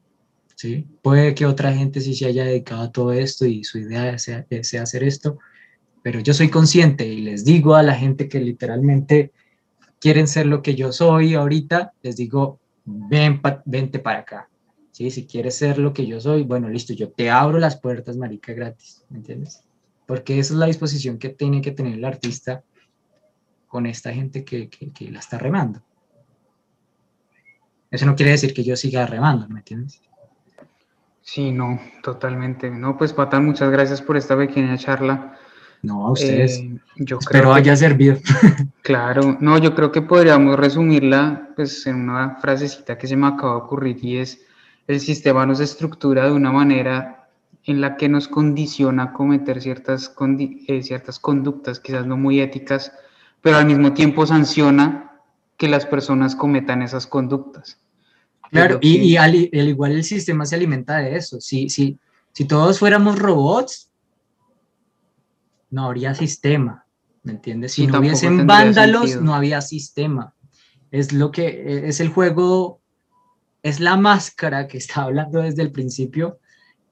¿sí? 0.62 0.88
Puede 1.01 1.34
que 1.34 1.47
otra 1.47 1.74
gente 1.74 2.01
sí 2.01 2.14
se 2.14 2.28
haya 2.28 2.43
dedicado 2.43 2.84
a 2.84 2.91
todo 2.91 3.14
esto 3.14 3.47
y 3.47 3.64
su 3.64 3.80
idea 3.80 4.20
sea, 4.20 4.45
sea 4.62 4.84
hacer 4.84 5.03
esto, 5.03 5.39
pero 6.03 6.20
yo 6.20 6.36
soy 6.36 6.49
consciente 6.49 7.07
y 7.07 7.22
les 7.22 7.43
digo 7.43 7.74
a 7.74 7.82
la 7.82 7.95
gente 7.95 8.30
que 8.30 8.39
literalmente 8.39 9.32
quieren 9.99 10.28
ser 10.28 10.45
lo 10.45 10.62
que 10.62 10.76
yo 10.76 10.91
soy 10.91 11.34
ahorita, 11.34 11.93
les 12.03 12.16
digo, 12.16 12.59
ven, 12.86 13.41
vente 13.66 13.97
para 13.97 14.20
acá. 14.20 14.49
¿Sí? 14.91 15.09
Si 15.09 15.26
quieres 15.26 15.55
ser 15.55 15.80
lo 15.80 15.93
que 15.93 16.05
yo 16.05 16.20
soy, 16.20 16.43
bueno, 16.43 16.70
listo, 16.70 16.93
yo 16.93 17.09
te 17.09 17.32
abro 17.32 17.57
las 17.57 17.80
puertas, 17.80 18.18
marica, 18.18 18.53
gratis, 18.53 19.03
¿me 19.09 19.18
entiendes? 19.18 19.64
Porque 20.05 20.38
esa 20.38 20.53
es 20.53 20.59
la 20.59 20.68
disposición 20.68 21.18
que 21.18 21.30
tiene 21.30 21.62
que 21.62 21.72
tener 21.72 21.93
el 21.93 22.05
artista 22.05 22.64
con 23.68 23.88
esta 23.88 24.14
gente 24.14 24.43
que, 24.43 24.70
que 24.70 25.09
la 25.09 25.20
está 25.20 25.39
remando. 25.39 25.82
Eso 27.89 28.05
no 28.05 28.16
quiere 28.16 28.34
decir 28.34 28.53
que 28.53 28.64
yo 28.64 28.76
siga 28.76 29.07
remando, 29.07 29.47
¿me 29.47 29.59
entiendes? 29.59 30.01
Sí, 31.22 31.51
no, 31.51 31.80
totalmente. 32.01 32.69
No, 32.69 32.97
pues 32.97 33.13
Patán, 33.13 33.45
muchas 33.45 33.72
gracias 33.72 34.01
por 34.01 34.17
esta 34.17 34.36
pequeña 34.36 34.78
charla. 34.78 35.38
No, 35.84 36.07
a 36.07 36.11
ustedes. 36.11 36.57
Eh, 36.59 36.78
yo 36.97 37.19
Espero 37.19 37.53
haya 37.53 37.76
servido. 37.76 38.17
Claro, 38.84 39.38
no, 39.39 39.59
yo 39.59 39.76
creo 39.76 39.91
que 39.91 40.01
podríamos 40.01 40.57
resumirla 40.57 41.49
pues 41.55 41.86
en 41.86 42.09
una 42.09 42.38
frasecita 42.38 42.97
que 42.97 43.05
se 43.05 43.15
me 43.15 43.28
acaba 43.28 43.53
de 43.53 43.57
ocurrir 43.59 44.03
y 44.03 44.17
es 44.17 44.41
el 44.88 44.99
sistema 44.99 45.45
nos 45.45 45.59
estructura 45.59 46.26
de 46.26 46.32
una 46.32 46.51
manera 46.51 47.30
en 47.65 47.80
la 47.80 47.95
que 47.95 48.09
nos 48.09 48.28
condiciona 48.28 49.03
a 49.03 49.13
cometer 49.13 49.61
ciertas, 49.61 50.13
eh, 50.67 50.82
ciertas 50.82 51.19
conductas 51.19 51.80
quizás 51.80 52.07
no 52.07 52.17
muy 52.17 52.41
éticas, 52.41 52.91
pero 53.41 53.57
al 53.57 53.67
mismo 53.67 53.93
tiempo 53.93 54.26
sanciona 54.26 55.11
que 55.57 55.67
las 55.67 55.86
personas 55.86 56.36
cometan 56.36 56.82
esas 56.82 57.05
conductas. 57.05 57.80
Claro, 58.52 58.80
y, 58.82 59.16
al, 59.16 59.34
igual 59.36 59.93
el 59.93 60.04
sistema 60.04 60.45
se 60.45 60.56
alimenta 60.56 60.97
de 60.97 61.16
eso. 61.16 61.39
Si, 61.39 61.70
si, 61.70 61.97
si 62.34 62.45
todos 62.45 62.80
fuéramos 62.80 63.18
robots, 63.18 63.89
no 65.70 65.86
habría 65.86 66.14
sistema, 66.14 66.86
¿me 67.24 67.32
entiendes? 67.32 67.72
Si 67.74 67.88
no 67.88 67.99
hubiesen 67.99 68.45
vándalos, 68.45 69.22
no 69.22 69.34
había 69.34 69.62
sistema. 69.62 70.36
Es 70.91 71.14
lo 71.14 71.32
que 71.32 71.88
es 71.88 72.02
el 72.02 72.10
juego, 72.10 72.82
es 73.64 73.80
la 73.80 73.95
máscara 73.95 74.68
que 74.68 74.78
está 74.80 75.04
hablando 75.04 75.41
desde 75.41 75.62
el 75.62 75.72
principio. 75.72 76.39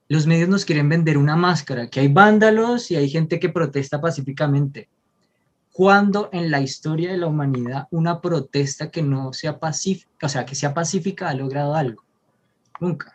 Los 0.08 0.28
medios 0.28 0.48
nos 0.48 0.64
quieren 0.64 0.88
vender 0.88 1.18
una 1.18 1.36
máscara, 1.36 1.90
que 1.90 2.00
hay 2.00 2.08
vándalos 2.08 2.90
y 2.90 2.96
hay 2.96 3.10
gente 3.10 3.38
que 3.38 3.50
protesta 3.50 4.00
pacíficamente. 4.00 4.90
¿Cuándo 5.80 6.28
en 6.34 6.52
la 6.52 6.60
historia 6.60 7.10
de 7.10 7.18
la 7.18 7.28
humanidad 7.28 7.88
una 7.90 8.20
protesta 8.20 8.92
que 8.92 9.02
no 9.02 9.32
sea 9.32 9.60
pacífica, 9.60 10.26
o 10.26 10.28
sea, 10.28 10.46
que 10.46 10.54
sea 10.54 10.74
pacífica 10.74 11.30
ha 11.30 11.34
logrado 11.34 11.74
algo? 11.74 12.04
Nunca. 12.82 13.14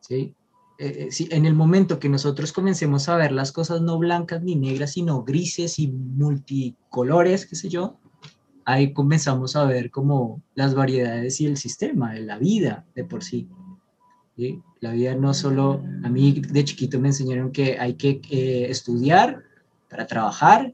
¿Sí? 0.00 0.34
Eh, 0.78 1.10
eh, 1.10 1.26
en 1.28 1.44
el 1.44 1.52
momento 1.52 1.98
que 1.98 2.08
nosotros 2.08 2.54
comencemos 2.54 3.10
a 3.10 3.16
ver 3.16 3.32
las 3.32 3.52
cosas 3.52 3.82
no 3.82 3.98
blancas 3.98 4.42
ni 4.42 4.56
negras, 4.56 4.92
sino 4.92 5.24
grises 5.24 5.78
y 5.78 5.88
multicolores, 5.88 7.44
qué 7.44 7.54
sé 7.54 7.68
yo, 7.68 7.98
ahí 8.64 8.94
comenzamos 8.94 9.56
a 9.56 9.66
ver 9.66 9.90
como 9.90 10.40
las 10.54 10.74
variedades 10.74 11.38
y 11.42 11.44
el 11.44 11.58
sistema, 11.58 12.14
de 12.14 12.20
la 12.20 12.38
vida 12.38 12.86
de 12.94 13.04
por 13.04 13.22
sí. 13.22 13.46
La 14.80 14.92
vida 14.92 15.14
no 15.14 15.34
solo, 15.34 15.84
a 16.02 16.08
mí 16.08 16.40
de 16.40 16.64
chiquito 16.64 16.98
me 16.98 17.08
enseñaron 17.08 17.52
que 17.52 17.78
hay 17.78 17.92
que 17.92 18.22
eh, 18.30 18.70
estudiar 18.70 19.42
para 19.90 20.06
trabajar, 20.06 20.72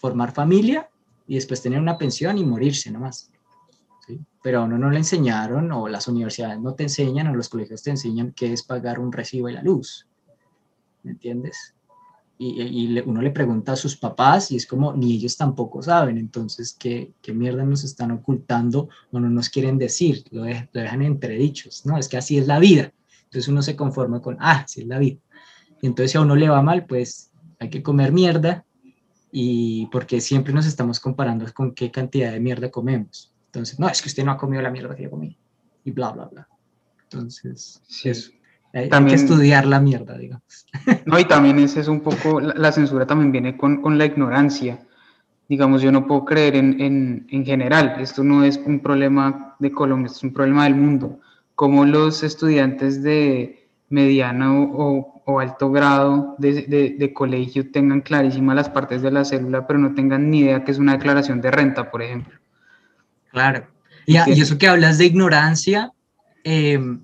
formar 0.00 0.32
familia 0.32 0.90
y 1.28 1.36
después 1.36 1.62
tener 1.62 1.80
una 1.80 1.96
pensión 1.96 2.38
y 2.38 2.44
morirse 2.44 2.90
nomás 2.90 3.30
pero 4.42 4.60
a 4.60 4.64
uno 4.64 4.78
no 4.78 4.90
le 4.90 4.98
enseñaron, 4.98 5.70
o 5.72 5.88
las 5.88 6.08
universidades 6.08 6.60
no 6.60 6.74
te 6.74 6.84
enseñan, 6.84 7.28
o 7.28 7.34
los 7.34 7.48
colegios 7.48 7.82
te 7.82 7.90
enseñan 7.90 8.32
qué 8.32 8.52
es 8.52 8.62
pagar 8.62 8.98
un 8.98 9.12
recibo 9.12 9.48
de 9.48 9.54
la 9.54 9.62
luz. 9.62 10.06
¿Me 11.02 11.12
entiendes? 11.12 11.74
Y, 12.38 12.98
uno 13.00 13.20
le 13.20 13.32
pregunta 13.32 13.72
a 13.72 13.76
sus 13.76 13.96
papás 13.96 14.50
y 14.50 14.56
es 14.56 14.66
como, 14.66 14.94
ni 14.94 15.12
ellos 15.12 15.36
tampoco 15.36 15.82
saben, 15.82 16.16
entonces, 16.16 16.74
¿qué, 16.78 17.12
qué 17.20 17.34
mierda 17.34 17.64
nos 17.64 17.84
están 17.84 18.12
ocultando 18.12 18.88
o 19.12 19.20
no 19.20 19.28
nos 19.28 19.50
quieren 19.50 19.76
decir? 19.76 20.24
Lo, 20.30 20.44
lo 20.44 20.80
dejan 20.80 21.02
entredichos, 21.02 21.84
¿no? 21.84 21.98
Es 21.98 22.08
que 22.08 22.16
así 22.16 22.38
es 22.38 22.46
la 22.46 22.58
vida. 22.58 22.94
Entonces 23.24 23.48
uno 23.48 23.60
se 23.60 23.76
conforma 23.76 24.22
con, 24.22 24.38
ah, 24.40 24.62
así 24.64 24.80
es 24.80 24.86
la 24.86 24.98
vida. 24.98 25.18
Y 25.82 25.86
entonces 25.86 26.12
si 26.12 26.18
a 26.18 26.22
uno 26.22 26.34
le 26.34 26.48
va 26.48 26.62
mal, 26.62 26.86
pues 26.86 27.30
hay 27.58 27.68
que 27.68 27.82
comer 27.82 28.10
mierda 28.10 28.64
y 29.32 29.86
porque 29.86 30.20
siempre 30.20 30.52
nos 30.52 30.66
estamos 30.66 31.00
comparando 31.00 31.46
con 31.52 31.74
qué 31.74 31.90
cantidad 31.90 32.32
de 32.32 32.40
mierda 32.40 32.70
comemos. 32.70 33.32
Entonces, 33.46 33.78
no, 33.78 33.88
es 33.88 34.02
que 34.02 34.08
usted 34.08 34.24
no 34.24 34.32
ha 34.32 34.36
comido 34.36 34.62
la 34.62 34.70
mierda 34.70 34.94
que 34.94 35.04
yo 35.04 35.10
comí. 35.10 35.36
Y 35.84 35.90
bla, 35.90 36.10
bla, 36.10 36.26
bla. 36.26 36.48
Entonces, 37.04 37.82
sí. 37.88 38.08
eso. 38.08 38.30
Hay, 38.72 38.88
que 38.88 39.14
estudiar 39.14 39.66
la 39.66 39.80
mierda, 39.80 40.16
digamos. 40.16 40.66
No, 41.06 41.18
y 41.18 41.24
también 41.24 41.58
ese 41.58 41.80
es 41.80 41.88
un 41.88 42.00
poco, 42.00 42.40
la, 42.40 42.70
censura 42.70 43.06
también 43.06 43.32
viene 43.32 43.56
con, 43.56 43.82
con, 43.82 43.98
la 43.98 44.04
ignorancia. 44.04 44.86
Digamos, 45.48 45.82
yo 45.82 45.90
no 45.90 46.06
puedo 46.06 46.24
creer 46.24 46.54
en, 46.54 46.80
en, 46.80 47.26
en, 47.30 47.44
general, 47.44 47.96
esto 47.98 48.22
no 48.22 48.44
es 48.44 48.58
un 48.58 48.78
problema 48.78 49.56
de 49.58 49.72
Colombia, 49.72 50.06
es 50.06 50.22
un 50.22 50.32
problema 50.32 50.64
del 50.64 50.76
mundo. 50.76 51.18
Como 51.56 51.84
los 51.84 52.22
estudiantes 52.22 53.02
de 53.02 53.59
mediano 53.90 54.62
o, 54.72 55.22
o 55.26 55.40
alto 55.40 55.70
grado 55.70 56.36
de, 56.38 56.62
de, 56.62 56.96
de, 56.98 57.12
colegio 57.12 57.70
tengan 57.70 58.00
clarísimas 58.00 58.56
las 58.56 58.70
partes 58.70 59.02
de 59.02 59.10
la 59.10 59.24
célula, 59.24 59.66
pero 59.66 59.78
no 59.78 59.94
tengan 59.94 60.30
ni 60.30 60.40
idea 60.40 60.64
que 60.64 60.70
es 60.70 60.78
una 60.78 60.92
declaración 60.92 61.40
de 61.40 61.50
renta, 61.50 61.90
por 61.90 62.02
ejemplo. 62.02 62.38
Claro. 63.30 63.66
Y, 64.06 64.16
eso 64.16 64.58
que 64.58 64.68
hablas 64.68 64.98
de 64.98 65.06
ignorancia, 65.06 65.92
em, 66.44 67.00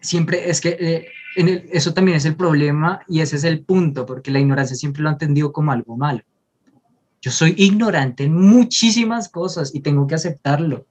siempre 0.00 0.48
es 0.50 0.60
que 0.60 0.76
eh, 0.78 1.06
en 1.36 1.68
eso 1.72 1.94
también 1.94 2.16
es 2.16 2.24
el 2.24 2.36
problema 2.36 3.00
y 3.08 3.20
ese 3.20 3.36
es 3.36 3.44
el 3.44 3.64
punto, 3.64 4.06
porque 4.06 4.30
la 4.30 4.40
ignorancia 4.40 4.76
siempre 4.76 5.02
lo 5.02 5.08
ha 5.08 5.12
entendido 5.12 5.52
como 5.52 5.72
algo 5.72 5.96
malo. 5.96 6.20
Yo 7.20 7.30
soy 7.30 7.54
ignorante 7.56 8.24
en 8.24 8.34
muchísimas 8.34 9.28
cosas 9.28 9.74
y 9.74 9.80
tengo 9.80 10.06
que 10.06 10.14
aceptarlo. 10.14 10.86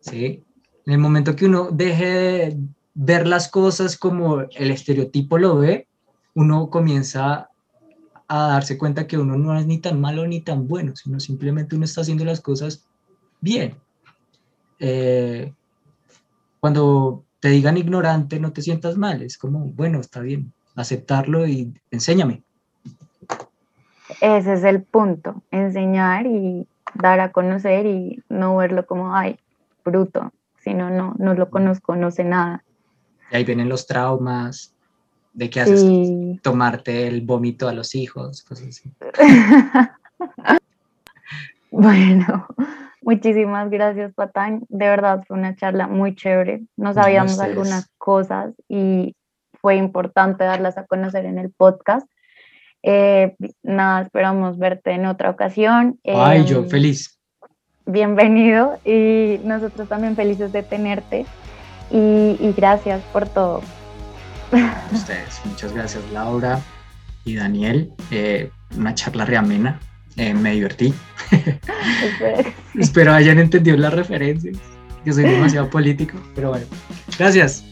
¿sí? 0.00 0.42
En 0.86 0.92
el 0.92 0.98
momento 0.98 1.36
que 1.36 1.46
uno 1.46 1.68
deje 1.70 2.06
de 2.06 2.58
ver 2.94 3.26
las 3.26 3.48
cosas 3.48 3.96
como 3.96 4.40
el 4.40 4.70
estereotipo 4.70 5.38
lo 5.38 5.58
ve, 5.58 5.88
uno 6.34 6.70
comienza 6.70 7.50
a 8.28 8.48
darse 8.48 8.78
cuenta 8.78 9.06
que 9.06 9.18
uno 9.18 9.36
no 9.36 9.58
es 9.58 9.66
ni 9.66 9.78
tan 9.78 10.00
malo 10.00 10.26
ni 10.26 10.40
tan 10.40 10.66
bueno, 10.66 10.96
sino 10.96 11.20
simplemente 11.20 11.76
uno 11.76 11.84
está 11.84 12.00
haciendo 12.00 12.24
las 12.24 12.40
cosas 12.40 12.86
bien. 13.40 13.76
Eh, 14.78 15.52
cuando 16.60 17.24
te 17.40 17.48
digan 17.48 17.76
ignorante, 17.76 18.40
no 18.40 18.52
te 18.52 18.62
sientas 18.62 18.96
mal, 18.96 19.22
es 19.22 19.36
como, 19.36 19.66
bueno, 19.66 20.00
está 20.00 20.20
bien, 20.20 20.52
aceptarlo 20.76 21.46
y 21.46 21.74
enséñame. 21.90 22.42
Ese 24.20 24.54
es 24.54 24.64
el 24.64 24.82
punto, 24.82 25.42
enseñar 25.50 26.26
y 26.26 26.66
dar 26.94 27.20
a 27.20 27.32
conocer 27.32 27.86
y 27.86 28.22
no 28.28 28.56
verlo 28.56 28.86
como, 28.86 29.14
ay, 29.14 29.38
bruto, 29.84 30.32
sino 30.60 30.90
no, 30.90 31.14
no 31.18 31.34
lo 31.34 31.50
conozco, 31.50 31.96
no 31.96 32.10
sé 32.10 32.24
nada. 32.24 32.64
Y 33.34 33.36
ahí 33.36 33.44
vienen 33.44 33.68
los 33.68 33.86
traumas, 33.86 34.72
de 35.32 35.50
qué 35.50 35.60
haces 35.60 35.84
tomarte 36.40 37.08
el 37.08 37.22
vómito 37.22 37.68
a 37.68 37.72
los 37.72 37.96
hijos, 37.96 38.44
cosas 38.44 38.68
así. 38.68 38.92
bueno, 41.72 42.46
Muchísimas 43.04 43.68
gracias, 43.68 44.14
Patán. 44.14 44.64
De 44.70 44.88
verdad 44.88 45.24
fue 45.26 45.36
una 45.36 45.54
charla 45.56 45.86
muy 45.86 46.14
chévere. 46.14 46.62
No 46.76 46.94
sabíamos 46.94 47.38
algunas 47.38 47.90
cosas 47.98 48.54
y 48.66 49.14
fue 49.60 49.76
importante 49.76 50.44
darlas 50.44 50.78
a 50.78 50.86
conocer 50.86 51.26
en 51.26 51.38
el 51.38 51.50
podcast. 51.50 52.08
Eh, 52.82 53.36
nada, 53.62 54.02
esperamos 54.02 54.58
verte 54.58 54.92
en 54.92 55.04
otra 55.04 55.28
ocasión. 55.28 56.00
Ay, 56.04 56.46
yo 56.46 56.60
em, 56.60 56.68
feliz. 56.68 57.18
Bienvenido 57.84 58.78
y 58.86 59.38
nosotros 59.44 59.86
también 59.86 60.16
felices 60.16 60.50
de 60.52 60.62
tenerte 60.62 61.26
y, 61.90 62.52
gracias 62.56 63.02
por 63.12 63.28
todo. 63.28 63.62
ustedes, 64.92 65.40
muchas 65.44 65.72
gracias 65.72 66.02
Laura 66.12 66.60
y 67.24 67.36
Daniel. 67.36 67.92
Eh, 68.10 68.50
una 68.76 68.94
charla 68.94 69.24
reamena 69.24 69.80
eh, 70.16 70.34
me 70.34 70.52
divertí. 70.52 70.94
Espero 72.78 73.12
hayan 73.12 73.38
entendido 73.38 73.76
las 73.76 73.92
referencias, 73.92 74.56
que 75.04 75.12
soy 75.12 75.24
demasiado 75.24 75.68
político, 75.70 76.18
pero 76.34 76.50
bueno. 76.50 76.66
Gracias. 77.18 77.64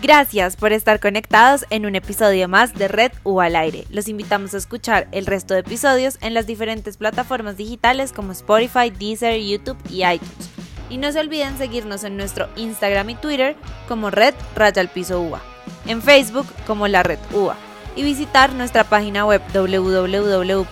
Gracias 0.00 0.56
por 0.56 0.72
estar 0.72 0.98
conectados 0.98 1.64
en 1.70 1.86
un 1.86 1.94
episodio 1.94 2.48
más 2.48 2.74
de 2.74 2.88
Red 2.88 3.12
U 3.22 3.40
al 3.40 3.54
aire. 3.54 3.84
Los 3.88 4.08
invitamos 4.08 4.52
a 4.52 4.56
escuchar 4.56 5.06
el 5.12 5.26
resto 5.26 5.54
de 5.54 5.60
episodios 5.60 6.18
en 6.20 6.34
las 6.34 6.46
diferentes 6.46 6.96
plataformas 6.96 7.56
digitales 7.56 8.12
como 8.12 8.32
Spotify, 8.32 8.90
Deezer, 8.90 9.40
YouTube 9.40 9.78
y 9.88 10.04
iTunes. 10.04 10.51
Y 10.92 10.98
no 10.98 11.10
se 11.10 11.20
olviden 11.20 11.56
seguirnos 11.56 12.04
en 12.04 12.18
nuestro 12.18 12.50
Instagram 12.54 13.08
y 13.08 13.14
Twitter 13.14 13.56
como 13.88 14.10
Red 14.10 14.34
Raya 14.54 14.82
al 14.82 14.88
Piso 14.88 15.22
UA, 15.22 15.40
en 15.86 16.02
Facebook 16.02 16.46
como 16.66 16.86
La 16.86 17.02
Red 17.02 17.18
UA 17.32 17.56
y 17.96 18.02
visitar 18.02 18.52
nuestra 18.52 18.84
página 18.84 19.24
web 19.24 19.40
www.redua.org 19.54 20.70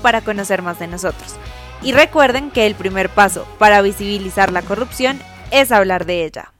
para 0.00 0.22
conocer 0.22 0.62
más 0.62 0.78
de 0.78 0.86
nosotros. 0.86 1.34
Y 1.82 1.92
recuerden 1.92 2.50
que 2.50 2.66
el 2.66 2.74
primer 2.74 3.10
paso 3.10 3.46
para 3.58 3.82
visibilizar 3.82 4.50
la 4.50 4.62
corrupción 4.62 5.20
es 5.50 5.70
hablar 5.70 6.06
de 6.06 6.24
ella. 6.24 6.55